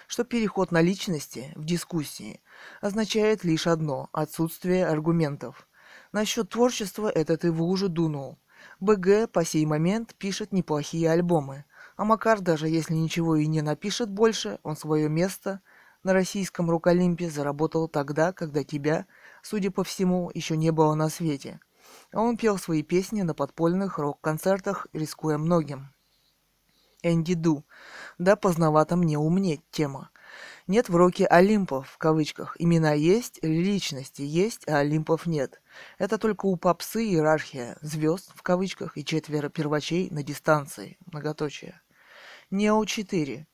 [0.08, 2.42] что переход на личности в дискуссии
[2.82, 5.68] означает лишь одно– отсутствие аргументов.
[6.12, 8.40] Насчет творчества это ты в лужу дунул.
[8.80, 11.66] БГ по сей момент пишет неплохие альбомы,
[12.00, 15.60] а Макар, даже если ничего и не напишет больше, он свое место
[16.02, 19.06] на российском рок-олимпе заработал тогда, когда тебя,
[19.44, 21.60] судя по всему, еще не было на свете.
[22.14, 25.94] А он пел свои песни на подпольных рок-концертах, рискуя многим.
[27.04, 27.66] Энди Ду.
[28.18, 30.10] Да, поздновато мне умнеть тема.
[30.68, 32.56] Нет в роке Олимпов, в кавычках.
[32.60, 35.62] Имена есть, личности есть, а Олимпов нет.
[35.98, 41.82] Это только у попсы иерархия, звезд, в кавычках, и четверо первачей на дистанции, многоточие.
[42.52, 43.46] Нео-4.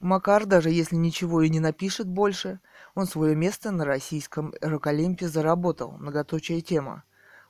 [0.00, 2.58] Макар, даже если ничего и не напишет больше,
[2.96, 5.92] он свое место на российском рок-олимпе заработал.
[5.92, 7.04] Многоточая тема.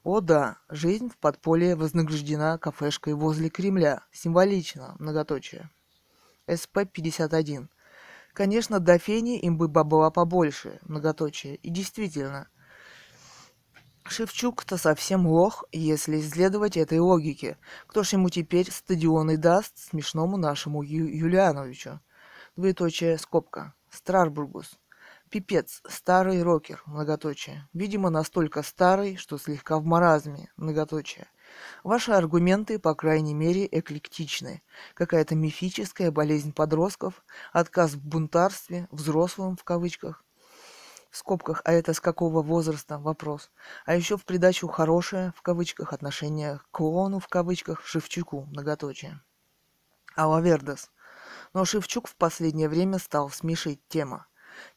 [0.05, 4.03] О да, жизнь в подполье вознаграждена кафешкой возле Кремля.
[4.13, 5.71] Символично, многоточие.
[6.47, 7.69] СП-51.
[8.35, 11.57] Конечно, до Фени им бы была побольше, многоточие.
[11.57, 12.49] И действительно,
[14.05, 17.57] Шевчук-то совсем лох, если исследовать этой логике.
[17.87, 22.01] Кто ж ему теперь стадионы даст смешному нашему Ю- Юлиановичу?
[22.57, 24.79] двоеточие, скобка, Страрбургус.
[25.31, 27.67] Пипец, старый рокер, многоточие.
[27.73, 31.27] Видимо, настолько старый, что слегка в маразме, многоточие.
[31.85, 34.63] Ваши аргументы, по крайней мере, эклектичны.
[34.95, 40.23] Какая-то мифическая болезнь подростков, отказ в бунтарстве, взрослым в кавычках,
[41.13, 43.51] в скобках, а это с какого возраста, вопрос.
[43.85, 49.21] А еще в придачу хорошее, в кавычках, отношение к клоуну, в кавычках, Шевчуку, многоточие.
[50.17, 50.91] Алавердес.
[51.53, 54.27] Но Шевчук в последнее время стал смешить тема.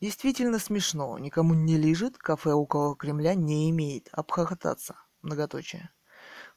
[0.01, 5.89] Действительно смешно, никому не лежит, кафе около Кремля не имеет, обхохотаться, многоточие.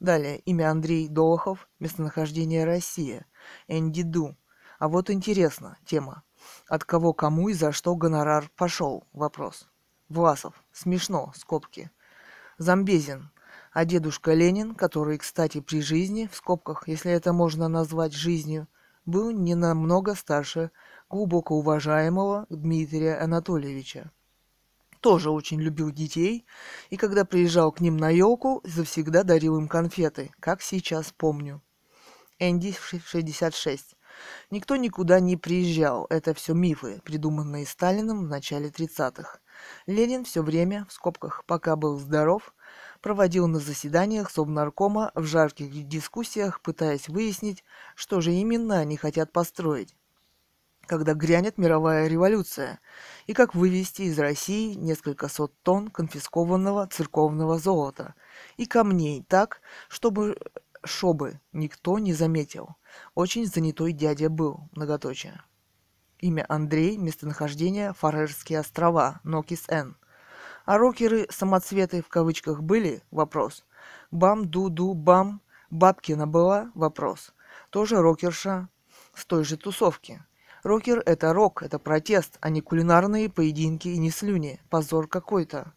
[0.00, 3.26] Далее, имя Андрей Долохов, местонахождение Россия,
[3.68, 4.36] Энди Ду.
[4.80, 6.24] А вот интересно, тема.
[6.68, 9.05] От кого, кому и за что гонорар пошел?
[9.12, 9.67] Вопрос.
[10.09, 10.55] Власов.
[10.72, 11.90] Смешно, скобки.
[12.56, 13.30] Замбезин.
[13.72, 18.66] А дедушка Ленин, который, кстати, при жизни, в скобках, если это можно назвать жизнью,
[19.05, 20.70] был не намного старше
[21.09, 24.10] глубоко уважаемого Дмитрия Анатольевича.
[25.01, 26.44] Тоже очень любил детей,
[26.90, 31.62] и когда приезжал к ним на елку, завсегда дарил им конфеты, как сейчас помню.
[32.39, 33.94] Энди 66.
[34.51, 39.39] Никто никуда не приезжал, это все мифы, придуманные Сталиным в начале 30-х.
[39.86, 42.55] Ленин все время, в скобках, пока был здоров,
[43.01, 47.64] проводил на заседаниях Совнаркома в жарких дискуссиях, пытаясь выяснить,
[47.94, 49.94] что же именно они хотят построить
[50.89, 52.80] когда грянет мировая революция,
[53.26, 58.14] и как вывести из России несколько сот тонн конфискованного церковного золота
[58.56, 60.39] и камней так, чтобы
[60.85, 62.76] шобы никто не заметил.
[63.14, 65.43] Очень занятой дядя был, многоточие.
[66.20, 69.96] Имя Андрей, местонахождение Фарерские острова, Нокис-Н.
[70.64, 73.02] А рокеры-самоцветы в кавычках были?
[73.12, 73.64] Вопрос.
[74.10, 75.40] Бам-ду-ду-бам.
[75.70, 76.72] Бабкина была?
[76.74, 77.32] Вопрос.
[77.70, 78.68] Тоже рокерша
[79.14, 80.20] с той же тусовки.
[80.64, 84.60] Рокер– это рок, это протест, а не кулинарные поединки и не слюни.
[84.70, 85.72] Позор какой-то.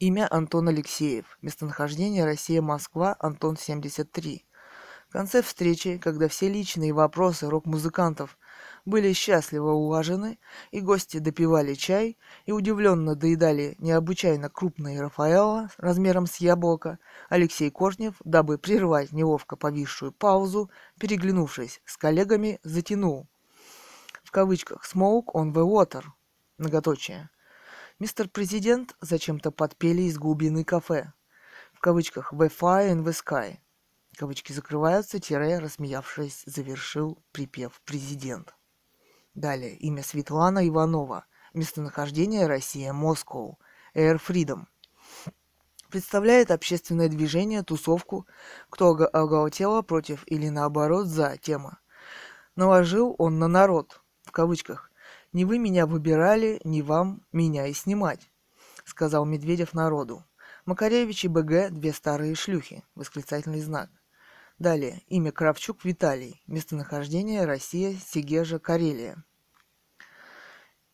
[0.00, 1.38] Имя Антон Алексеев.
[1.40, 4.44] Местонахождение Россия-Москва, Антон 73.
[5.08, 8.38] В конце встречи, когда все личные вопросы рок-музыкантов
[8.84, 10.38] были счастливо улажены,
[10.70, 16.98] и гости допивали чай и удивленно доедали необычайно крупные Рафаэла размером с яблоко,
[17.28, 23.28] Алексей Кожнев, дабы прервать неловко повисшую паузу, переглянувшись с коллегами, затянул.
[24.24, 26.04] В кавычках «smoke on the water»,
[26.58, 27.28] многоточие–
[28.02, 31.12] Мистер Президент зачем-то подпели из глубины кафе.
[31.72, 33.58] В кавычках «The fire in the sky».
[34.16, 38.56] Кавычки закрываются, тире, рассмеявшись, завершил припев президент.
[39.34, 39.76] Далее.
[39.76, 41.24] Имя Светлана Иванова.
[41.54, 43.56] Местонахождение Россия, Москва.
[43.94, 44.66] Air Freedom.
[45.88, 48.26] Представляет общественное движение, тусовку,
[48.70, 51.78] кто оголтело против или наоборот за тема.
[52.56, 54.90] Наложил он на народ, в кавычках,
[55.32, 58.30] не вы меня выбирали, не вам меня и снимать,
[58.84, 60.24] сказал Медведев народу.
[60.64, 62.84] Макаревич и БГ– две старые шлюхи.
[62.94, 63.90] Восклицательный знак.
[64.62, 65.02] Далее.
[65.08, 66.40] Имя Кравчук Виталий.
[66.46, 69.24] Местонахождение Россия, Сегежа, Карелия.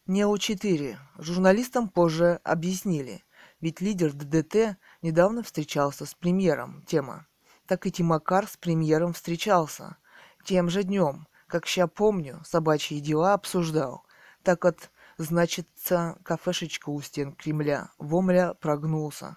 [0.07, 0.97] Нео-4.
[1.19, 3.23] Журналистам позже объяснили,
[3.61, 6.83] ведь лидер ДДТ недавно встречался с премьером.
[6.87, 7.27] Тема.
[7.67, 9.99] Так и Тимакар с премьером встречался.
[10.47, 14.07] Тем же днем, как ща помню, собачьи дела обсуждал
[14.45, 17.91] так от, значится, кафешечка у стен Кремля.
[17.99, 19.37] Вомля прогнулся.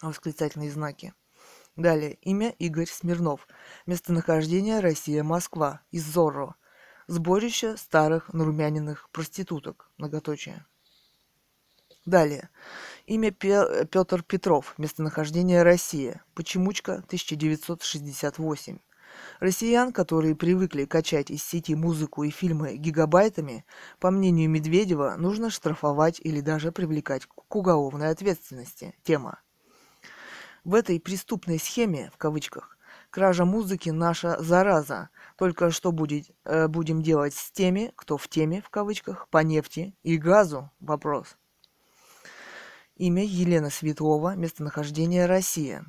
[0.00, 1.12] Восклицательные знаки.
[1.76, 2.14] Далее.
[2.22, 3.46] Имя Игорь Смирнов.
[3.86, 5.82] Местонахождение Россия, Москва.
[5.90, 6.56] Из Зорро.
[7.06, 9.90] Сборище старых нарумяниных проституток.
[9.96, 10.66] Многоточие.
[12.06, 12.50] Далее.
[13.06, 14.74] Имя Петр Петров.
[14.78, 16.24] Местонахождение Россия.
[16.34, 18.78] Почемучка 1968.
[19.40, 23.64] Россиян, которые привыкли качать из сети музыку и фильмы гигабайтами,
[23.98, 28.94] по мнению Медведева, нужно штрафовать или даже привлекать к уголовной ответственности.
[29.02, 29.40] Тема.
[30.64, 32.76] В этой преступной схеме, в кавычках,
[33.10, 35.10] кража музыки наша зараза.
[35.36, 39.94] Только что будет, э, будем делать с теми, кто в теме, в кавычках, по нефти
[40.02, 40.70] и газу?
[40.80, 41.36] Вопрос.
[42.96, 45.84] Имя Елена Светлова, местонахождение Россия.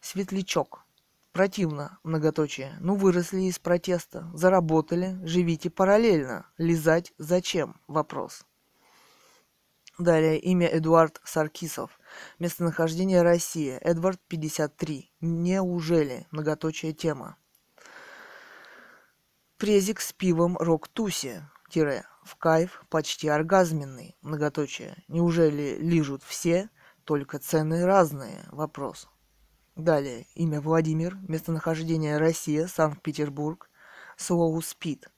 [0.00, 0.84] Светлячок.
[1.32, 2.76] Противно, многоточие.
[2.80, 6.46] Ну, выросли из протеста, заработали, живите параллельно.
[6.58, 7.80] Лизать зачем?
[7.86, 8.44] Вопрос.
[9.98, 11.99] Далее имя Эдуард Саркисов.
[12.38, 13.78] Местонахождение Россия.
[13.78, 15.12] Эдвард 53.
[15.20, 16.26] Неужели?
[16.30, 17.36] Многоточие тема.
[19.58, 21.42] Презик с пивом Рок-Туси.
[21.68, 22.04] Тире.
[22.24, 24.16] В кайф почти оргазменный.
[24.22, 25.02] Многоточие.
[25.08, 26.70] Неужели лижут все,
[27.04, 28.44] только цены разные?
[28.50, 29.08] Вопрос.
[29.76, 30.26] Далее.
[30.34, 31.16] Имя Владимир.
[31.28, 33.70] Местонахождение Россия, Санкт-Петербург.
[34.16, 35.10] Слово «спид».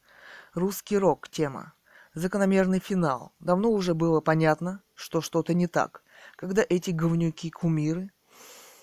[0.55, 1.28] Русский рок.
[1.28, 1.74] Тема.
[2.14, 3.32] Закономерный финал.
[3.40, 6.02] Давно уже было понятно, что что-то не так,
[6.36, 8.10] когда эти говнюки-кумиры,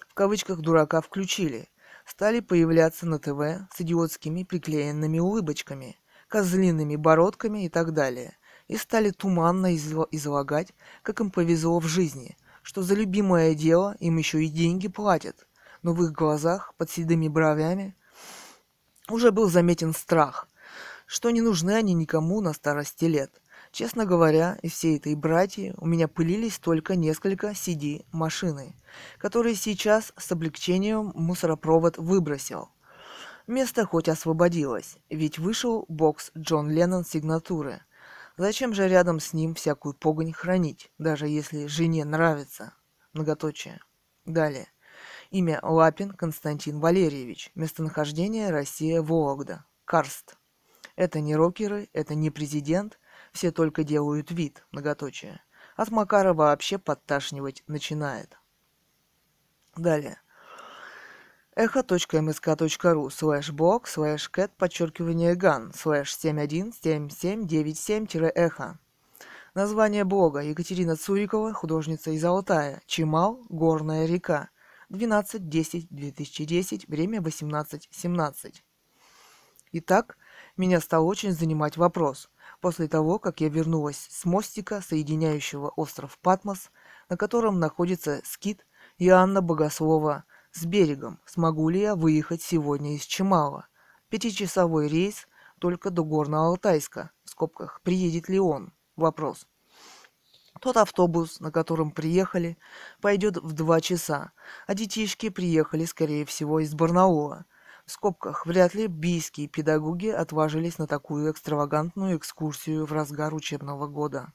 [0.08, 1.70] в кавычках дурака, включили,
[2.06, 5.98] стали появляться на ТВ с идиотскими приклеенными улыбочками,
[6.28, 12.82] козлиными бородками и так далее, и стали туманно излагать, как им повезло в жизни, что
[12.84, 15.48] за любимое дело им еще и деньги платят,
[15.82, 17.96] но в их глазах, под седыми бровями,
[19.10, 20.48] уже был заметен страх,
[21.06, 23.42] что не нужны они никому на старости лет.
[23.72, 28.76] Честно говоря, из всей этой братьи у меня пылились только несколько CD-машины,
[29.20, 32.70] которые сейчас с облегчением мусоропровод выбросил.
[33.46, 37.82] Место хоть освободилось, ведь вышел бокс Джон Леннон сигнатуры.
[38.38, 42.74] Зачем же рядом с ним всякую погонь хранить, даже если жене нравится?
[43.14, 43.80] Многоточие.
[44.26, 44.68] Далее.
[45.30, 47.52] Имя Лапин Константин Валерьевич.
[47.56, 49.66] Местонахождение Россия, Вологда.
[49.86, 50.38] Карст.
[50.96, 53.00] Это не рокеры, это не президент,
[53.40, 55.42] все только делают вид, многоточие.
[55.78, 58.38] От Макара вообще подташнивать начинает.
[59.78, 60.20] Далее.
[61.56, 68.78] эхо.мск.ру слэш блог слэш кэт подчеркивание ган слэш 717797-эхо.
[69.54, 72.82] Название блога Екатерина Цурикова, художница из Алтая.
[72.88, 74.50] Чимал, горная река.
[74.90, 78.56] 12.10.2010, время 18.17.
[79.72, 80.18] Итак,
[80.58, 82.30] меня стал очень занимать вопрос.
[82.62, 86.72] После того, как я вернулась с мостика, соединяющего остров Патмос,
[87.08, 88.66] на котором находится скит
[88.98, 93.68] и Анна Богослова с берегом, смогу ли я выехать сегодня из Чемала?
[94.10, 95.28] Пятичасовой рейс
[95.60, 97.10] только до Горно-Алтайска.
[97.24, 98.74] В скобках, приедет ли он?
[98.98, 99.48] Вопрос.
[100.60, 102.58] Тот автобус, на котором приехали,
[103.00, 104.34] пойдет в два часа,
[104.68, 107.46] а детишки приехали, скорее всего, из Барнаула.
[107.90, 114.32] В скобках, вряд ли бийские педагоги отважились на такую экстравагантную экскурсию в разгар учебного года.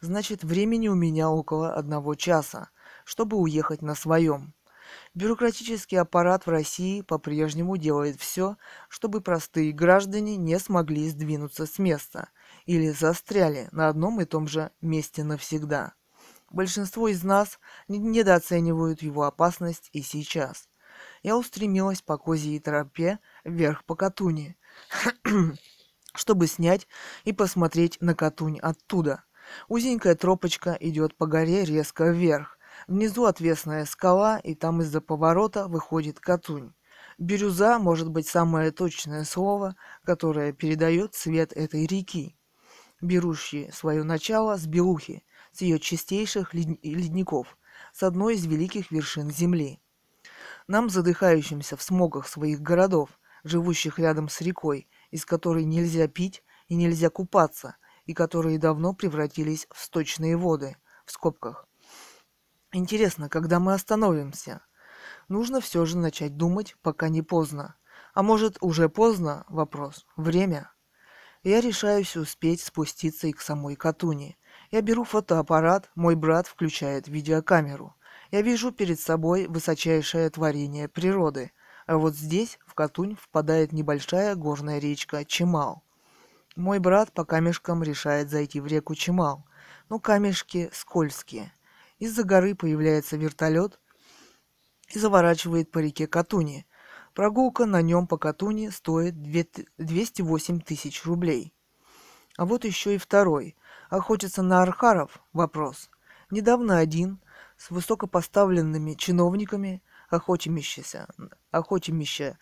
[0.00, 2.70] Значит, времени у меня около одного часа.
[3.02, 4.54] чтобы уехать на своем.
[5.14, 8.56] Бюрократический аппарат в России по-прежнему делает все,
[8.88, 12.28] чтобы простые граждане не смогли сдвинуться с места
[12.66, 15.94] или застряли на одном и том же месте навсегда.
[16.50, 20.69] Большинство из нас недооценивают его опасность и сейчас.
[21.22, 24.56] Я устремилась по козьей тропе вверх по Катуни,
[26.14, 26.88] чтобы снять
[27.24, 29.24] и посмотреть на Катунь оттуда.
[29.68, 36.20] Узенькая тропочка идет по горе резко вверх, Внизу отвесная скала, и там из-за поворота выходит
[36.20, 36.72] Катунь.
[37.18, 42.36] Бирюза может быть самое точное слово, которое передает цвет этой реки,
[43.00, 45.22] берущей свое начало с Белухи,
[45.52, 47.58] с ее чистейших ледников,
[47.92, 49.80] с одной из великих вершин Земли.
[50.70, 53.10] Нам, задыхающимся в смогах своих городов,
[53.42, 57.74] живущих рядом с рекой, из которой нельзя пить и нельзя купаться,
[58.04, 61.66] и которые давно превратились в сточные воды, в скобках,
[62.70, 64.60] Интересно, когда мы остановимся?
[65.26, 67.74] Нужно все же начать думать, пока не поздно.
[68.14, 69.44] А может, уже поздно?
[69.48, 70.06] Вопрос.
[70.16, 70.70] Время.
[71.42, 74.38] Я решаюсь успеть спуститься и к самой Катуни.
[74.70, 77.96] Я беру фотоаппарат, мой брат включает видеокамеру.
[78.30, 81.52] Я вижу перед собой высочайшее творение природы.
[81.86, 85.82] А вот здесь, в Катунь, впадает небольшая горная речка Чемал.
[86.54, 89.44] Мой брат по камешкам решает зайти в реку Чемал.
[89.88, 91.52] Но камешки скользкие.
[91.98, 93.80] Из-за горы появляется вертолет
[94.88, 96.66] и заворачивает по реке Катуни.
[97.14, 101.52] Прогулка на нем по Катуни стоит 208 тысяч рублей.
[102.36, 103.56] А вот еще и второй.
[103.88, 105.18] Охотится на архаров?
[105.32, 105.90] Вопрос.
[106.30, 107.18] Недавно один
[107.60, 111.06] с высокопоставленными чиновниками, охотимися,
[111.50, 112.38] охотимися,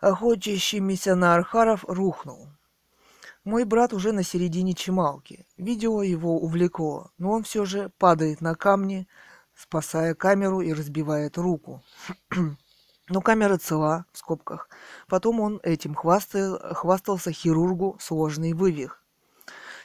[0.00, 2.48] охотящимися на архаров, рухнул.
[3.44, 5.46] Мой брат уже на середине чемалки.
[5.56, 9.08] Видео его увлекло, но он все же падает на камни,
[9.54, 11.82] спасая камеру и разбивает руку.
[13.08, 14.68] Но камера цела, в скобках.
[15.08, 19.02] Потом он этим хвастал, хвастался хирургу сложный вывих.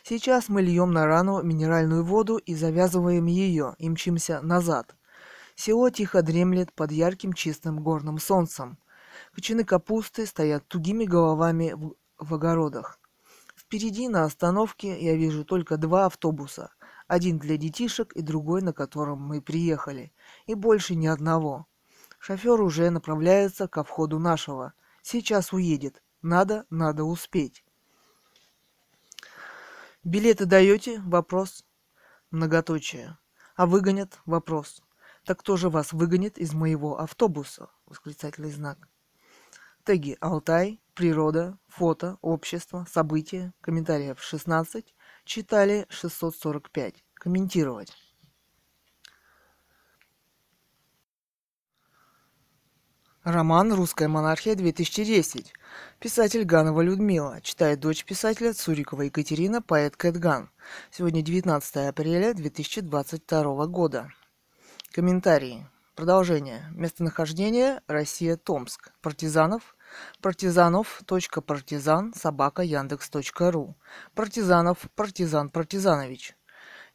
[0.04, 4.96] Сейчас мы льем на рану минеральную воду и завязываем ее, и мчимся назад.
[5.56, 8.80] Село тихо дремлет под ярким чистым горным солнцем.
[9.36, 13.00] Кочаны капусты стоят тугими головами в, в огородах.
[13.56, 16.72] Впереди на остановке я вижу только два автобуса.
[17.08, 20.14] Один для детишек и другой, на котором мы приехали.
[20.48, 21.68] И больше ни одного.
[22.20, 24.74] Шофер уже направляется ко входу нашего.
[25.02, 26.02] Сейчас уедет.
[26.22, 27.64] Надо, надо успеть.
[30.04, 31.00] Билеты даете?
[31.02, 31.64] Вопрос.
[32.32, 33.20] Многоточие.
[33.56, 34.20] А выгонят?
[34.26, 34.82] Вопрос.
[35.26, 37.70] Так кто же вас выгонит из моего автобуса?
[37.86, 38.90] Восклицательный знак.
[39.84, 47.06] Теги Алтай, природа, фото, общество, события, комментариев 16, читали 645.
[47.14, 47.94] Комментировать.
[53.24, 55.46] Роман «Русская монархия 2010».
[56.00, 57.40] Писатель Ганова Людмила.
[57.42, 60.50] Читает дочь писателя Цурикова Екатерина, поэт Кэтган.
[60.90, 64.10] Сегодня 19 апреля 2022 года.
[64.92, 65.68] Комментарии.
[65.94, 66.66] Продолжение.
[66.72, 68.92] Местонахождение Россия, Томск.
[69.04, 69.76] Партизанов.
[70.22, 73.76] Партизанов.партизан собака Яндекс.ру.
[74.16, 74.80] Партизанов.
[74.96, 76.36] Партизан Партизанович.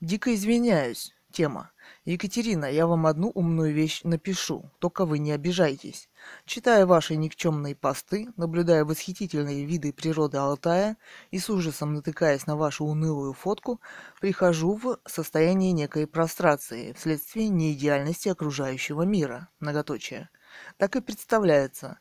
[0.01, 1.16] Дико извиняюсь.
[1.37, 1.71] Тема.
[2.07, 6.09] Екатерина, я вам одну умную вещь напишу, только вы не обижайтесь.
[6.47, 10.97] Читая ваши никчемные посты, наблюдая восхитительные виды природы Алтая
[11.31, 13.83] и с ужасом натыкаясь на вашу унылую фотку,
[14.19, 19.51] прихожу в состояние некой прострации вследствие неидеальности окружающего мира.
[19.61, 20.31] Многоточие.
[20.79, 21.99] Так и представляется.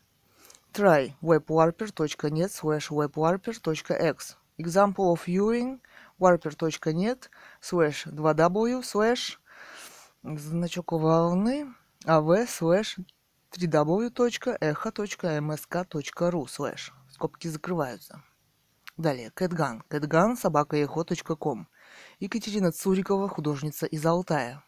[0.75, 4.37] Try webwarper.net slash webwarper.x.
[4.59, 5.81] Example of viewing
[6.19, 7.29] warper.net
[7.61, 9.39] slash 2w slash
[10.25, 11.75] Значок волны
[12.07, 12.97] av слэш
[13.53, 16.93] www.echo.msk.ru слэш.
[17.13, 18.23] Скобки закрываются.
[18.97, 19.31] Далее.
[19.31, 19.83] Кэтган.
[19.89, 20.77] Кэтган собака
[21.37, 21.69] ком.
[22.21, 24.65] Екатерина Цурикова, художница из Алтая.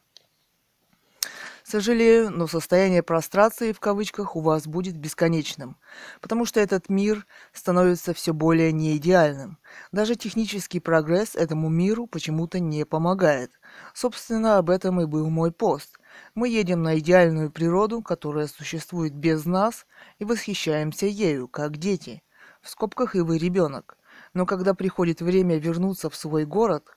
[1.69, 5.77] Сожалею, но состояние прострации в кавычках у вас будет бесконечным,
[6.21, 9.59] потому что этот мир становится все более неидеальным.
[9.91, 13.51] Даже технический прогресс этому миру почему-то не помогает.
[13.95, 15.99] Собственно, об этом и был мой пост.
[16.37, 19.87] Мы едем на идеальную природу, которая существует без нас,
[20.21, 22.23] и восхищаемся ею, как дети.
[22.63, 23.99] В скобках и вы ребенок.
[24.35, 26.96] Но когда приходит время вернуться в свой город,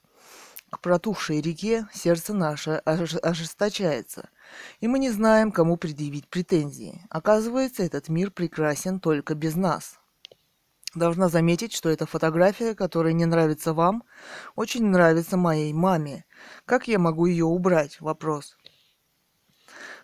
[0.69, 4.29] к протухшей реке сердце наше ожесточается,
[4.79, 7.01] и мы не знаем, кому предъявить претензии.
[7.09, 9.99] Оказывается, этот мир прекрасен только без нас.
[10.95, 14.03] Должна заметить, что эта фотография, которая не нравится вам,
[14.55, 16.25] очень нравится моей маме.
[16.65, 18.01] Как я могу ее убрать?
[18.01, 18.57] Вопрос.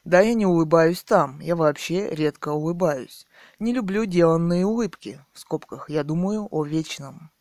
[0.03, 3.25] Да, я не улыбаюсь там, я вообще редко улыбаюсь.
[3.57, 7.31] Не люблю деланные улыбки, в скобках, я думаю о вечном.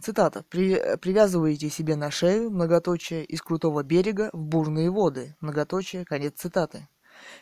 [0.00, 0.44] Цитата.
[0.48, 6.88] При, привязываете себе на шею, многоточие, из крутого берега в бурные воды, многоточие, конец цитаты.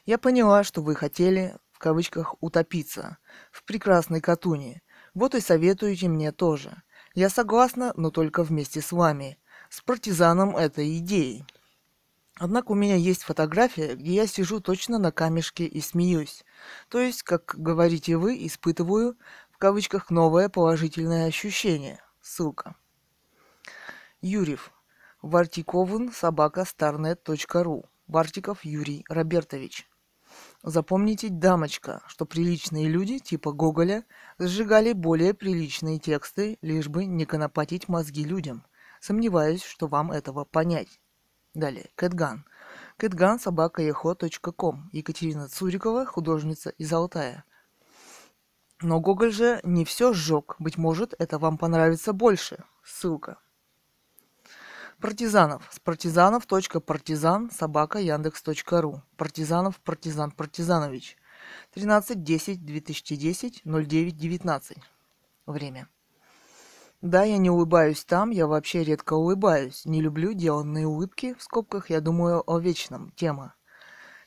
[0.07, 3.19] Я поняла, что вы хотели, в кавычках, утопиться,
[3.53, 4.81] в прекрасной катуне.
[5.13, 6.83] Вот и советуете мне тоже.
[7.15, 9.39] Я согласна, но только вместе с вами,
[9.69, 11.45] с партизаном этой идеи.
[12.39, 16.43] Однако у меня есть фотография, где я сижу точно на камешке и смеюсь.
[16.89, 19.17] То есть, как говорите вы, испытываю,
[19.51, 22.01] в кавычках, новое положительное ощущение.
[22.27, 22.75] Ссылка.
[24.21, 24.73] Юрьев.
[25.23, 27.85] Вартиковын собака старнет.ру.
[28.09, 29.89] Вартиков Юрий Робертович.
[30.65, 34.05] Запомните, дамочка, что приличные люди типа Гоголя
[34.41, 38.67] сжигали более приличные тексты, лишь бы не конопатить мозги людям.
[39.01, 41.01] Сомневаюсь, что вам этого понять.
[41.55, 41.91] Далее.
[41.95, 42.45] Кэтган.
[42.97, 43.83] Кэтган собака
[44.57, 44.91] ком.
[44.93, 47.45] Екатерина Цурикова, художница из Алтая.
[48.83, 50.57] Но Гоголь же не все сжег.
[50.59, 52.65] Быть может, это вам понравится больше.
[52.85, 53.39] Ссылка.
[55.01, 55.69] Партизанов.
[55.71, 56.47] С партизанов.
[56.47, 57.51] Партизан.
[57.51, 57.99] Собака.
[57.99, 59.03] Яндекс.ру.
[59.17, 59.81] Партизанов.
[59.81, 60.31] Партизан.
[60.31, 61.17] Партизанович.
[61.75, 63.63] 13.10.2010.
[63.65, 64.77] 09.19.
[65.47, 65.89] Время.
[67.03, 69.85] Да, я не улыбаюсь там, я вообще редко улыбаюсь.
[69.85, 73.13] Не люблю деланные улыбки, в скобках я думаю о вечном.
[73.15, 73.55] Тема.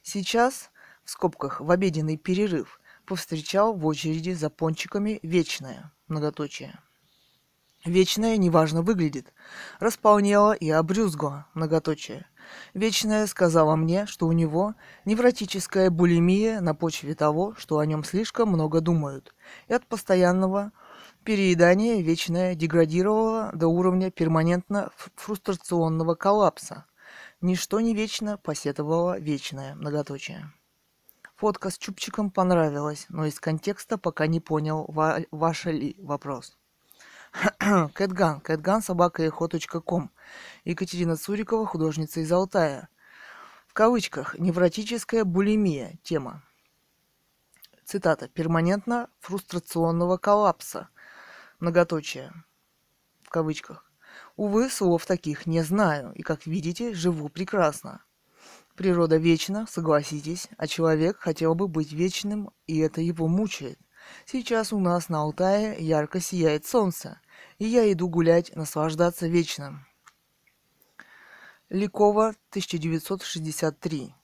[0.03, 0.69] Сейчас,
[1.03, 2.79] в скобках, в обеденный перерыв,
[3.09, 6.79] повстречал в очереди за пончиками вечное, многоточие.
[7.83, 9.33] Вечное неважно выглядит.
[9.79, 12.27] Располнела и обрюзгла, многоточие.
[12.75, 14.75] Вечное сказала мне, что у него
[15.05, 19.33] невротическая булимия на почве того, что о нем слишком много думают,
[19.67, 20.71] и от постоянного
[21.23, 26.85] переедания вечное деградировало до уровня перманентно фрустрационного коллапса.
[27.41, 30.51] Ничто не вечно посетовало вечное, многоточие.
[31.39, 36.57] Фотка с чупчиком понравилась, но из контекста пока не понял, ва- ваш ли вопрос.
[37.93, 38.41] Кэтган.
[38.41, 40.11] Кэтган собака ком.
[40.65, 42.89] Екатерина Цурикова, художница из Алтая.
[43.67, 44.37] В кавычках.
[44.37, 45.97] Невротическая булимия.
[46.03, 46.43] Тема.
[47.85, 48.27] Цитата.
[48.27, 50.89] Перманентно фрустрационного коллапса.
[51.61, 52.33] Многоточие.
[53.23, 53.89] В кавычках.
[54.35, 58.03] Увы, слов таких не знаю, и, как видите, живу прекрасно.
[58.79, 63.77] Природа вечна, согласитесь, а человек хотел бы быть вечным, и это его мучает.
[64.25, 67.19] Сейчас у нас на Алтае ярко сияет солнце,
[67.57, 69.85] и я иду гулять, наслаждаться вечным.
[71.67, 74.15] Ликова, 1963.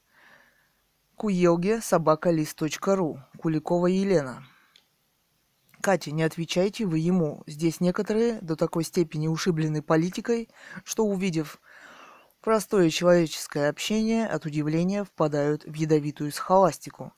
[1.17, 3.19] Куелге, собака лист.ру.
[3.37, 4.47] Куликова Елена.
[5.81, 7.43] Катя, не отвечайте вы ему.
[7.45, 10.47] Здесь некоторые до такой степени ушиблены политикой,
[10.85, 11.59] что увидев
[12.45, 17.11] Простое человеческое общение от удивления впадают в ядовитую схоластику.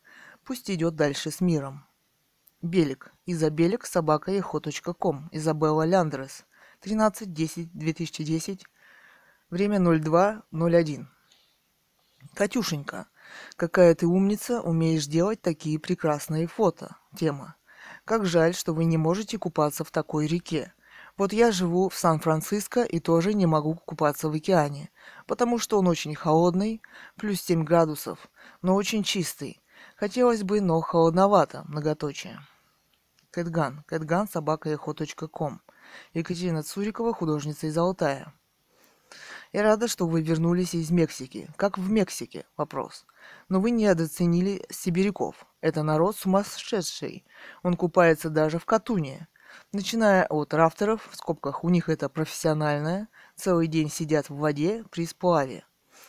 [0.46, 1.86] Пусть идет дальше с миром.
[2.62, 3.12] Белик.
[3.26, 5.28] Изабелик собака ехо.ком.
[5.34, 6.46] Изабелла Ляндрес.
[6.82, 8.62] 13.10.2010.
[9.50, 11.08] Время 02.01.
[12.34, 13.08] Катюшенька.
[13.58, 16.96] Какая ты умница, умеешь делать такие прекрасные фото.
[17.18, 17.58] Тема.
[18.06, 20.72] Как жаль, что вы не можете купаться в такой реке.
[21.18, 24.92] Вот я живу в Сан-Франциско и тоже не могу купаться в океане,
[25.26, 26.82] потому что он очень холодный,
[27.16, 28.30] плюс 7 градусов,
[28.62, 29.60] но очень чистый.
[29.96, 32.40] Хотелось бы, но холодновато, многоточие.
[33.32, 33.84] Кэтган.
[33.88, 35.62] Кэтган, собака ком.
[36.14, 38.32] Екатерина Цурикова, художница из Алтая.
[39.54, 41.50] Я рада, что вы вернулись из Мексики.
[41.56, 42.46] Как в Мексике?
[42.58, 43.06] Вопрос.
[43.50, 45.48] Но вы недооценили сибиряков.
[45.62, 47.26] Это народ сумасшедший.
[47.64, 49.28] Он купается даже в Катуне.
[49.74, 55.06] Начиная от рафтеров, в скобках у них это профессиональное, целый день сидят в воде при
[55.06, 55.66] сплаве.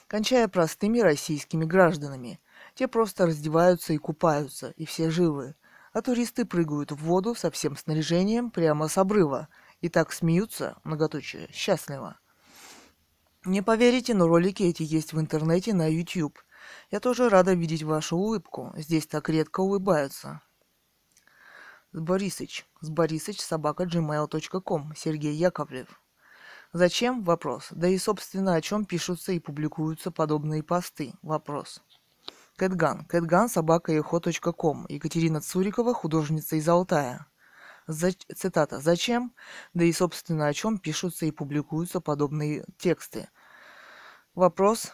[0.06, 2.40] кончая простыми российскими гражданами.
[2.74, 5.54] Те просто раздеваются и купаются, и все живы.
[5.92, 9.48] А туристы прыгают в воду со всем снаряжением прямо с обрыва.
[9.80, 12.18] И так смеются, многоточие, счастливо.
[13.44, 16.38] Не поверите, но ролики эти есть в интернете на YouTube.
[16.90, 18.72] Я тоже рада видеть вашу улыбку.
[18.76, 20.42] Здесь так редко улыбаются.
[22.00, 22.66] Борисыч.
[22.80, 24.94] С Борисыч собака gmail.com.
[24.96, 26.00] Сергей Яковлев.
[26.72, 27.22] Зачем?
[27.22, 27.68] Вопрос.
[27.70, 31.14] Да и, собственно, о чем пишутся и публикуются подобные посты?
[31.22, 31.82] Вопрос.
[32.56, 33.04] Кэтган.
[33.04, 34.86] Кэтган собака ком.
[34.88, 37.26] Екатерина Цурикова, художница из Алтая.
[37.86, 38.10] За...
[38.12, 38.80] Цитата.
[38.80, 39.34] Зачем?
[39.74, 43.28] Да и, собственно, о чем пишутся и публикуются подобные тексты?
[44.34, 44.92] Вопрос.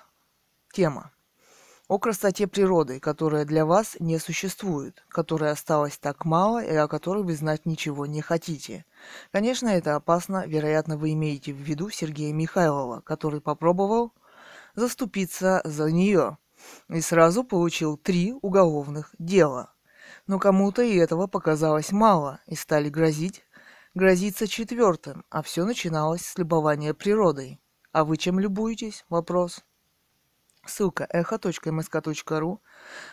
[0.73, 1.14] Тема
[1.87, 7.23] о красоте природы, которая для вас не существует, которая осталась так мало и о которой
[7.23, 8.87] вы знать ничего не хотите.
[9.33, 14.13] Конечно, это опасно, вероятно, вы имеете в виду Сергея Михайлова, который попробовал
[14.75, 16.39] заступиться за нее
[16.89, 19.75] и сразу получил три уголовных дела.
[20.27, 23.45] Но кому-то и этого показалось мало, и стали грозить,
[23.95, 27.61] грозиться четвертым, а все начиналось с любования природой.
[27.93, 29.05] А вы чем любуетесь?
[29.11, 29.63] Вопрос.
[30.67, 32.61] Ссылка echo.msk.ru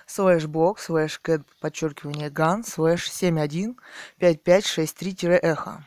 [0.06, 5.84] слэш блог слэш кэт подчеркивание ган слэш 715563-эхо.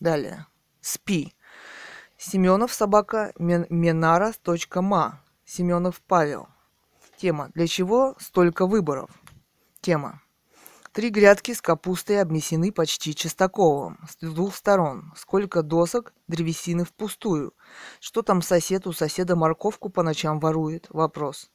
[0.00, 0.46] Далее.
[0.80, 1.34] СПИ.
[2.16, 5.20] Семенов собака менара.ма.
[5.44, 6.48] Семенов Павел.
[7.16, 7.50] Тема.
[7.54, 9.10] Для чего столько выборов?
[9.80, 10.22] Тема.
[10.98, 15.12] Три грядки с капустой обнесены почти чистаковым, с двух сторон.
[15.16, 17.54] Сколько досок древесины впустую.
[18.00, 20.88] Что там сосед у соседа морковку по ночам ворует?
[20.90, 21.52] Вопрос.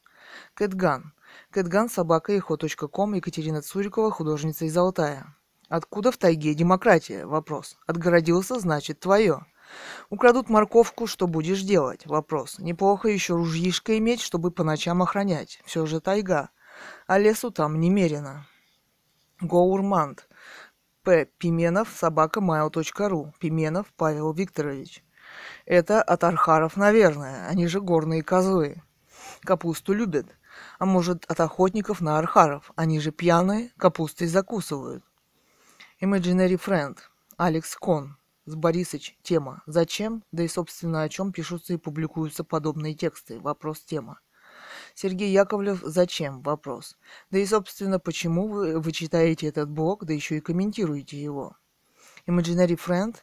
[0.54, 1.12] Кэтган.
[1.50, 5.36] Кэтган, собака, ком Екатерина Цурикова, художница из Алтая.
[5.68, 7.26] Откуда в тайге демократия?
[7.26, 7.76] Вопрос.
[7.86, 9.44] Отгородился, значит, твое.
[10.08, 12.06] Украдут морковку, что будешь делать?
[12.06, 12.58] Вопрос.
[12.60, 15.60] Неплохо еще ружьишко иметь, чтобы по ночам охранять.
[15.66, 16.48] Все же тайга.
[17.06, 18.46] А лесу там немерено.
[19.40, 20.28] Гоурманд.
[21.02, 21.26] П.
[21.38, 23.32] Пименов, собака mail.ru.
[23.38, 25.04] Пименов Павел Викторович.
[25.66, 28.82] Это от архаров, наверное, они же горные козлы.
[29.42, 30.26] Капусту любят.
[30.78, 32.70] А может, от охотников на архаров.
[32.76, 35.04] Они же пьяные, капустой закусывают.
[36.00, 36.96] Imaginary Friend.
[37.36, 38.16] Алекс Кон.
[38.46, 39.18] С Борисыч.
[39.22, 39.62] Тема.
[39.66, 40.22] Зачем?
[40.30, 43.40] Да и, собственно, о чем пишутся и публикуются подобные тексты.
[43.40, 44.20] Вопрос тема.
[44.94, 46.96] Сергей Яковлев «Зачем?» вопрос.
[47.30, 51.56] Да и, собственно, почему вы, вы читаете этот блог, да еще и комментируете его?
[52.26, 53.14] Imaginary Friend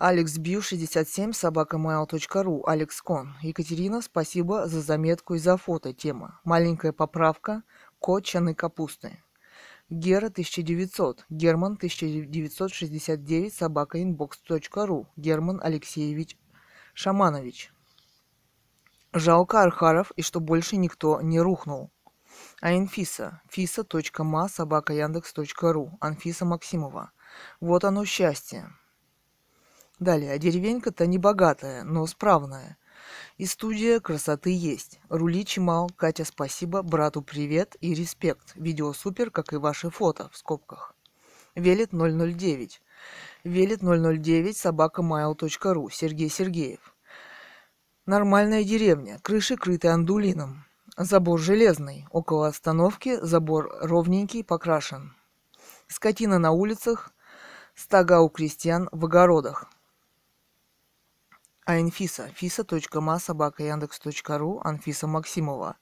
[0.00, 3.34] Алекс Бью 67 собакамайл.ру Алекс Кон.
[3.42, 5.92] Екатерина, спасибо за заметку и за фото.
[5.92, 6.40] Тема.
[6.44, 7.64] Маленькая поправка.
[7.98, 9.20] Кот чаны капусты.
[9.90, 11.26] Гера 1900.
[11.28, 15.08] Герман 1969 собакаинбокс.ру.
[15.16, 16.38] Герман Алексеевич
[16.94, 17.72] Шаманович.
[19.12, 21.90] Жалко Архаров и что больше никто не рухнул.
[22.60, 23.40] А Инфиса.
[23.48, 25.96] Фиса.ма собака Яндекс.ру.
[26.00, 27.12] Анфиса Максимова.
[27.60, 28.70] Вот оно счастье.
[29.98, 30.32] Далее.
[30.32, 32.76] А деревенька-то не богатая, но справная.
[33.38, 35.00] И студия красоты есть.
[35.08, 38.52] Рули Чимал, Катя, спасибо, брату привет и респект.
[38.56, 40.94] Видео супер, как и ваши фото, в скобках.
[41.54, 42.82] Велит 009.
[43.44, 45.88] Велит 009 собака mail.ru.
[45.90, 46.94] Сергей Сергеев.
[48.08, 50.64] Нормальная деревня, крыши крыты андулином.
[50.96, 55.14] Забор железный, около остановки забор ровненький, покрашен.
[55.88, 57.12] Скотина на улицах,
[57.74, 59.66] стога у крестьян в огородах.
[61.66, 65.76] А Инфиса, фиса.ма, собака яндекс.ру, Анфиса Максимова.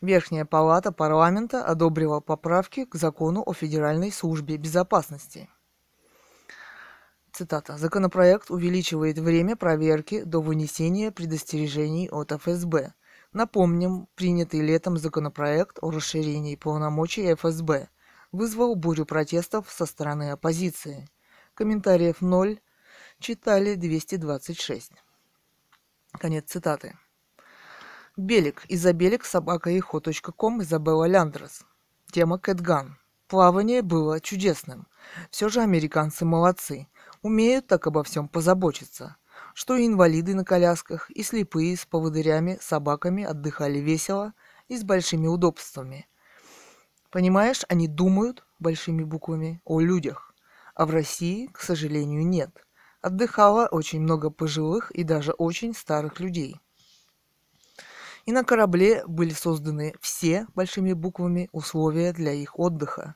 [0.00, 5.50] Верхняя палата парламента одобрила поправки к закону о Федеральной службе безопасности.
[7.32, 7.76] Цитата.
[7.76, 12.94] Законопроект увеличивает время проверки до вынесения предостережений от ФСБ.
[13.36, 17.90] Напомним, принятый летом законопроект о расширении полномочий ФСБ
[18.32, 21.06] вызвал бурю протестов со стороны оппозиции.
[21.52, 22.58] Комментариев 0,
[23.18, 24.90] читали 226.
[26.12, 26.96] Конец цитаты.
[28.16, 28.64] Белик.
[28.70, 29.68] Изабелик, собака
[30.32, 31.66] ком Изабелла Ляндрес.
[32.10, 32.96] Тема Кэтган.
[33.28, 34.86] Плавание было чудесным.
[35.30, 36.88] Все же американцы молодцы.
[37.20, 39.16] Умеют так обо всем позаботиться.
[39.58, 44.34] Что и инвалиды на колясках, и слепые с поводырями, собаками отдыхали весело
[44.68, 46.06] и с большими удобствами.
[47.10, 50.34] Понимаешь, они думают, большими буквами, о людях.
[50.74, 52.50] А в России, к сожалению, нет.
[53.00, 56.60] Отдыхало очень много пожилых и даже очень старых людей–
[58.26, 63.14] и на корабле были созданы все, большими буквами, условия для их отдыха.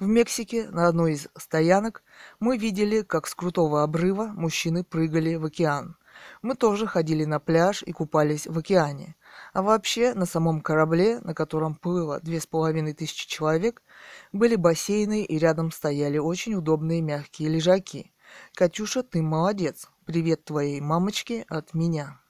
[0.00, 2.04] В Мексике на одной из стоянок
[2.38, 5.96] мы видели, как с крутого обрыва мужчины прыгали в океан.
[6.40, 9.16] Мы тоже ходили на пляж и купались в океане.
[9.52, 13.82] А вообще на самом корабле, на котором плыло две с половиной тысячи человек,
[14.32, 18.12] были бассейны и рядом стояли очень удобные мягкие лежаки.
[18.54, 19.88] Катюша, ты молодец.
[20.04, 22.20] Привет твоей мамочке от меня.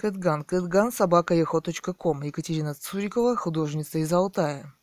[0.00, 0.42] Кэтган.
[0.42, 1.36] Кэтган собака
[1.96, 2.22] ком.
[2.22, 4.75] Екатерина Цурикова, художница из Алтая.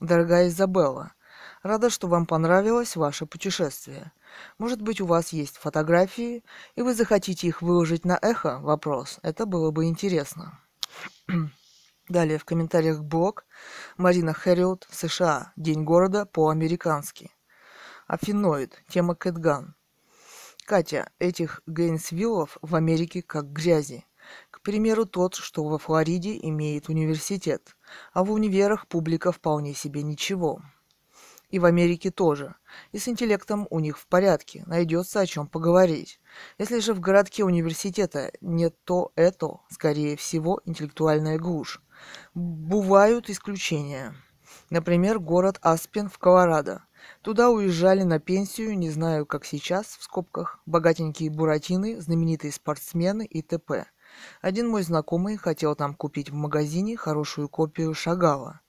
[0.00, 1.14] Дорогая Изабелла,
[1.62, 4.12] рада, что вам понравилось ваше путешествие.
[4.58, 6.44] Может быть, у вас есть фотографии,
[6.74, 8.58] и вы захотите их выложить на эхо?
[8.60, 9.18] Вопрос.
[9.22, 10.60] Это было бы интересно.
[12.08, 13.46] Далее в комментариях блог
[13.96, 15.52] Марина Хэриот, США.
[15.56, 17.30] День города по-американски.
[18.06, 18.82] Афиноид.
[18.88, 19.76] Тема Кэтган.
[20.66, 24.05] Катя, этих Гейнсвиллов в Америке как грязи
[24.66, 27.76] примеру, тот, что во Флориде имеет университет,
[28.12, 30.60] а в универах публика вполне себе ничего.
[31.50, 32.56] И в Америке тоже.
[32.90, 36.20] И с интеллектом у них в порядке, найдется о чем поговорить.
[36.58, 41.80] Если же в городке университета нет то это, скорее всего, интеллектуальная глушь.
[42.34, 44.16] Бывают исключения.
[44.70, 46.82] Например, город Аспен в Колорадо.
[47.22, 53.42] Туда уезжали на пенсию, не знаю, как сейчас, в скобках, богатенькие буратины, знаменитые спортсмены и
[53.42, 53.86] т.п.
[54.40, 58.60] Один мой знакомый хотел там купить в магазине хорошую копию Шагала.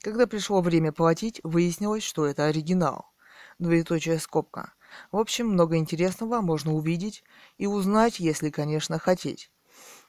[0.00, 3.12] Когда пришло время платить, выяснилось, что это оригинал.
[3.58, 4.72] Двоеточая скобка.
[5.10, 7.24] В общем, много интересного можно увидеть
[7.58, 9.50] и узнать, если, конечно, хотеть.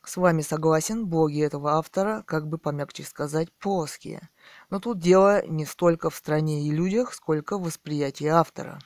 [0.04, 4.30] С вами согласен, блоги этого автора, как бы помягче сказать, плоские.
[4.70, 8.80] Но тут дело не столько в стране и людях, сколько в восприятии автора.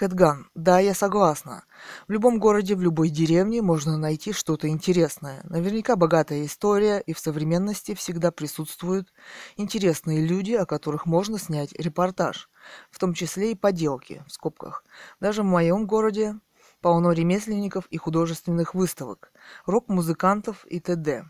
[0.00, 0.48] Кэтган.
[0.54, 1.64] Да, я согласна.
[2.08, 5.42] В любом городе, в любой деревне можно найти что-то интересное.
[5.44, 9.12] Наверняка богатая история, и в современности всегда присутствуют
[9.58, 12.48] интересные люди, о которых можно снять репортаж.
[12.90, 14.86] В том числе и поделки, в скобках.
[15.20, 16.34] Даже в моем городе
[16.80, 19.30] полно ремесленников и художественных выставок,
[19.66, 21.26] рок-музыкантов и т.д.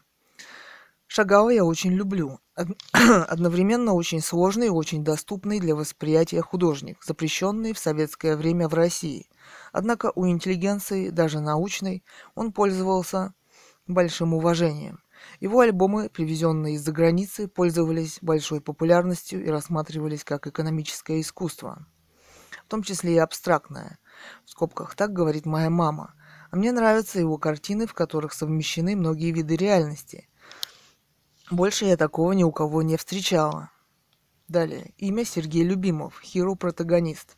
[1.09, 2.39] Шагала я очень люблю.
[2.93, 9.29] Одновременно очень сложный и очень доступный для восприятия художник, запрещенный в советское время в России.
[9.73, 12.05] Однако у интеллигенции, даже научной,
[12.35, 13.35] он пользовался
[13.87, 15.01] большим уважением.
[15.39, 21.87] Его альбомы, привезенные из-за границы, пользовались большой популярностью и рассматривались как экономическое искусство,
[22.65, 23.99] в том числе и абстрактное.
[24.45, 26.15] В скобках так говорит моя мама.
[26.51, 30.27] А мне нравятся его картины, в которых совмещены многие виды реальности–
[31.51, 33.71] больше я такого ни у кого не встречала.
[34.49, 34.95] Далее.
[34.99, 36.21] Имя Сергей Любимов.
[36.23, 37.37] Хиро-протагонист.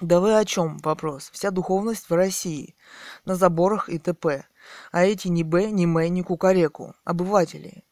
[0.00, 0.78] Да вы о чем?
[0.78, 1.30] Вопрос.
[1.32, 2.76] Вся духовность в России.
[3.24, 4.44] На заборах и т.п.
[4.92, 6.94] А эти ни Б, ни М, ни Кукареку.
[7.04, 7.84] Обыватели.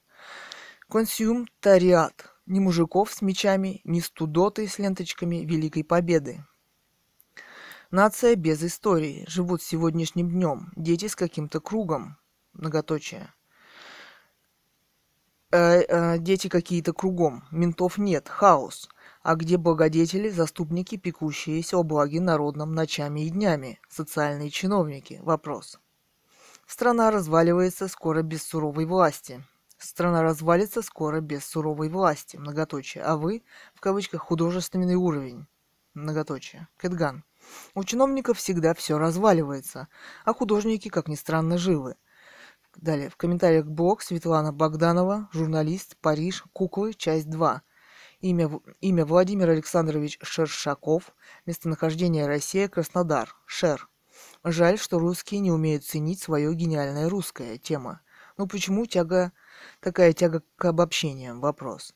[0.89, 2.33] Консюмтариат.
[2.47, 6.45] Ни мужиков с мечами, ни студоты с ленточками Великой Победы.
[7.91, 9.25] Нация без истории.
[9.27, 10.73] Живут сегодняшним днем.
[10.77, 12.19] Дети с каким-то кругом.
[12.53, 13.33] Многоточие.
[15.57, 18.91] Э, э, дети какие-то кругом, ментов нет, хаос.
[19.23, 25.19] А где благодетели, заступники, пекущиеся о благе народном ночами и днями, социальные чиновники?
[25.23, 25.81] Вопрос.
[26.67, 29.43] Страна разваливается скоро без суровой власти.
[29.79, 32.37] Страна развалится скоро без суровой власти.
[32.37, 33.03] Многоточие.
[33.03, 33.43] А вы,
[33.75, 35.47] в кавычках, художественный уровень.
[35.95, 36.69] Многоточие.
[36.77, 37.25] Кэтган.
[37.75, 39.89] У чиновников всегда все разваливается,
[40.27, 41.97] а художники, как ни странно, живы.
[42.77, 47.63] Далее, в комментариях блог Светлана Богданова, журналист, Париж, куклы, часть 2.
[48.21, 48.51] Имя,
[48.81, 51.15] имя Владимир Александрович Шершаков,
[51.47, 53.89] местонахождение Россия, Краснодар, Шер.
[54.45, 57.57] Жаль, что русские не умеют ценить свое гениальное русское.
[57.57, 58.03] Тема.
[58.37, 59.33] Ну почему тяга,
[59.81, 61.41] такая тяга к обобщениям?
[61.41, 61.95] Вопрос.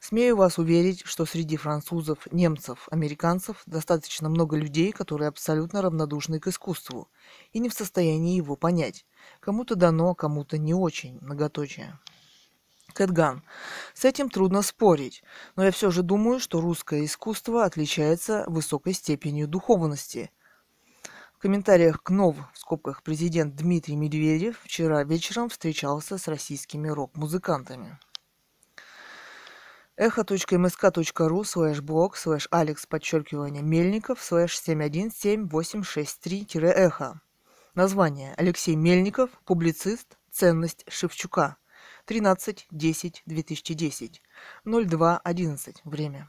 [0.00, 6.48] Смею вас уверить, что среди французов, немцев, американцев достаточно много людей, которые абсолютно равнодушны к
[6.48, 7.08] искусству
[7.52, 9.04] и не в состоянии его понять.
[9.40, 11.98] Кому-то дано, кому-то не очень, многоточие.
[12.94, 13.42] Кэтган.
[13.94, 15.22] С этим трудно спорить,
[15.56, 20.30] но я все же думаю, что русское искусство отличается высокой степенью духовности.
[21.34, 27.98] В комментариях к НОВ, в скобках, президент Дмитрий Медведев вчера вечером встречался с российскими рок-музыкантами
[29.98, 37.20] эхо.мск.ру слэш блог слэш алекс подчеркивание мельников слэш 717863-эхо.
[37.78, 38.34] Название.
[38.36, 41.58] Алексей Мельников, публицист, ценность Шевчука.
[42.08, 44.20] 13.10.2010.
[44.64, 45.76] 02.11.
[45.84, 46.28] Время.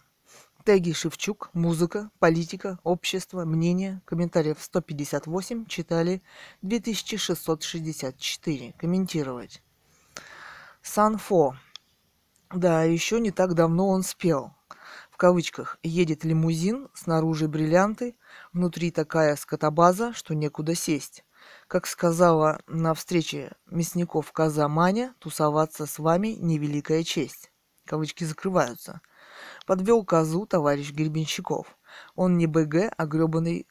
[0.63, 6.21] Теги Шевчук, музыка, политика, общество, мнение, комментариев 158, читали
[6.61, 8.75] 2664.
[8.77, 9.63] Комментировать.
[10.83, 11.55] Санфо.
[12.53, 14.53] Да, еще не так давно он спел.
[15.09, 18.15] В кавычках «едет лимузин, снаружи бриллианты,
[18.53, 21.23] внутри такая скотобаза, что некуда сесть».
[21.67, 27.51] Как сказала на встрече мясников коза Маня, тусоваться с вами– невеликая честь.
[27.85, 29.01] Кавычки закрываются.
[29.65, 31.77] Подвел козу товарищ Гребенщиков.
[32.15, 33.67] Он не БГ, а гребаный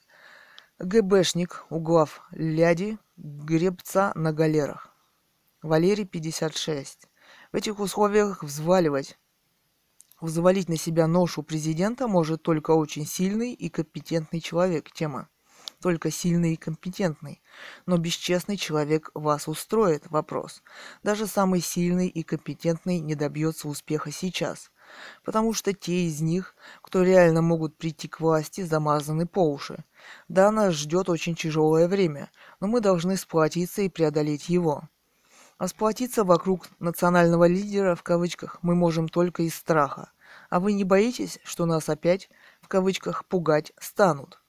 [0.79, 4.95] ГБшник, углав ляди, гребца на галерах.
[5.63, 7.09] Валерий 56.
[7.53, 9.19] В этих условиях взваливать
[10.21, 14.91] взвалить на себя ношу президента может только очень сильный и компетентный человек.
[14.93, 15.29] Тема.
[15.81, 17.41] Только сильный и компетентный.
[17.87, 20.11] Но бесчестный человек вас устроит.
[20.11, 20.63] Вопрос.
[21.05, 24.73] Даже самый сильный и компетентный не добьется успеха сейчас.
[25.25, 29.85] Потому что те из них, кто реально могут прийти к власти, замазаны по уши.
[30.27, 34.89] Да, нас ждет очень тяжелое время, но мы должны сплотиться и преодолеть его.
[35.59, 40.11] А сплотиться вокруг национального лидера, в кавычках, мы можем только из страха.
[40.51, 42.31] А вы не боитесь, что нас опять,
[42.61, 44.41] в кавычках, пугать станут?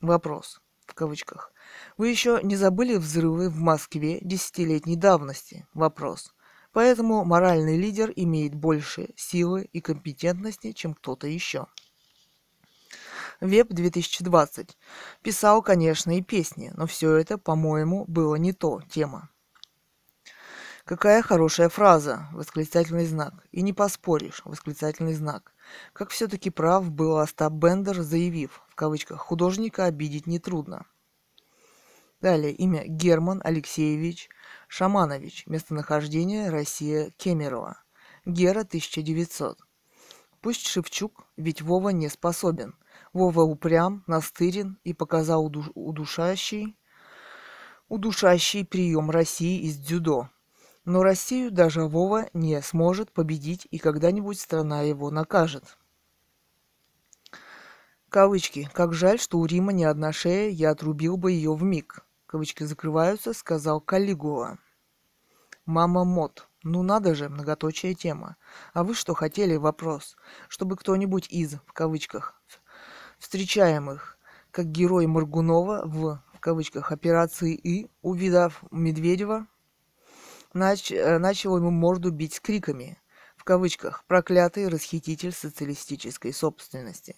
[0.00, 0.60] Вопрос,
[0.90, 1.52] в кавычках.
[1.96, 5.66] Вы еще не забыли взрывы в Москве десятилетней давности?
[5.74, 6.34] Вопрос.
[6.72, 11.66] Поэтому моральный лидер имеет больше силы и компетентности, чем кто-то еще.
[13.40, 14.76] Веб 2020.
[15.22, 19.30] Писал, конечно, и песни, но все это, по-моему, было не то тема.
[20.84, 22.28] Какая хорошая фраза!
[22.32, 23.34] Восклицательный знак.
[23.52, 24.40] И не поспоришь!
[24.44, 25.52] Восклицательный знак.
[25.92, 30.86] Как все-таки прав был Остап Бендер, заявив, кавычках, художника обидеть нетрудно.
[32.20, 34.28] Далее имя Герман Алексеевич
[34.68, 35.46] Шаманович.
[35.46, 37.82] Местонахождение Россия Кемерово.
[38.24, 39.58] Гера 1900.
[40.40, 42.76] Пусть Шевчук, ведь Вова не способен.
[43.12, 46.76] Вова упрям, настырен и показал удушающий,
[47.88, 50.28] удушающий прием России из дзюдо.
[50.84, 55.76] Но Россию даже Вова не сможет победить, и когда-нибудь страна его накажет.
[58.10, 58.66] Кавычки.
[58.72, 62.06] Как жаль, что у Рима не одна шея, я отрубил бы ее в миг.
[62.26, 64.58] Кавычки закрываются, сказал Калигула.
[65.66, 66.48] Мама Мот.
[66.62, 68.36] Ну надо же, многоточая тема.
[68.72, 69.56] А вы что хотели?
[69.56, 70.16] Вопрос.
[70.48, 72.40] Чтобы кто-нибудь из, в кавычках,
[73.18, 74.16] встречаемых,
[74.52, 79.46] как герой Маргунова в, в кавычках, операции И, увидав Медведева,
[80.54, 80.90] нач...
[80.92, 82.98] Э, начал ему морду бить с криками,
[83.36, 87.16] в кавычках, «проклятый расхититель социалистической собственности».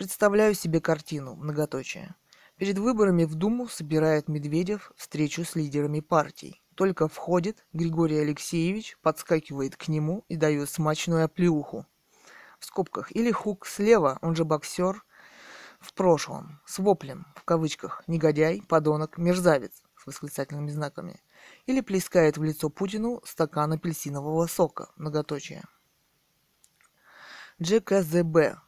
[0.00, 2.14] Представляю себе картину, многоточие.
[2.56, 6.62] Перед выборами в Думу собирает Медведев встречу с лидерами партий.
[6.74, 11.84] Только входит, Григорий Алексеевич подскакивает к нему и дает смачную оплеуху.
[12.58, 13.14] В скобках.
[13.14, 15.04] Или хук слева, он же боксер,
[15.80, 21.20] в прошлом, с воплем, в кавычках, негодяй, подонок, мерзавец, с восклицательными знаками
[21.66, 24.88] или плескает в лицо Путину стакан апельсинового сока.
[24.96, 25.62] Многоточие.
[27.58, 28.62] ДЖКЗБ.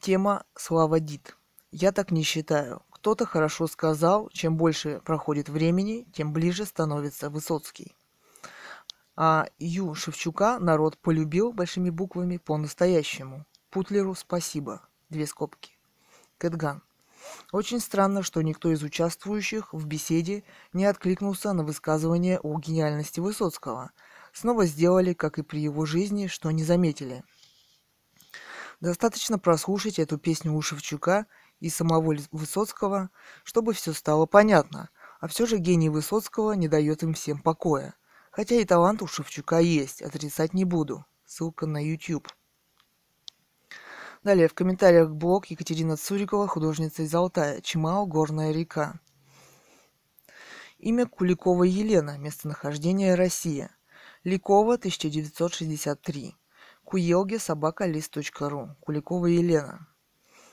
[0.00, 1.36] Тема «Слава Дид».
[1.70, 2.82] Я так не считаю.
[2.90, 7.94] Кто-то хорошо сказал, чем больше проходит времени, тем ближе становится Высоцкий.
[9.16, 13.46] А Ю Шевчука народ полюбил большими буквами по-настоящему.
[13.70, 14.82] Путлеру спасибо.
[15.08, 15.78] Две скобки.
[16.38, 16.82] Кэтган.
[17.52, 23.92] Очень странно, что никто из участвующих в беседе не откликнулся на высказывание о гениальности Высоцкого.
[24.32, 27.24] Снова сделали, как и при его жизни, что не заметили.
[28.84, 31.26] Достаточно прослушать эту песню у Шевчука
[31.58, 33.08] и самого Высоцкого,
[33.42, 34.90] чтобы все стало понятно.
[35.20, 37.94] А все же гений Высоцкого не дает им всем покоя.
[38.30, 41.06] Хотя и талант у Шевчука есть, отрицать не буду.
[41.24, 42.28] Ссылка на YouTube.
[44.22, 47.62] Далее в комментариях блог Екатерина Цурикова, художница из Алтая.
[47.62, 49.00] Чимао, горная река.
[50.76, 52.18] Имя Куликова Елена.
[52.18, 53.74] Местонахождение Россия.
[54.24, 56.36] Ликова, 1963.
[56.84, 58.76] Куелге, собака, лист.ру.
[58.80, 59.88] Куликова Елена.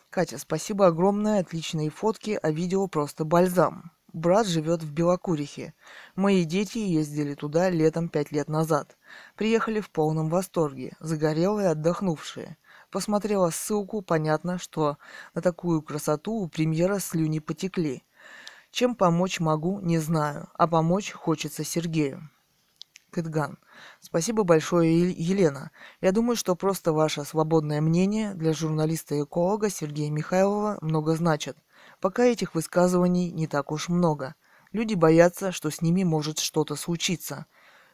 [0.10, 3.92] Катя, спасибо огромное, отличные фотки, а видео просто бальзам.
[4.14, 5.74] Брат живет в Белокурихе.
[6.16, 8.98] Мои дети ездили туда летом пять лет назад.
[9.36, 12.58] Приехали в полном восторге, загорелые, отдохнувшие.
[12.90, 14.98] Посмотрела ссылку, понятно, что
[15.34, 18.04] на такую красоту у премьера слюни потекли.
[18.72, 22.30] Чем помочь могу, не знаю, а помочь хочется Сергею.
[23.12, 23.58] Кэтган.
[24.00, 25.72] Спасибо большое, Елена.
[26.02, 31.58] Я думаю, что просто ваше свободное мнение для журналиста-эколога Сергея Михайлова много значит.
[32.00, 34.36] Пока этих высказываний не так уж много.
[34.72, 37.46] Люди боятся, что с ними может что-то случиться.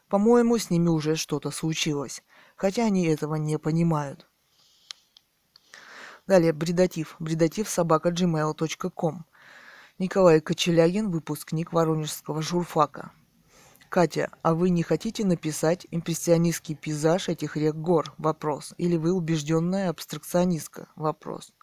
[0.07, 2.23] По-моему, с ними уже что-то случилось,
[2.55, 4.27] хотя они этого не понимают.
[6.27, 7.15] Далее, бредатив.
[7.19, 9.25] Бредатив собака gmail.com.
[9.97, 13.11] Николай Кочелягин, выпускник Воронежского журфака.
[13.89, 18.13] Катя, а вы не хотите написать импрессионистский пейзаж этих рек гор?
[18.17, 18.73] Вопрос.
[18.77, 20.89] Или вы убежденная абстракционистка?
[20.95, 21.53] Вопрос.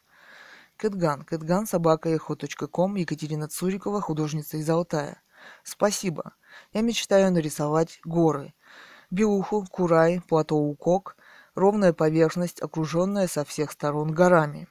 [0.76, 1.22] Кэтган.
[1.22, 5.22] Кэтган, собака эхо.ком, Екатерина Цурикова, художница из Алтая.
[5.62, 6.34] Спасибо.
[6.72, 8.54] Я мечтаю нарисовать горы.
[9.10, 11.16] Белуху, Курай, плато Укок,
[11.54, 14.66] ровная поверхность, окруженная со всех сторон горами.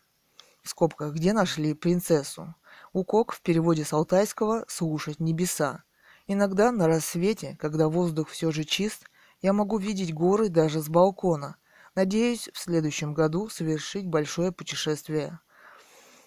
[0.63, 2.55] В скобках, где нашли принцессу?
[2.93, 5.83] Укок в переводе с алтайского «слушать небеса».
[6.27, 9.09] Иногда на рассвете, когда воздух все же чист,
[9.41, 11.57] я могу видеть горы даже с балкона.
[11.95, 15.39] Надеюсь в следующем году совершить большое путешествие.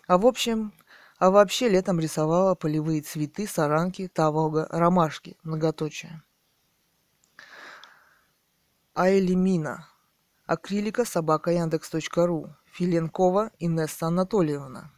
[0.07, 0.73] А в общем,
[1.19, 6.23] а вообще летом рисовала полевые цветы, саранки, таволга, ромашки, многоточие.
[8.95, 9.89] Айлимина.
[10.47, 12.55] Акрилика собака Яндекс.ру.
[12.73, 14.93] Филенкова Инесса Анатольевна.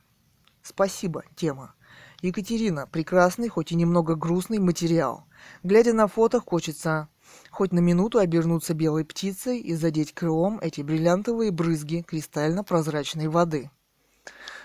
[0.62, 1.74] Спасибо, тема.
[2.20, 5.24] Екатерина, прекрасный, хоть и немного грустный материал.
[5.62, 7.08] Глядя на фото, хочется
[7.50, 13.70] хоть на минуту обернуться белой птицей и задеть крылом эти бриллиантовые брызги кристально-прозрачной воды.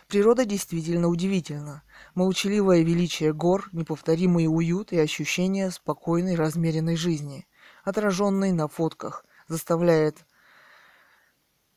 [0.07, 1.84] Природа действительно удивительна.
[2.15, 7.47] Молчаливое величие гор, неповторимый уют и ощущение спокойной, размеренной жизни,
[7.84, 10.25] отраженной на фотках, заставляет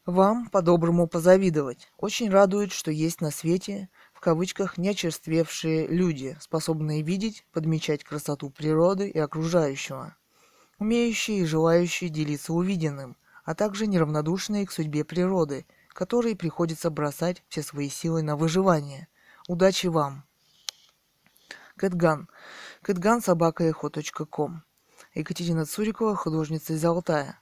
[0.07, 1.91] вам по-доброму позавидовать.
[1.99, 3.89] Очень радует, что есть на свете
[4.27, 10.17] кавычках «неочерствевшие люди», способные видеть, подмечать красоту природы и окружающего,
[10.81, 17.63] умеющие и желающие делиться увиденным, а также неравнодушные к судьбе природы, которые приходится бросать все
[17.63, 19.07] свои силы на выживание.
[19.47, 20.25] Удачи вам!
[21.77, 22.29] Кэтган.
[22.83, 23.73] Кэтган собака
[24.29, 24.65] ком.
[25.15, 27.39] Екатерина Цурикова, художница из Алтая.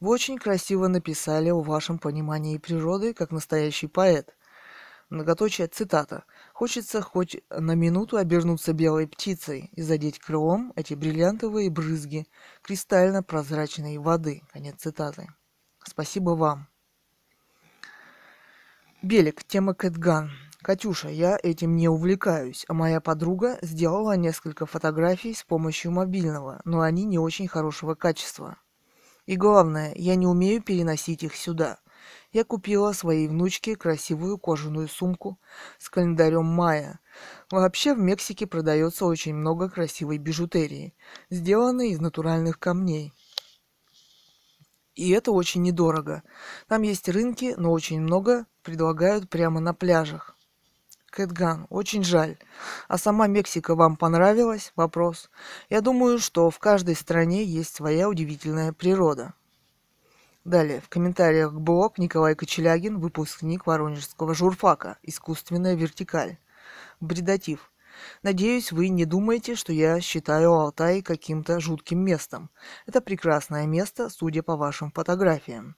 [0.00, 4.36] Вы очень красиво написали о вашем понимании природы как настоящий поэт–
[5.08, 6.24] Многоточие цитата.
[6.52, 12.26] Хочется хоть на минуту обернуться белой птицей и задеть крылом эти бриллиантовые брызги
[12.62, 14.42] кристально-прозрачной воды.
[14.52, 15.28] Конец цитаты.
[15.84, 16.66] Спасибо вам.
[19.00, 19.44] Белик.
[19.44, 20.32] Тема Кэтган.
[20.60, 26.80] Катюша, я этим не увлекаюсь, а моя подруга сделала несколько фотографий с помощью мобильного, но
[26.80, 28.58] они не очень хорошего качества.
[29.26, 31.78] И главное, я не умею переносить их сюда
[32.36, 35.40] я купила своей внучке красивую кожаную сумку
[35.78, 37.00] с календарем мая.
[37.50, 40.94] Вообще в Мексике продается очень много красивой бижутерии,
[41.30, 43.14] сделанной из натуральных камней.
[44.94, 46.24] И это очень недорого.
[46.68, 50.36] Там есть рынки, но очень много предлагают прямо на пляжах.
[51.10, 52.36] Кэтган, очень жаль.
[52.86, 54.74] А сама Мексика вам понравилась?
[54.76, 55.30] Вопрос.
[55.70, 59.32] Я думаю, что в каждой стране есть своя удивительная природа.
[60.46, 66.38] Далее, в комментариях блог Николай Кочелягин, выпускник Воронежского журфака «Искусственная вертикаль».
[67.00, 67.72] Бредатив.
[68.22, 72.48] Надеюсь, вы не думаете, что я считаю Алтай каким-то жутким местом.
[72.86, 75.74] Это прекрасное место, судя по вашим фотографиям.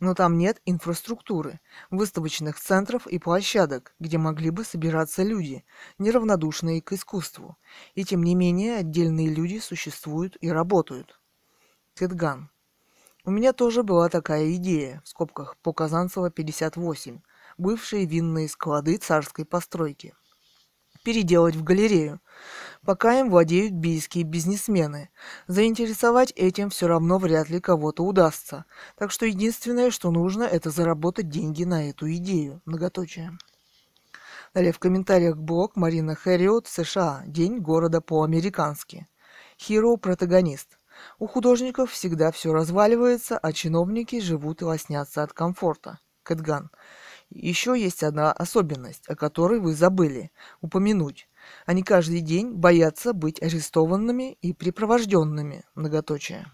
[0.00, 1.60] Но там нет инфраструктуры,
[1.92, 5.64] выставочных центров и площадок, где могли бы собираться люди,
[5.98, 7.56] неравнодушные к искусству.
[7.94, 11.20] И тем не менее, отдельные люди существуют и работают.
[11.94, 12.50] Кэтган.
[13.28, 17.20] У меня тоже была такая идея, в скобках, по Казанцево 58,
[17.58, 20.14] бывшие винные склады царской постройки.
[21.04, 22.22] Переделать в галерею,
[22.86, 25.10] пока им владеют бийские бизнесмены.
[25.46, 28.64] Заинтересовать этим все равно вряд ли кого-то удастся.
[28.96, 32.62] Так что единственное, что нужно, это заработать деньги на эту идею.
[32.64, 33.36] Многоточие.
[34.54, 37.24] Далее в комментариях блог Марина Хэриот, США.
[37.26, 39.06] День города по-американски.
[39.58, 40.77] Hero протагонист.
[41.18, 45.98] У художников всегда все разваливается, а чиновники живут и лоснятся от комфорта.
[46.22, 46.70] Кэтган.
[47.30, 50.30] Еще есть одна особенность, о которой вы забыли
[50.60, 51.28] упомянуть.
[51.66, 55.64] Они каждый день боятся быть арестованными и препровожденными.
[55.74, 56.46] Многоточие.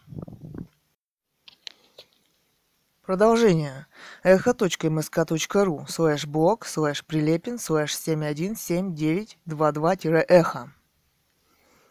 [3.02, 3.86] Продолжение.
[4.22, 10.72] эхо.мск.ру слэш блог слэш прилепин слэш 717922-эхо.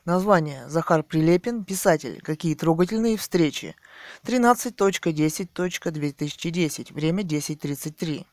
[0.05, 0.67] Название.
[0.67, 2.19] Захар Прилепин, писатель.
[2.21, 3.73] Какие трогательные встречи.
[4.25, 6.93] 13.10.2010.
[6.93, 8.25] Время 10.33.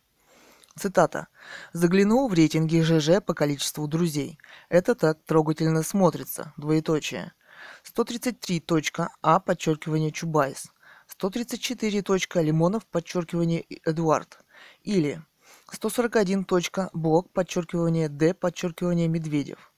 [0.76, 1.28] Цитата.
[1.72, 4.40] «Заглянул в рейтинги ЖЖ по количеству друзей.
[4.68, 6.52] Это так трогательно смотрится.
[6.56, 7.34] Двоеточие.
[7.84, 10.72] 133.а подчеркивание Чубайс.
[11.06, 12.02] 134.
[12.42, 14.40] Лимонов, подчеркивание Эдуард.
[14.82, 15.22] Или
[15.70, 16.44] 141.
[16.94, 19.69] Блок, подчеркивание Д, подчеркивание Медведев.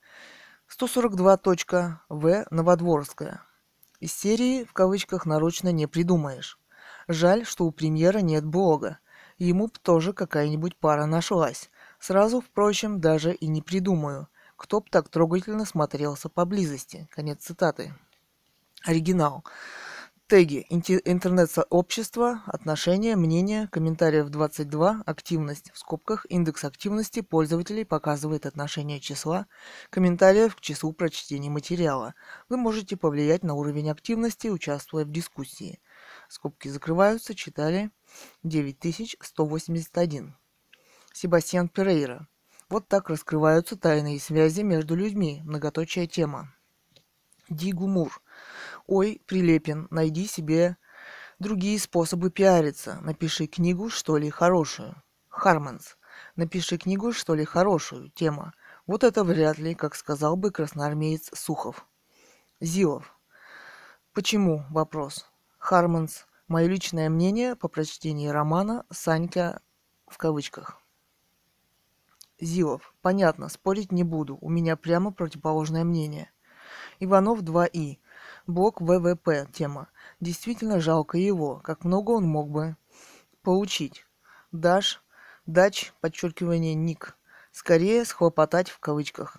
[0.72, 2.00] 142.
[2.08, 2.46] В.
[2.50, 3.42] Новодворская.
[4.00, 6.58] Из серии, в кавычках, нарочно не придумаешь.
[7.08, 8.98] Жаль, что у премьера нет блога.
[9.36, 11.68] Ему б тоже какая-нибудь пара нашлась.
[12.00, 17.06] Сразу, впрочем, даже и не придумаю, кто б так трогательно смотрелся поблизости.
[17.10, 17.94] Конец цитаты.
[18.82, 19.44] Оригинал.
[20.32, 20.64] Теги.
[20.70, 22.42] Интернет-сообщество.
[22.46, 23.16] Отношения.
[23.16, 23.68] Мнения.
[23.70, 25.02] Комментариев 22.
[25.04, 25.70] Активность.
[25.74, 26.24] В скобках.
[26.30, 29.46] Индекс активности пользователей показывает отношение числа
[29.90, 32.14] комментариев к числу прочтения материала.
[32.48, 35.82] Вы можете повлиять на уровень активности, участвуя в дискуссии.
[36.30, 37.34] Скобки закрываются.
[37.34, 37.90] Читали
[38.42, 40.34] 9181.
[41.12, 42.26] Себастьян Перейра.
[42.70, 45.42] Вот так раскрываются тайные связи между людьми.
[45.44, 46.54] Многоточая тема.
[47.50, 48.22] Ди Гумур.
[48.86, 50.76] Ой, Прилепин, найди себе
[51.38, 52.98] другие способы пиариться.
[53.02, 54.94] Напиши книгу, что ли, хорошую.
[55.28, 55.96] Харманс.
[56.36, 58.10] Напиши книгу, что ли, хорошую.
[58.10, 58.54] Тема.
[58.86, 61.86] Вот это вряд ли, как сказал бы красноармеец Сухов.
[62.60, 63.14] Зилов.
[64.12, 64.64] Почему?
[64.70, 65.26] Вопрос.
[65.58, 66.26] Харманс.
[66.48, 69.62] Мое личное мнение по прочтении романа «Санька»
[70.06, 70.78] в кавычках.
[72.40, 72.94] Зилов.
[73.00, 74.36] Понятно, спорить не буду.
[74.40, 76.30] У меня прямо противоположное мнение.
[77.00, 77.98] Иванов 2И.
[78.46, 79.46] Блок ВВП.
[79.52, 79.88] Тема.
[80.20, 82.76] Действительно жалко его, как много он мог бы
[83.42, 84.04] получить.
[84.50, 85.02] Даш,
[85.46, 87.16] дач, подчеркивание, ник.
[87.52, 89.36] Скорее схлопотать в кавычках.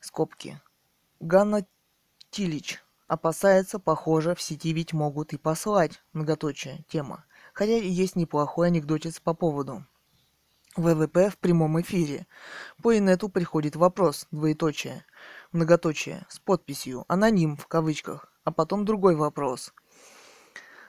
[0.00, 0.60] Скобки.
[1.20, 1.64] Ганна
[2.30, 2.82] Тилич.
[3.06, 6.02] Опасается, похоже, в сети ведь могут и послать.
[6.12, 6.84] Многоточие.
[6.88, 7.24] Тема.
[7.52, 9.86] Хотя есть неплохой анекдотец по поводу.
[10.74, 12.26] ВВП в прямом эфире.
[12.82, 15.04] По инету приходит вопрос, двоеточие
[15.52, 19.72] многоточие, с подписью «Аноним» в кавычках, а потом другой вопрос.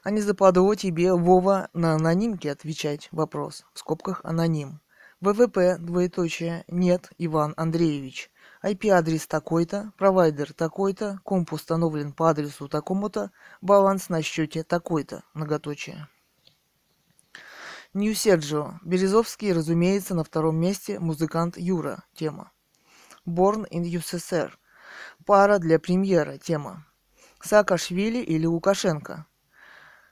[0.04, 4.82] А не западло тебе, Вова, на анонимке отвечать вопрос, в скобках «Аноним».
[5.20, 8.30] ВВП, двоеточие, нет, Иван Андреевич.
[8.64, 13.32] IP-адрес такой-то, провайдер такой-то, комп установлен по адресу такому-то,
[13.62, 16.08] баланс на счете такой-то, многоточие.
[17.94, 18.80] Нью Серджио.
[18.84, 22.04] Березовский, разумеется, на втором месте музыкант Юра.
[22.14, 22.52] Тема.
[23.28, 24.54] Born in USSR.
[25.26, 26.38] Пара для премьера.
[26.38, 26.88] Тема.
[27.42, 29.26] Саакашвили или Лукашенко.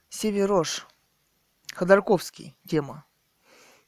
[0.10, 0.86] Северош.
[1.74, 2.58] Ходорковский.
[2.68, 3.06] Тема.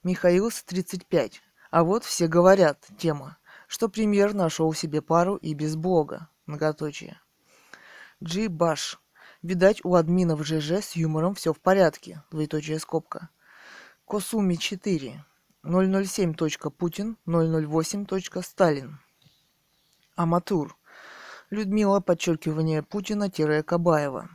[0.02, 1.42] Михаил с 35.
[1.72, 2.88] А вот все говорят.
[2.98, 3.38] Тема.
[3.68, 6.30] Что премьер нашел себе пару и без блога.
[6.46, 7.20] Многоточие.
[8.24, 8.98] Джи Баш.
[9.42, 12.24] Видать, у админов ЖЖ с юмором все в порядке.
[12.32, 13.30] Двоеточие скобка.
[14.06, 15.26] Косуми 4.
[15.64, 16.34] 007.
[16.78, 17.18] Путин.
[17.26, 18.42] 008.
[18.42, 19.00] Сталин.
[20.18, 20.76] Аматур.
[21.52, 24.30] Людмила, подчеркивание Путина-Кабаева.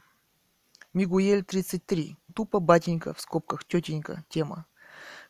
[0.95, 2.17] Мигуель, 33.
[2.35, 4.67] Тупо батенька, в скобках тетенька, тема.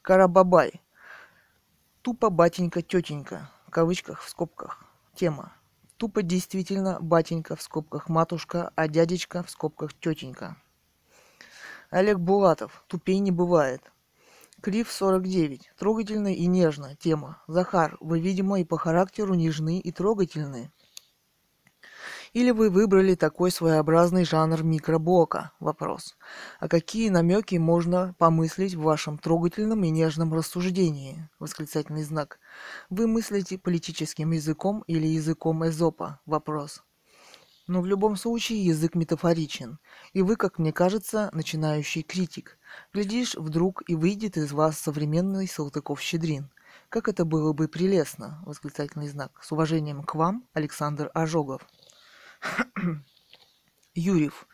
[0.03, 0.83] Карабабай.
[2.03, 4.85] Тупо батенька, тетенька, в кавычках, в скобках,
[5.15, 5.55] тема.
[5.97, 10.57] Тупо действительно батенька, в скобках матушка, а дядечка, в скобках тетенька.
[11.91, 12.85] Олег Булатов.
[12.89, 13.92] Тупей не бывает.
[14.63, 15.73] Клифф 49.
[15.77, 16.95] Трогательно и нежно.
[16.95, 17.43] Тема.
[17.49, 20.71] Захар, вы, видимо, и по характеру нежны и трогательны.
[22.33, 25.51] Или вы выбрали такой своеобразный жанр микроблока?
[25.59, 26.17] Вопрос.
[26.61, 31.29] А какие намеки можно помыслить в вашем трогательном и нежном рассуждении?
[31.41, 32.39] Восклицательный знак.
[32.89, 36.21] Вы мыслите политическим языком или языком эзопа?
[36.25, 36.85] Вопрос.
[37.73, 39.79] Но в любом случае язык метафоричен,
[40.13, 42.59] и вы, как мне кажется, начинающий критик.
[42.93, 46.51] Глядишь, вдруг и выйдет из вас современный Салтыков-Щедрин.
[46.91, 49.43] Как это было бы прелестно, восклицательный знак.
[49.43, 51.67] С уважением к вам, Александр Ожогов.
[53.95, 54.47] Юрьев.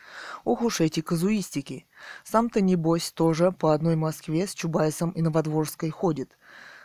[0.45, 1.89] Ох уж эти казуистики.
[2.23, 6.39] Сам-то, небось, тоже по одной Москве с Чубайсом и Новодворской ходит.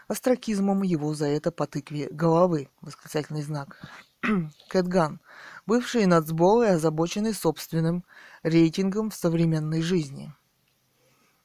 [0.07, 2.69] Остракизмом его за это по тыкве головы.
[2.81, 3.79] Восклицательный знак.
[4.69, 5.19] Кэтган.
[5.65, 8.03] Бывший нацбол и озабоченный собственным
[8.43, 10.33] рейтингом в современной жизни.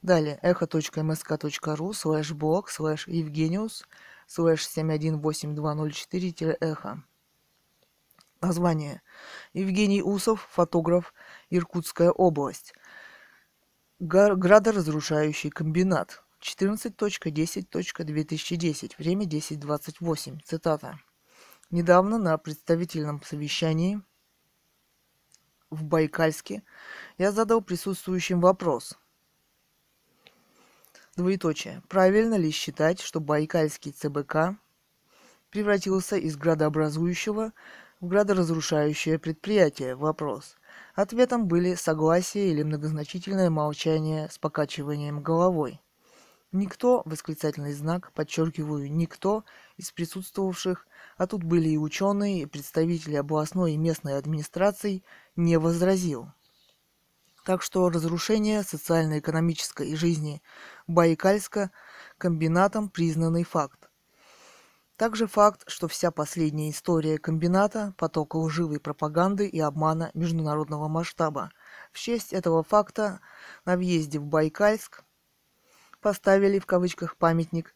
[0.03, 3.85] Далее эхо.мск.ру слэш блог слэш евгениус
[4.27, 7.05] слэш 718204-эхо.
[8.41, 9.03] Название.
[9.53, 11.15] Евгений Усов, фотограф,
[11.51, 12.75] Иркутская область.
[13.99, 16.23] Градоразрушающий комбинат.
[16.41, 18.93] 14.10.2010.
[18.99, 20.41] Время 10.28.
[20.45, 21.01] Цитата.
[21.71, 24.01] Недавно на представительном совещании
[25.69, 26.63] в Байкальске
[27.19, 28.99] я задал присутствующим вопрос.
[31.15, 31.83] Двоеточие.
[31.89, 34.57] Правильно ли считать, что Байкальский ЦБК
[35.51, 37.53] превратился из градообразующего
[38.01, 39.95] в градоразрушающее предприятие?
[39.95, 40.57] Вопрос.
[40.95, 45.83] Ответом были согласие или многозначительное молчание с покачиванием головой.
[46.51, 49.45] Никто, восклицательный знак, подчеркиваю, никто
[49.79, 50.87] из присутствовавших,
[51.17, 55.03] а тут были и ученые, и представители областной и местной администраций,
[55.37, 56.29] не возразил.
[57.47, 60.43] Так что разрушение социально-экономической жизни
[60.87, 61.71] Байкальска
[62.19, 63.89] комбинатом признанный факт.
[64.97, 71.53] Также факт, что вся последняя история комбината– поток лживой пропаганды и обмана международного масштаба.
[71.93, 73.21] В честь этого факта
[73.65, 75.05] на въезде в Байкальск
[76.01, 77.75] поставили в кавычках памятник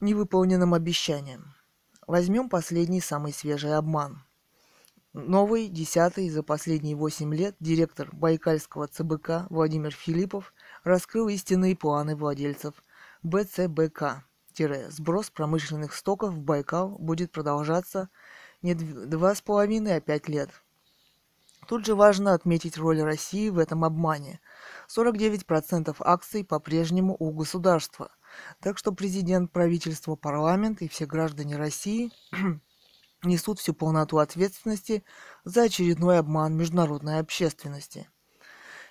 [0.00, 1.54] невыполненным обещаниям.
[2.06, 4.22] Возьмем последний, самый свежий обман.
[5.12, 10.52] Новый, десятый за последние восемь лет директор Байкальского ЦБК Владимир Филиппов
[10.84, 12.74] раскрыл истинные планы владельцев
[13.22, 14.24] БЦБК.
[14.88, 18.08] Сброс промышленных стоков в Байкал будет продолжаться
[18.62, 20.50] не два с половиной, а пять лет.
[21.68, 24.40] Тут же важно отметить роль России в этом обмане.
[24.88, 28.10] 49% акций по-прежнему у государства.
[28.60, 32.10] Так что президент, правительство, парламент и все граждане России
[33.22, 35.04] несут всю полноту ответственности
[35.44, 38.08] за очередной обман международной общественности.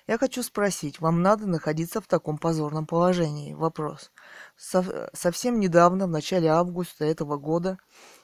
[0.06, 3.52] Я хочу спросить, вам надо находиться в таком позорном положении?
[3.52, 4.10] Вопрос.
[4.56, 7.78] Со- совсем недавно, в начале августа этого года,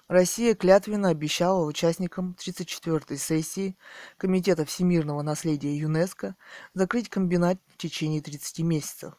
[0.09, 3.79] Россия клятвенно обещала участникам 34-й сессии
[4.19, 6.37] Комитета всемирного наследия ЮНЕСКО
[6.75, 9.15] закрыть комбинат в течение 30 месяцев.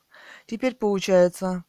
[0.45, 1.63] Теперь получается,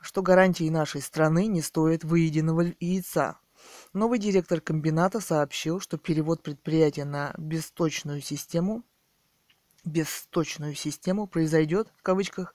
[0.00, 3.38] что гарантии нашей страны не стоят выеденного яйца.
[3.92, 8.84] Новый директор комбината сообщил, что перевод предприятия на бесточную систему
[9.84, 12.54] бесточную систему произойдет, в кавычках,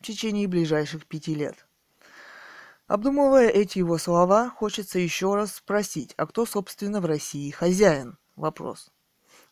[0.00, 1.66] в течение ближайших пяти лет.
[2.88, 8.18] Обдумывая эти его слова, хочется еще раз спросить, а кто, собственно, в России хозяин?
[8.34, 8.90] Вопрос.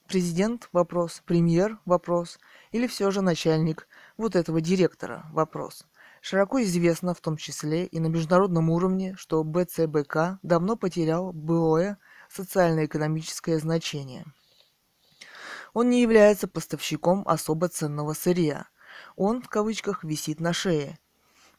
[0.07, 0.69] Президент?
[0.73, 1.23] Вопрос.
[1.25, 1.79] Премьер?
[1.85, 2.41] Вопрос.
[2.73, 3.87] Или все же начальник
[4.17, 5.27] вот этого директора?
[5.33, 5.87] Вопрос.
[6.21, 11.99] Широко известно, в том числе и на международном уровне, что БЦБК давно потерял былое
[12.29, 14.25] социально-экономическое значение.
[15.73, 18.67] Он не является поставщиком особо ценного сырья.
[19.15, 20.99] Он, в кавычках, висит на шее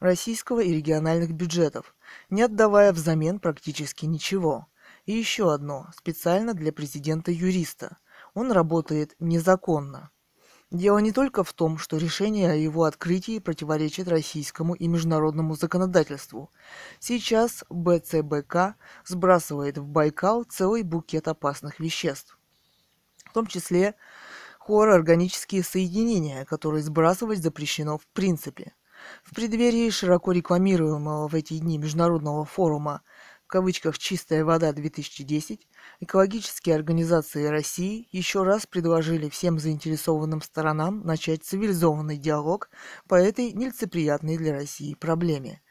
[0.01, 1.95] российского и региональных бюджетов,
[2.30, 4.67] не отдавая взамен практически ничего.
[5.05, 7.97] И еще одно, специально для президента-юриста.
[8.33, 10.11] Он работает незаконно.
[10.71, 16.49] Дело не только в том, что решение о его открытии противоречит российскому и международному законодательству.
[16.99, 22.38] Сейчас БЦБК сбрасывает в Байкал целый букет опасных веществ.
[23.25, 23.95] В том числе
[24.59, 28.73] хлороорганические соединения, которые сбрасывать запрещено в принципе.
[29.23, 33.01] В преддверии широко рекламируемого в эти дни международного форума
[33.51, 35.59] кавычках «Чистая вода-2010»
[35.99, 42.69] экологические организации России еще раз предложили всем заинтересованным сторонам начать цивилизованный диалог
[43.09, 45.61] по этой нелицеприятной для России проблеме.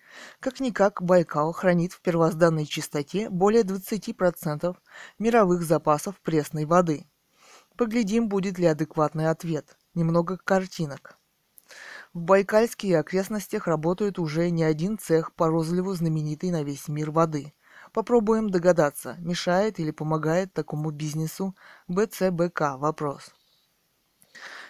[0.41, 4.77] Как-никак Байкал хранит в первозданной чистоте более 20%
[5.19, 7.07] мировых запасов пресной воды.
[7.79, 9.79] Поглядим, будет ли адекватный ответ.
[9.95, 11.20] Немного картинок.
[12.13, 17.13] В Байкальске и окрестностях работает уже не один цех по розливу знаменитой на весь мир
[17.13, 17.55] воды.
[17.93, 21.55] Попробуем догадаться, мешает или помогает такому бизнесу
[21.87, 22.79] БЦБК?
[22.79, 23.31] Вопрос.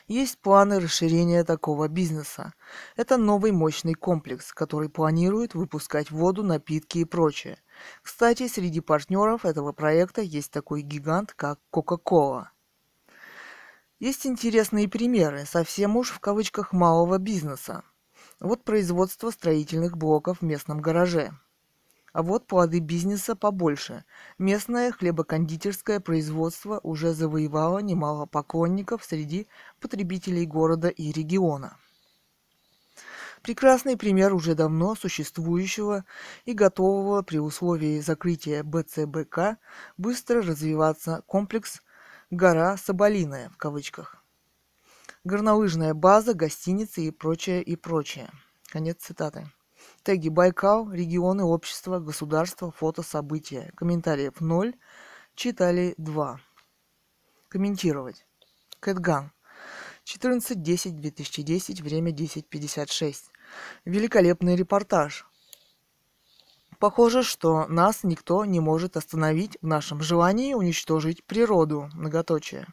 [0.06, 2.52] Есть планы расширения такого бизнеса.
[2.94, 7.58] Это новый мощный комплекс, который планирует выпускать воду, напитки и прочее.
[8.02, 12.48] Кстати, среди партнеров этого проекта есть такой гигант, как Coca-Cola.
[14.00, 17.84] Есть интересные примеры, совсем уж в кавычках малого бизнеса.
[18.40, 21.32] Вот производство строительных блоков в местном гараже.
[22.14, 24.06] А вот плоды бизнеса побольше.
[24.38, 29.46] Местное хлебокондитерское производство уже завоевало немало поклонников среди
[29.80, 31.76] потребителей города и региона.
[33.42, 36.06] Прекрасный пример уже давно существующего
[36.46, 39.58] и готового при условии закрытия БЦБК
[39.98, 41.82] быстро развиваться комплекс
[42.30, 44.24] «Гора Соболиная» в кавычках.
[45.24, 48.30] Горнолыжная база, гостиницы и прочее, и прочее.
[48.68, 49.48] Конец цитаты.
[50.04, 53.72] Теги Байкал, регионы, общество, государство, фото, события.
[53.74, 54.74] Комментариев 0.
[55.34, 56.40] Читали 2.
[57.48, 58.24] Комментировать.
[58.78, 59.32] Кэтган.
[60.04, 63.24] 14.10.2010, время 10.56.
[63.84, 65.26] Великолепный репортаж.
[66.80, 71.90] Похоже, что нас никто не может остановить в нашем желании уничтожить природу.
[71.92, 72.66] Многоточие.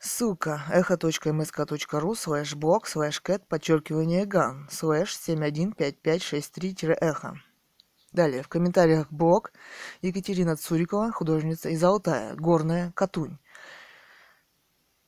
[0.00, 7.36] Ссылка echo.msk.ru слэш блог слэш кэт подчеркивание ган слэш 715563-эхо.
[8.10, 9.52] Далее, в комментариях блог
[10.00, 13.38] Екатерина Цурикова, художница из Алтая, Горная Катунь.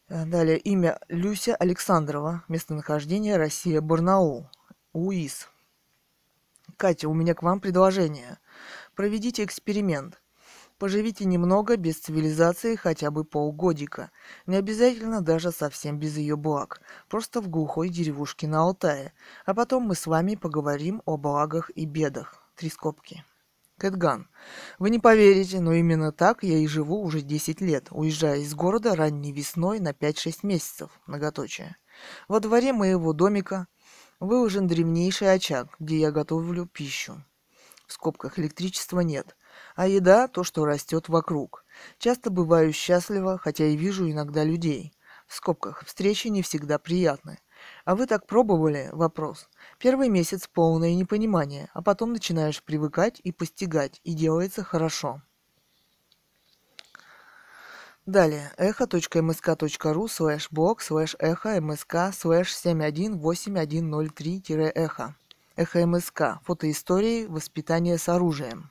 [0.08, 4.48] Э, далее, имя Люся Александрова, местонахождение Россия, Барнаул,
[4.92, 5.48] УИС.
[6.76, 8.38] Катя, у меня к вам предложение.
[8.94, 10.20] Проведите эксперимент.
[10.78, 14.10] Поживите немного без цивилизации хотя бы полгодика.
[14.46, 16.80] Не обязательно даже совсем без ее благ.
[17.08, 19.12] Просто в глухой деревушке на Алтае.
[19.46, 22.42] А потом мы с вами поговорим о благах и бедах.
[22.56, 23.24] Три скобки.
[23.78, 24.28] Кэтган.
[24.78, 28.94] Вы не поверите, но именно так я и живу уже 10 лет, уезжая из города
[28.94, 30.90] ранней весной на 5-6 месяцев.
[31.06, 31.76] Многоточие.
[32.28, 33.66] Во дворе моего домика
[34.24, 37.24] выложен древнейший очаг, где я готовлю пищу.
[37.86, 39.36] В скобках электричества нет
[39.74, 41.64] а еда– то, что растет вокруг.
[41.98, 44.92] Часто бываю счастлива, хотя и вижу иногда людей.
[45.26, 47.38] В скобках, встречи не всегда приятны.
[47.84, 48.90] А вы так пробовали?
[48.92, 49.48] Вопрос.
[49.78, 55.22] Первый месяц полное непонимание, а потом начинаешь привыкать и постигать, и делается хорошо.
[58.06, 58.52] Далее.
[58.58, 65.14] echo.msk.ru слэш блог слэш эхо мск слэш 718103-эхо.
[65.56, 66.38] Эхо МСК.
[66.44, 68.70] Фотоистории воспитания с оружием.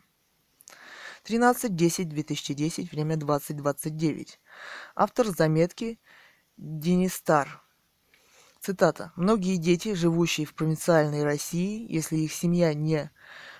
[1.25, 4.37] 13.10.2010, время 20.29.
[4.95, 5.99] Автор заметки
[6.57, 7.59] Денис Стар.
[8.59, 9.13] Цитата.
[9.15, 13.09] «Многие дети, живущие в провинциальной России, если их семья не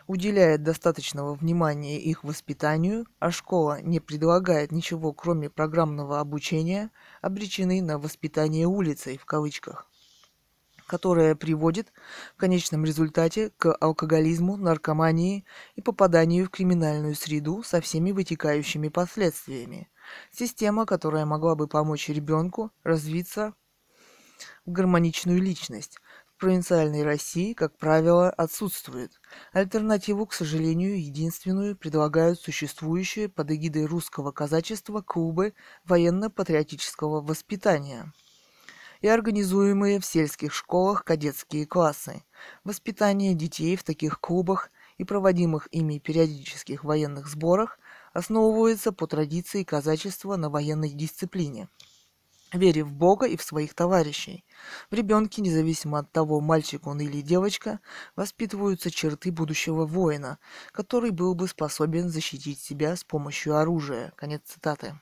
[0.07, 6.91] уделяет достаточного внимания их воспитанию, а школа не предлагает ничего, кроме программного обучения,
[7.21, 9.87] обречены на воспитание улицей, в кавычках
[10.85, 11.91] которая приводит
[12.35, 19.89] в конечном результате к алкоголизму, наркомании и попаданию в криминальную среду со всеми вытекающими последствиями.
[20.31, 23.53] Система, которая могла бы помочь ребенку развиться
[24.65, 25.99] в гармоничную личность,
[26.35, 29.19] в провинциальной России, как правило, отсутствует.
[29.51, 35.53] Альтернативу, к сожалению, единственную предлагают существующие под эгидой русского казачества клубы
[35.85, 38.11] военно-патриотического воспитания–
[39.03, 42.23] и организуемые в сельских школах кадетские классы.
[42.63, 47.79] Воспитание детей в таких клубах и проводимых ими периодических военных сборах
[48.13, 51.67] основывается по традиции казачества на военной дисциплине
[52.53, 54.45] вере в Бога и в своих товарищей.
[54.89, 57.79] В ребенке, независимо от того, мальчик он или девочка,
[58.15, 60.39] воспитываются черты будущего воина,
[60.71, 64.13] который был бы способен защитить себя с помощью оружия.
[64.15, 64.99] Конец цитаты.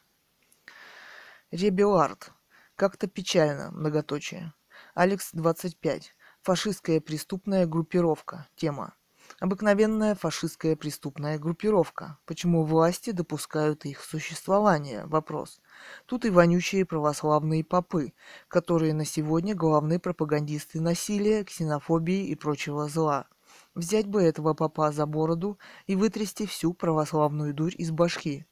[1.51, 2.31] Ребелард.
[2.75, 4.53] Как-то печально, многоточие.
[4.95, 6.15] Алекс 25.
[6.41, 8.47] Фашистская преступная группировка.
[8.55, 8.95] Тема.
[9.41, 12.19] Обыкновенная фашистская преступная группировка.
[12.27, 15.07] Почему власти допускают их существование?
[15.07, 15.61] Вопрос.
[16.05, 18.13] Тут и вонючие православные попы,
[18.47, 23.25] которые на сегодня главные пропагандисты насилия, ксенофобии и прочего зла.
[23.73, 28.45] Взять бы этого попа за бороду и вытрясти всю православную дурь из башки.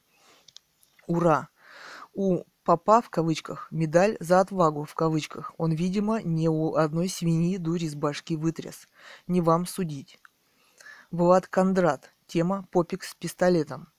[1.05, 1.49] Ура!
[2.15, 7.57] У Попа в кавычках медаль за отвагу в кавычках он, видимо, не у одной свиньи
[7.57, 8.87] дурь из башки вытряс.
[9.25, 10.19] Не вам судить.
[11.11, 12.11] Влад Кондрат.
[12.27, 13.91] Тема «Попик с пистолетом».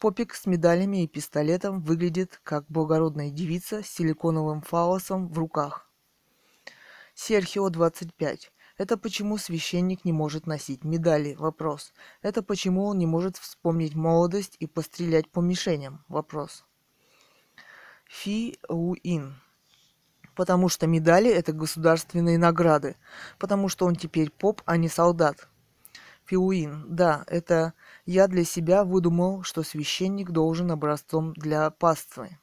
[0.00, 5.88] Попик с медалями и пистолетом выглядит как благородная девица с силиконовым фалосом в руках.
[7.14, 8.50] Серхио 25.
[8.76, 11.34] Это почему священник не может носить медали?
[11.34, 11.92] Вопрос.
[12.22, 16.04] Это почему он не может вспомнить молодость и пострелять по мишеням?
[16.08, 16.64] Вопрос.
[18.08, 19.40] Фи Уин.
[20.34, 22.96] Потому что медали– это государственные награды.
[23.38, 25.48] Потому что он теперь поп, а не солдат.
[26.28, 26.84] Фиуин.
[26.88, 27.72] Да, это
[28.04, 32.38] я для себя выдумал, что священник должен образцом для паствы.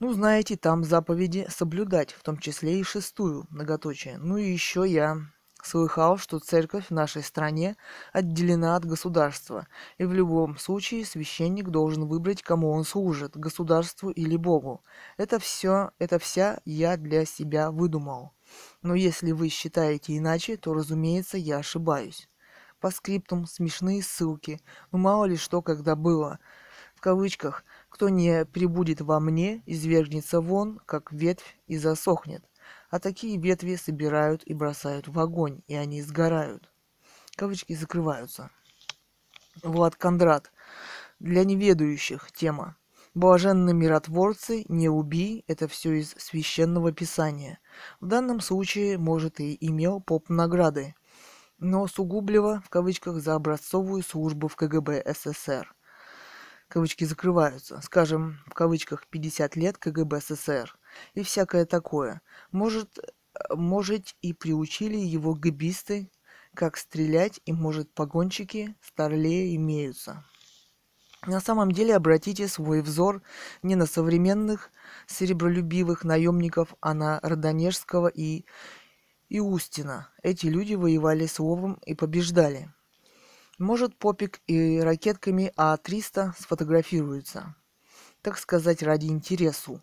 [0.00, 4.18] Ну, знаете, там заповеди соблюдать, в том числе и шестую, многоточие.
[4.18, 5.18] Ну и еще я
[5.60, 7.76] Слыхал, что церковь в нашей стране
[8.12, 9.66] отделена от государства,
[9.98, 14.84] и в любом случае священник должен выбрать, кому он служит, государству или Богу.
[15.16, 18.32] Это все, это вся я для себя выдумал.
[18.82, 22.28] Но если вы считаете иначе, то, разумеется, я ошибаюсь.
[22.80, 24.60] По скриптум смешные ссылки,
[24.92, 26.38] ну мало ли что когда было.
[26.94, 32.44] В кавычках, кто не прибудет во мне, извергнется вон, как ветвь, и засохнет
[32.90, 36.70] а такие ветви собирают и бросают в огонь, и они сгорают.
[37.36, 38.50] Кавычки закрываются.
[39.62, 40.52] Влад Кондрат.
[41.18, 42.76] Для неведающих тема.
[43.14, 47.58] Блаженны миротворцы, не убий, это все из священного писания.
[48.00, 50.94] В данном случае, может, и имел поп награды,
[51.58, 55.74] но сугубливо, в кавычках, за образцовую службу в КГБ СССР.
[56.68, 57.80] Кавычки закрываются.
[57.82, 60.76] Скажем, в кавычках, 50 лет КГБ СССР.
[61.14, 62.20] И всякое такое.
[62.52, 62.98] Может,
[63.50, 66.10] может и приучили его гбисты,
[66.54, 70.24] как стрелять, и может погонщики старлее имеются.
[71.26, 73.22] На самом деле обратите свой взор
[73.62, 74.70] не на современных
[75.06, 78.44] серебролюбивых наемников, а на Родонежского и
[79.30, 80.08] Иустина.
[80.22, 82.72] Эти люди воевали словом и побеждали.
[83.58, 87.54] Может, Попик и ракетками А-300 сфотографируются.
[88.22, 89.82] Так сказать, ради интересу.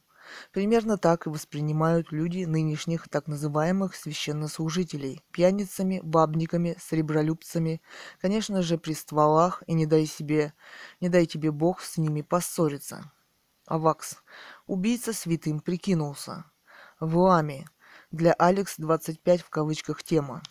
[0.52, 7.82] Примерно так и воспринимают люди нынешних так называемых священнослужителей, пьяницами, бабниками, сребролюбцами,
[8.20, 10.54] конечно же, при стволах, и не дай себе,
[11.02, 13.12] не дай тебе Бог с ними поссориться.
[13.68, 14.18] Авакс.
[14.66, 16.46] Убийца святым прикинулся.
[17.00, 17.44] В.
[18.12, 20.42] Для Алекс 25 в кавычках тема.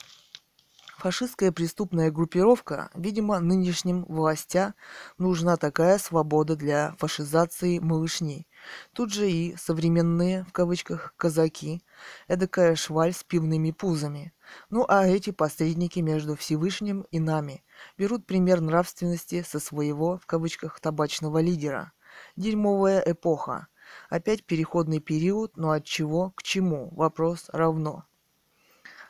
[1.05, 4.75] Фашистская преступная группировка, видимо, нынешним властям
[5.19, 8.47] нужна такая свобода для фашизации малышни.
[8.95, 11.83] Тут же и современные, в кавычках, казаки,
[12.27, 14.33] эдакая шваль с пивными пузами.
[14.71, 17.65] Ну а эти посредники между Всевышним и нами
[17.99, 21.93] берут пример нравственности со своего, в кавычках, табачного лидера.
[22.37, 23.67] Дерьмовая эпоха.
[24.09, 26.91] Опять переходный период, но от чего к чему?
[26.95, 28.05] Вопрос равно.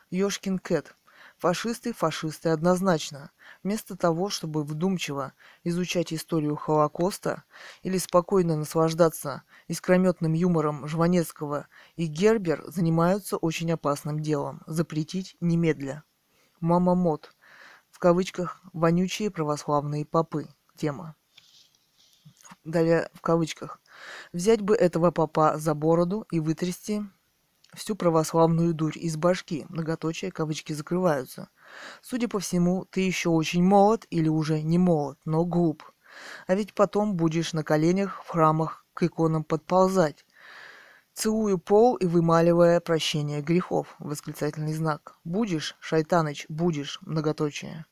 [0.09, 0.95] Ёшкин Кэт.
[1.37, 3.31] Фашисты, фашисты однозначно.
[3.61, 5.33] Вместо того, чтобы вдумчиво
[5.63, 7.43] изучать историю Холокоста
[7.83, 16.03] или спокойно наслаждаться искрометным юмором Жванецкого и Гербер занимаются очень опасным делом– запретить немедля.
[16.61, 17.35] Мама Мод.
[17.91, 20.47] В кавычках «вонючие православные попы».
[20.77, 21.15] Тема.
[22.63, 23.79] Далее в кавычках.
[24.33, 27.01] Взять бы этого попа за бороду и вытрясти
[27.75, 31.49] всю православную дурь из башки, многоточие, кавычки закрываются.
[32.01, 35.83] Судя по всему, ты еще очень молод или уже не молод, но глуп.
[36.47, 40.25] А ведь потом будешь на коленях в храмах к иконам подползать.
[41.13, 43.95] Целую пол и вымаливая прощение грехов.
[43.99, 45.17] Восклицательный знак.
[45.23, 47.85] Будешь, Шайтаныч, будешь, многоточие.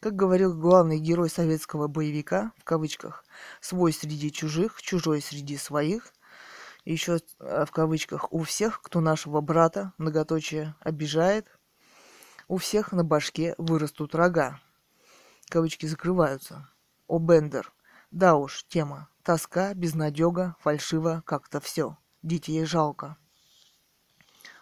[0.00, 3.24] Как говорил главный герой советского боевика, в кавычках,
[3.60, 6.12] свой среди чужих, чужой среди своих–
[6.84, 11.48] еще э, в кавычках, у всех, кто нашего брата, многоточие, обижает,
[12.46, 14.60] у всех на башке вырастут рога.
[15.48, 16.68] Кавычки закрываются.
[17.06, 17.72] О, Бендер.
[18.10, 19.08] Да уж, тема.
[19.22, 21.96] Тоска, безнадега, фальшиво, как-то все.
[22.22, 23.16] Детей жалко.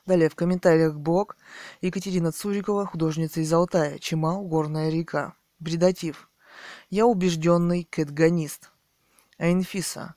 [0.05, 1.36] Далее в комментариях блог
[1.81, 5.34] Екатерина Цурикова, художница из Алтая, Чемал, Горная река.
[5.60, 6.28] Бредатив.
[6.90, 8.70] Я убежденный кэтганист.
[9.39, 10.16] А Инфиса.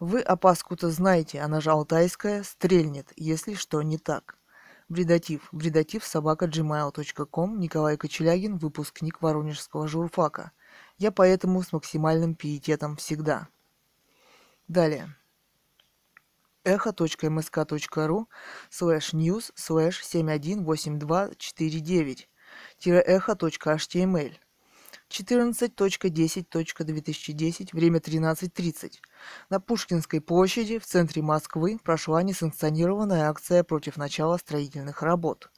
[0.00, 4.36] Вы опаску-то знаете, она же алтайская, стрельнет, если что не так.
[4.88, 5.48] Бредатив.
[5.52, 7.60] Бредатив собака gmail.com.
[7.60, 10.50] Николай Кочелягин, выпускник Воронежского журфака.
[10.98, 13.48] Я поэтому с максимальным пиететом всегда.
[14.66, 15.14] Далее.
[16.64, 18.26] echo.msk.ru
[18.70, 22.28] слэш news слэш 718249
[22.84, 24.32] эхо.html
[25.10, 28.92] 14.10.2010, время 13.30.
[29.48, 35.50] На Пушкинской площади в центре Москвы прошла несанкционированная акция против начала строительных работ.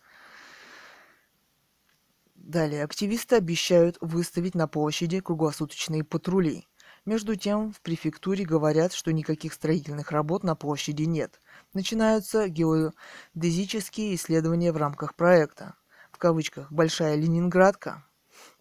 [2.35, 6.67] Далее, активисты обещают выставить на площади круглосуточные патрули.
[7.05, 11.41] Между тем, в префектуре говорят, что никаких строительных работ на площади нет.
[11.75, 15.75] Начинаются геодезические исследования в рамках проекта.
[16.13, 18.05] В кавычках «Большая Ленинградка»,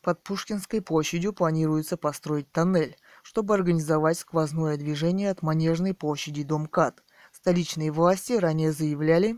[0.01, 7.03] под Пушкинской площадью планируется построить тоннель, чтобы организовать сквозное движение от Манежной площади до МКАД.
[7.31, 9.37] Столичные власти ранее заявляли,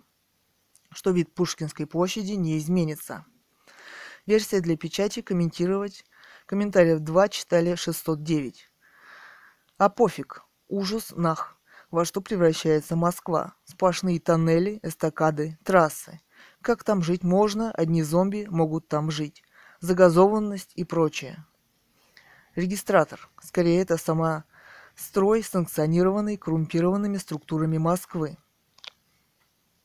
[0.92, 3.26] что вид Пушкинской площади не изменится.
[4.26, 6.06] Версия для печати комментировать.
[6.46, 8.70] Комментариев 2 читали 609.
[9.84, 10.44] А пофиг.
[10.70, 11.58] Ужас нах.
[11.92, 13.56] Во что превращается Москва?
[13.66, 16.22] Сплошные тоннели, эстакады, трассы.
[16.62, 17.70] Как там жить можно?
[17.74, 19.44] Одни зомби могут там жить
[19.82, 21.46] загазованность и прочее.
[22.56, 23.30] Регистратор.
[23.42, 28.38] Скорее, это самострой, санкционированный коррумпированными структурами Москвы.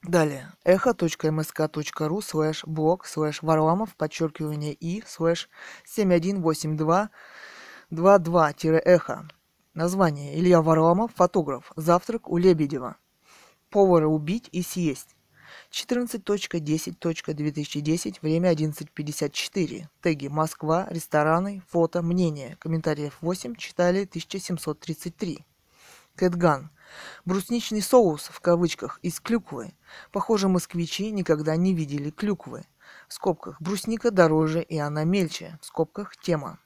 [0.05, 0.53] Далее.
[0.63, 5.49] эхо.мск.ру слэш блог слэш Варламов подчеркивание и слэш
[5.85, 7.11] 7182
[7.91, 9.29] 22-эхо.
[9.75, 10.39] Название.
[10.39, 11.73] Илья Варламов, фотограф.
[11.77, 12.97] Завтрак у Лебедева.
[13.71, 15.15] Повара убить и съесть.
[15.71, 19.85] 14.10.2010, время 11.54.
[20.01, 22.57] Теги Москва, рестораны, фото, мнение.
[22.59, 25.45] Комментариев 8, читали 1733.
[26.17, 26.71] Кэтган.
[27.25, 29.75] Брусничный соус, в кавычках, из клюквы.
[30.11, 32.65] Похоже, москвичи никогда не видели клюквы.
[33.09, 35.59] В скобках брусника дороже и она мельче.
[35.61, 36.59] В скобках тема.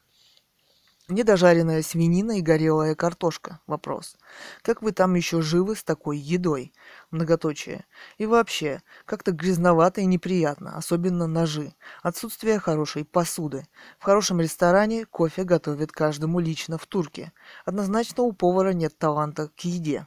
[1.09, 3.59] Недожаренная свинина и горелая картошка.
[3.67, 4.17] Вопрос.
[4.63, 6.73] Как вы там еще живы с такой едой?
[7.11, 7.85] Многоточие.
[8.19, 11.75] И вообще, как-то грязновато и неприятно, особенно ножи.
[12.05, 13.67] Отсутствие хорошей посуды.
[13.99, 17.33] В хорошем ресторане кофе готовят каждому лично в турке.
[17.65, 20.07] Однозначно у повара нет таланта к еде.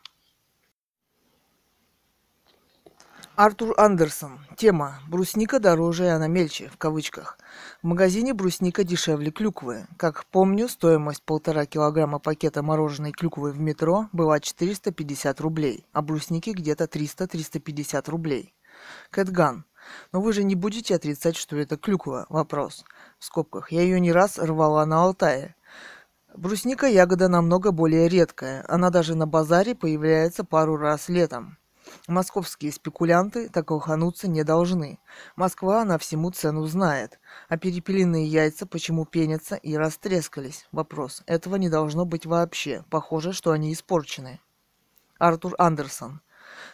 [3.38, 4.40] Артур Андерсон.
[4.56, 7.38] Тема «Брусника дороже, и она мельче» в кавычках.
[7.84, 9.88] В магазине брусника дешевле клюквы.
[9.98, 16.52] Как помню, стоимость полтора килограмма пакета мороженой клюквы в метро была 450 рублей, а брусники
[16.52, 18.54] где-то 300-350 рублей.
[19.12, 19.66] Кэтган.
[20.14, 22.28] Но вы же не будете отрицать, что это клюква?
[22.30, 22.86] Вопрос.
[23.20, 23.70] В скобках.
[23.70, 25.56] Я ее не раз рвала на Алтае.
[26.34, 28.64] Брусника ягода намного более редкая.
[28.70, 31.58] Она даже на базаре появляется пару раз летом.
[32.08, 35.00] Московские спекулянты так лохануться не должны.
[35.36, 37.20] Москва на всему цену знает.
[37.50, 40.68] А перепелиные яйца почему пенятся и растрескались?
[40.72, 41.24] Вопрос.
[41.26, 42.84] Этого не должно быть вообще.
[42.90, 44.40] Похоже, что они испорчены.
[45.18, 46.22] Артур Андерсон.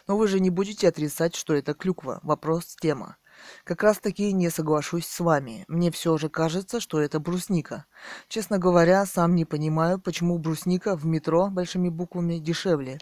[0.06, 2.20] Но вы же не будете отрицать, что это клюква.
[2.22, 3.16] Вопрос тема.
[3.64, 5.64] Как раз таки не соглашусь с вами.
[5.68, 7.86] Мне все же кажется, что это брусника.
[8.28, 12.98] Честно говоря, сам не понимаю, почему брусника в метро большими буквами дешевле.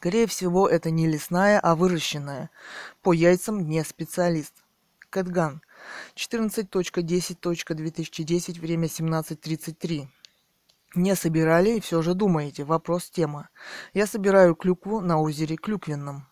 [0.00, 2.48] Скорее всего, это не лесная, а выращенная.
[3.02, 4.54] По яйцам не специалист.
[5.10, 5.60] Кэтган.
[6.16, 10.08] 14.10.2010, время 17.33.
[10.94, 12.64] Не собирали и все же думаете.
[12.64, 13.50] Вопрос тема.
[13.92, 16.26] Я собираю клюкву на озере Клюквенном.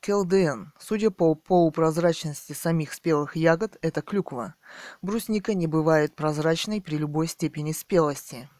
[0.00, 0.74] КЛДН.
[0.78, 4.56] Судя по полупрозрачности самих спелых ягод, это клюква.
[5.00, 8.50] Брусника не бывает прозрачной при любой степени спелости.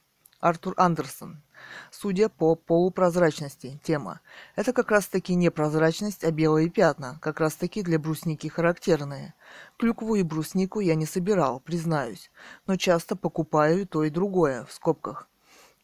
[0.41, 1.44] Артур Андерсон.
[1.91, 4.21] Судя по полупрозрачности, тема.
[4.57, 9.35] Это как раз таки не прозрачность, а белые пятна, как раз таки для брусники характерные.
[9.79, 12.31] Клюкву и бруснику я не собирал, признаюсь,
[12.67, 15.29] но часто покупаю то и другое, в скобках.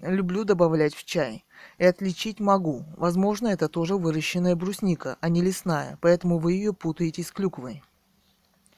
[0.01, 1.45] Люблю добавлять в чай.
[1.77, 2.85] И отличить могу.
[2.97, 7.83] Возможно, это тоже выращенная брусника, а не лесная, поэтому вы ее путаете с клюквой.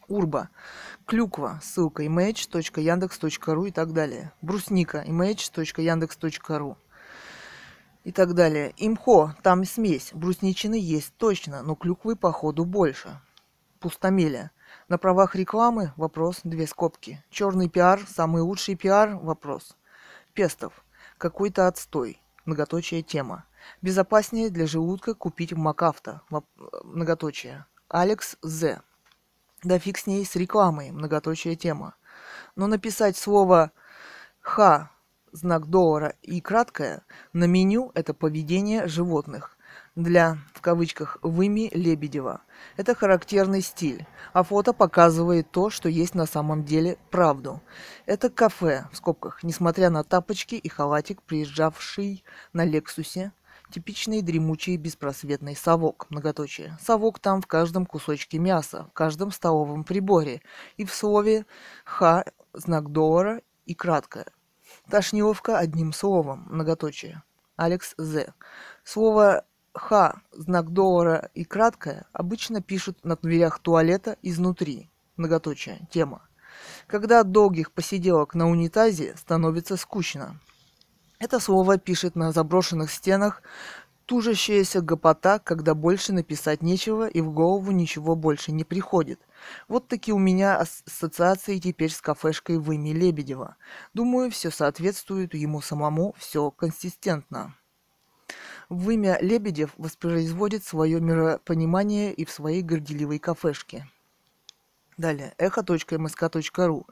[0.08, 0.50] Урба.
[1.07, 1.60] Клюква.
[1.62, 4.32] Ссылка image.yandex.ru и так далее.
[4.42, 5.05] Брусника.
[5.07, 6.76] image.yandex.ru
[8.05, 8.73] и так далее.
[8.77, 10.11] Имхо, там смесь.
[10.13, 13.21] Брусничины есть точно, но клюквы походу больше.
[13.81, 14.51] Пустомеля.
[14.89, 15.93] На правах рекламы?
[15.97, 16.41] Вопрос.
[16.45, 17.23] Две скобки.
[17.31, 18.01] Черный пиар.
[18.09, 19.17] Самый лучший пиар?
[19.17, 19.77] Вопрос.
[20.33, 20.85] Пестов.
[21.19, 22.21] Какой-то отстой.
[22.45, 23.45] Многоточие тема.
[23.81, 26.23] Безопаснее для желудка купить в Макафта.
[26.85, 27.67] Многоточие.
[27.89, 28.83] Алекс З.
[29.63, 30.91] Да фиг с ней с рекламой.
[30.91, 31.95] Многоточие тема.
[32.57, 33.73] Но написать слово
[34.41, 34.92] «ха»
[35.33, 37.02] знак доллара и краткое
[37.33, 39.59] на меню это поведение животных
[39.94, 42.43] для, в кавычках, выми Лебедева.
[42.77, 47.61] Это характерный стиль, а фото показывает то, что есть на самом деле правду.
[48.07, 53.33] Это кафе, в скобках, несмотря на тапочки и халатик, приезжавший на Лексусе,
[53.70, 56.78] типичный дремучий беспросветный совок, многоточие.
[56.81, 60.43] Совок там в каждом кусочке мяса, в каждом столовом приборе,
[60.77, 61.47] и в слове
[61.85, 64.27] «ха» знак доллара и краткое–
[64.91, 67.23] Тошниловка одним словом, многоточие.
[67.57, 68.35] Алекс З.
[68.85, 69.44] Слово
[69.75, 76.23] «х», знак доллара и краткое обычно пишут на дверях туалета изнутри, многоточие, тема.
[76.86, 80.39] Когда от долгих посиделок на унитазе становится скучно.
[81.19, 83.43] Это слово пишет на заброшенных стенах
[84.07, 89.21] тужащаяся гопота, когда больше написать нечего и в голову ничего больше не приходит.
[89.69, 93.57] Вот такие у меня ассоциации теперь с кафешкой в имя Лебедева.
[93.95, 97.55] Думаю, все соответствует ему самому, все консистентно.
[98.69, 103.89] В имя Лебедев воспроизводит свое миропонимание и в своей горделивой кафешке.
[104.99, 105.35] Далее.
[105.39, 106.87] эхо.мск.ру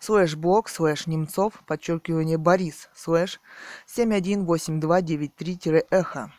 [0.00, 3.40] слэш блог слэш немцов подчеркивание Борис слэш
[3.86, 6.32] 718293-эхо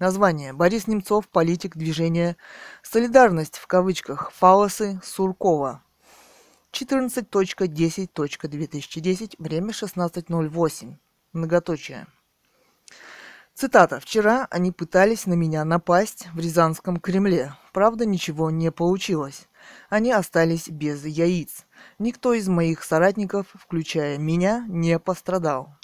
[0.00, 0.52] Название.
[0.54, 2.38] Борис Немцов, политик движения
[2.82, 5.82] «Солидарность» в кавычках, фаллосы Суркова.
[6.72, 10.94] 14.10.2010, время 16.08.
[11.34, 12.06] Многоточие.
[13.52, 14.00] Цитата.
[14.00, 17.54] «Вчера они пытались на меня напасть в Рязанском Кремле.
[17.74, 19.48] Правда, ничего не получилось.
[19.90, 21.66] Они остались без яиц.
[21.98, 25.76] Никто из моих соратников, включая меня, не пострадал.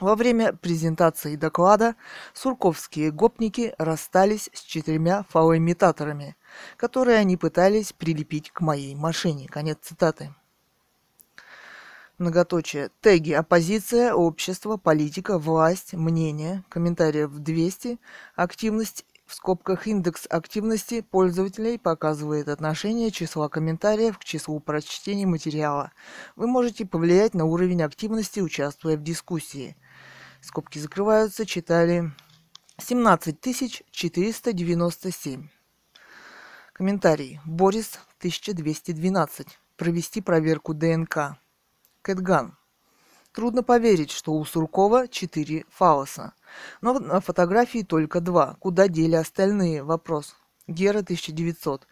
[0.00, 1.96] Во время презентации доклада
[2.32, 6.36] сурковские гопники расстались с четырьмя фалоимитаторами,
[6.76, 9.48] которые они пытались прилепить к моей машине.
[9.48, 10.32] Конец цитаты.
[12.18, 12.90] Многоточие.
[13.00, 13.32] Теги.
[13.32, 16.64] Оппозиция, общество, политика, власть, мнение.
[16.68, 17.98] Комментариев 200.
[18.36, 25.92] Активность в скобках индекс активности пользователей показывает отношение числа комментариев к числу прочтений материала.
[26.34, 29.76] Вы можете повлиять на уровень активности, участвуя в дискуссии.
[30.40, 32.10] Скобки закрываются, читали
[32.78, 33.40] 17
[33.90, 35.48] 497.
[36.72, 37.40] Комментарий.
[37.44, 39.58] Борис 1212.
[39.76, 41.36] Провести проверку ДНК.
[42.02, 42.56] Кэтган.
[43.32, 46.32] Трудно поверить, что у Суркова четыре фалоса.
[46.80, 48.56] Но на фотографии только два.
[48.60, 49.82] Куда дели остальные?
[49.82, 50.36] Вопрос.
[50.66, 51.86] Гера 1900.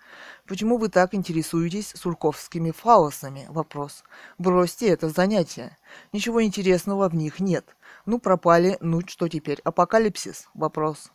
[0.47, 3.47] Почему вы так интересуетесь сурковскими фалосами?
[3.49, 4.05] Вопрос.
[4.39, 5.76] Бросьте это занятие.
[6.12, 7.75] Ничего интересного в них нет.
[8.07, 9.60] Ну пропали, ну что теперь?
[9.65, 10.49] Апокалипсис?
[10.55, 11.10] Вопрос.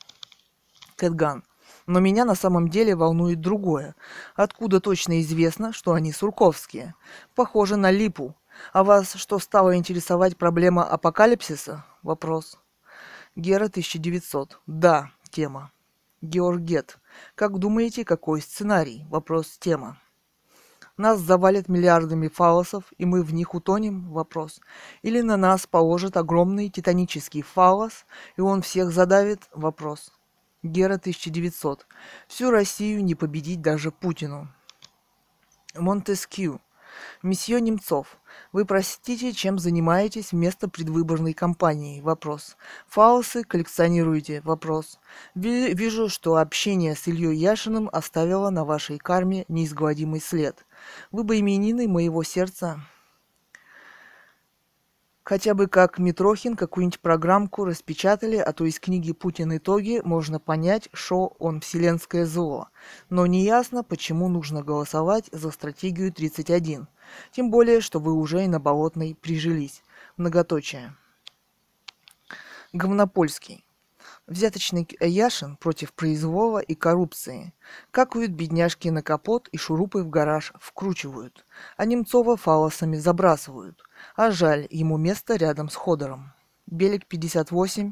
[0.97, 1.43] Кэтган.
[1.87, 3.95] Но меня на самом деле волнует другое.
[4.35, 6.93] Откуда точно известно, что они сурковские?
[7.33, 8.35] Похоже на липу.
[8.73, 11.85] А вас что стало интересовать проблема апокалипсиса?
[12.03, 12.59] Вопрос.
[13.37, 14.59] Гера 1900.
[14.67, 15.71] Да, тема.
[16.21, 16.99] Георгет.
[17.35, 19.05] Как думаете, какой сценарий?
[19.09, 19.57] Вопрос.
[19.59, 19.97] Тема.
[20.97, 24.11] Нас завалят миллиардами фалосов, и мы в них утонем?
[24.11, 24.61] Вопрос.
[25.01, 28.05] Или на нас положит огромный титанический фалос,
[28.37, 29.49] и он всех задавит?
[29.53, 30.11] Вопрос.
[30.63, 31.87] Гера 1900.
[32.27, 34.47] Всю Россию не победить даже Путину.
[35.75, 36.61] Монтескью.
[37.23, 38.17] Месье Немцов,
[38.51, 42.01] вы простите, чем занимаетесь вместо предвыборной кампании?
[42.01, 42.57] Вопрос.
[42.87, 44.41] Фаусы коллекционируете?
[44.41, 44.99] Вопрос.
[45.35, 50.65] Вижу, что общение с Ильей Яшиным оставило на вашей карме неизгладимый след.
[51.11, 52.81] Вы бы именины моего сердца
[55.23, 59.55] Хотя бы как Митрохин какую-нибудь программку распечатали, а то из книги «Путин.
[59.55, 62.69] Итоги» можно понять, что он вселенское зло.
[63.09, 66.87] Но неясно, почему нужно голосовать за стратегию 31.
[67.31, 69.83] Тем более, что вы уже и на Болотной прижились.
[70.17, 70.95] Многоточие.
[72.73, 73.63] Говнопольский.
[74.31, 77.53] Взяточный Яшин против произвола и коррупции.
[77.91, 81.45] Какают бедняжки на капот и шурупы в гараж вкручивают,
[81.75, 83.83] а Немцова фалосами забрасывают.
[84.15, 86.31] А жаль, ему место рядом с Ходором.
[86.65, 87.91] Белик 58,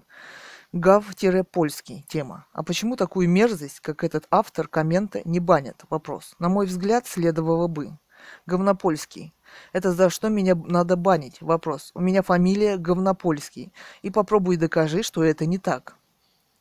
[0.72, 2.06] Гав-польский.
[2.08, 2.45] Тема.
[2.53, 5.84] А почему такую мерзость, как этот автор коммента, не банят?
[5.90, 6.35] Вопрос.
[6.40, 7.98] На мой взгляд, следовало бы.
[8.45, 9.34] Говнопольский.
[9.74, 11.42] Это за что меня надо банить?
[11.42, 11.92] Вопрос.
[11.95, 13.74] У меня фамилия Говнопольский.
[14.03, 15.99] И попробуй докажи, что это не так.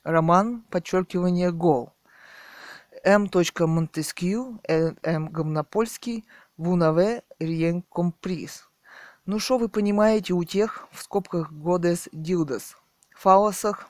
[0.09, 1.93] Роман, подчеркивание, гол.
[3.05, 3.29] М.
[3.61, 5.29] Монтескью, М.
[5.29, 6.25] Говнопольский,
[6.57, 8.69] Вунаве, Риен Комприс.
[9.27, 12.77] Ну что вы понимаете у тех, в скобках Годес Дилдес,
[13.15, 13.89] фалосах,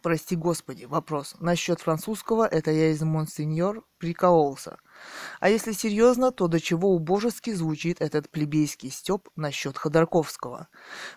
[0.00, 1.36] прости господи, вопрос.
[1.40, 4.78] Насчет французского, это я из Монсеньор прикололся.
[5.40, 10.68] А если серьезно, то до чего убожески звучит этот плебейский стёб насчет Ходорковского.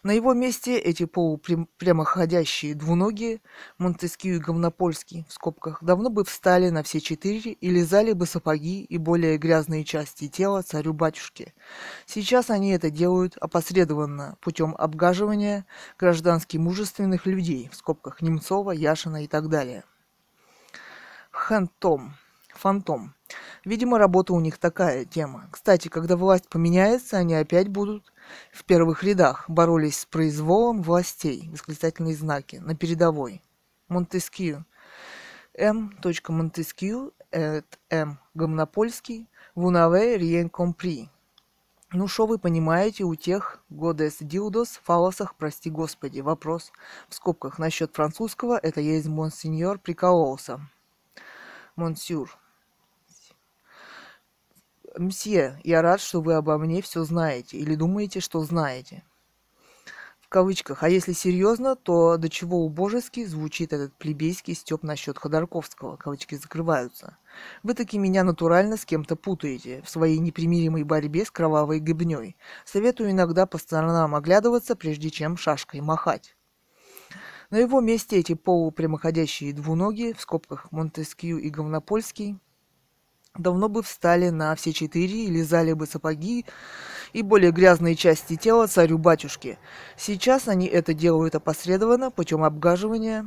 [0.03, 3.41] На его месте эти полупрямоходящие двуногие,
[3.77, 8.83] Монтескью и Говнопольский, в скобках, давно бы встали на все четыре и лизали бы сапоги
[8.83, 11.53] и более грязные части тела царю-батюшке.
[12.05, 15.65] Сейчас они это делают опосредованно, путем обгаживания
[15.97, 19.83] граждански мужественных людей, в скобках Немцова, Яшина и так далее.
[21.31, 22.15] Хэнтом.
[22.59, 23.15] Фантом.
[23.63, 25.47] Видимо, работа у них такая тема.
[25.51, 28.11] Кстати, когда власть поменяется, они опять будут
[28.51, 33.41] в первых рядах, боролись с произволом властей, восклицательные знаки, на передовой.
[33.87, 34.65] Монтескью.
[35.53, 35.97] М.
[36.27, 38.19] Монтескью, М.
[38.33, 41.09] Гомнопольский, Вунаве Риен Компри.
[41.91, 46.71] Ну что вы понимаете у тех Годес Дилдос, фалосах, прости господи, вопрос
[47.07, 50.59] в скобках насчет французского, это из Монсеньор прикололся.
[51.75, 52.37] Монсюр.
[54.97, 59.03] Мсье, я рад, что вы обо мне все знаете или думаете, что знаете.
[60.21, 60.83] В кавычках.
[60.83, 65.97] А если серьезно, то до чего убожески звучит этот плебейский степ насчет Ходорковского.
[65.97, 67.17] Кавычки закрываются.
[67.63, 72.37] Вы таки меня натурально с кем-то путаете в своей непримиримой борьбе с кровавой гыбней.
[72.63, 76.35] Советую иногда по сторонам оглядываться, прежде чем шашкой махать.
[77.49, 82.37] На его месте эти полупрямоходящие двуногие, в скобках Монтескью и Говнопольский,
[83.39, 86.45] давно бы встали на все четыре и лизали бы сапоги
[87.13, 89.57] и более грязные части тела царю-батюшке.
[89.97, 93.25] Сейчас они это делают опосредованно путем обгаживания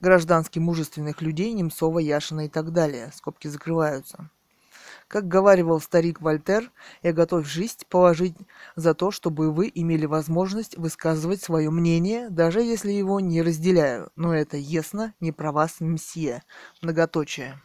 [0.00, 3.10] гражданских мужественных людей Немцова, Яшина и так далее.
[3.14, 4.30] Скобки закрываются.
[5.08, 6.70] Как говаривал старик Вольтер,
[7.02, 8.36] я готов жизнь положить
[8.76, 14.10] за то, чтобы вы имели возможность высказывать свое мнение, даже если его не разделяю.
[14.16, 16.42] Но это ясно не про вас, мсье.
[16.82, 17.58] Многоточие.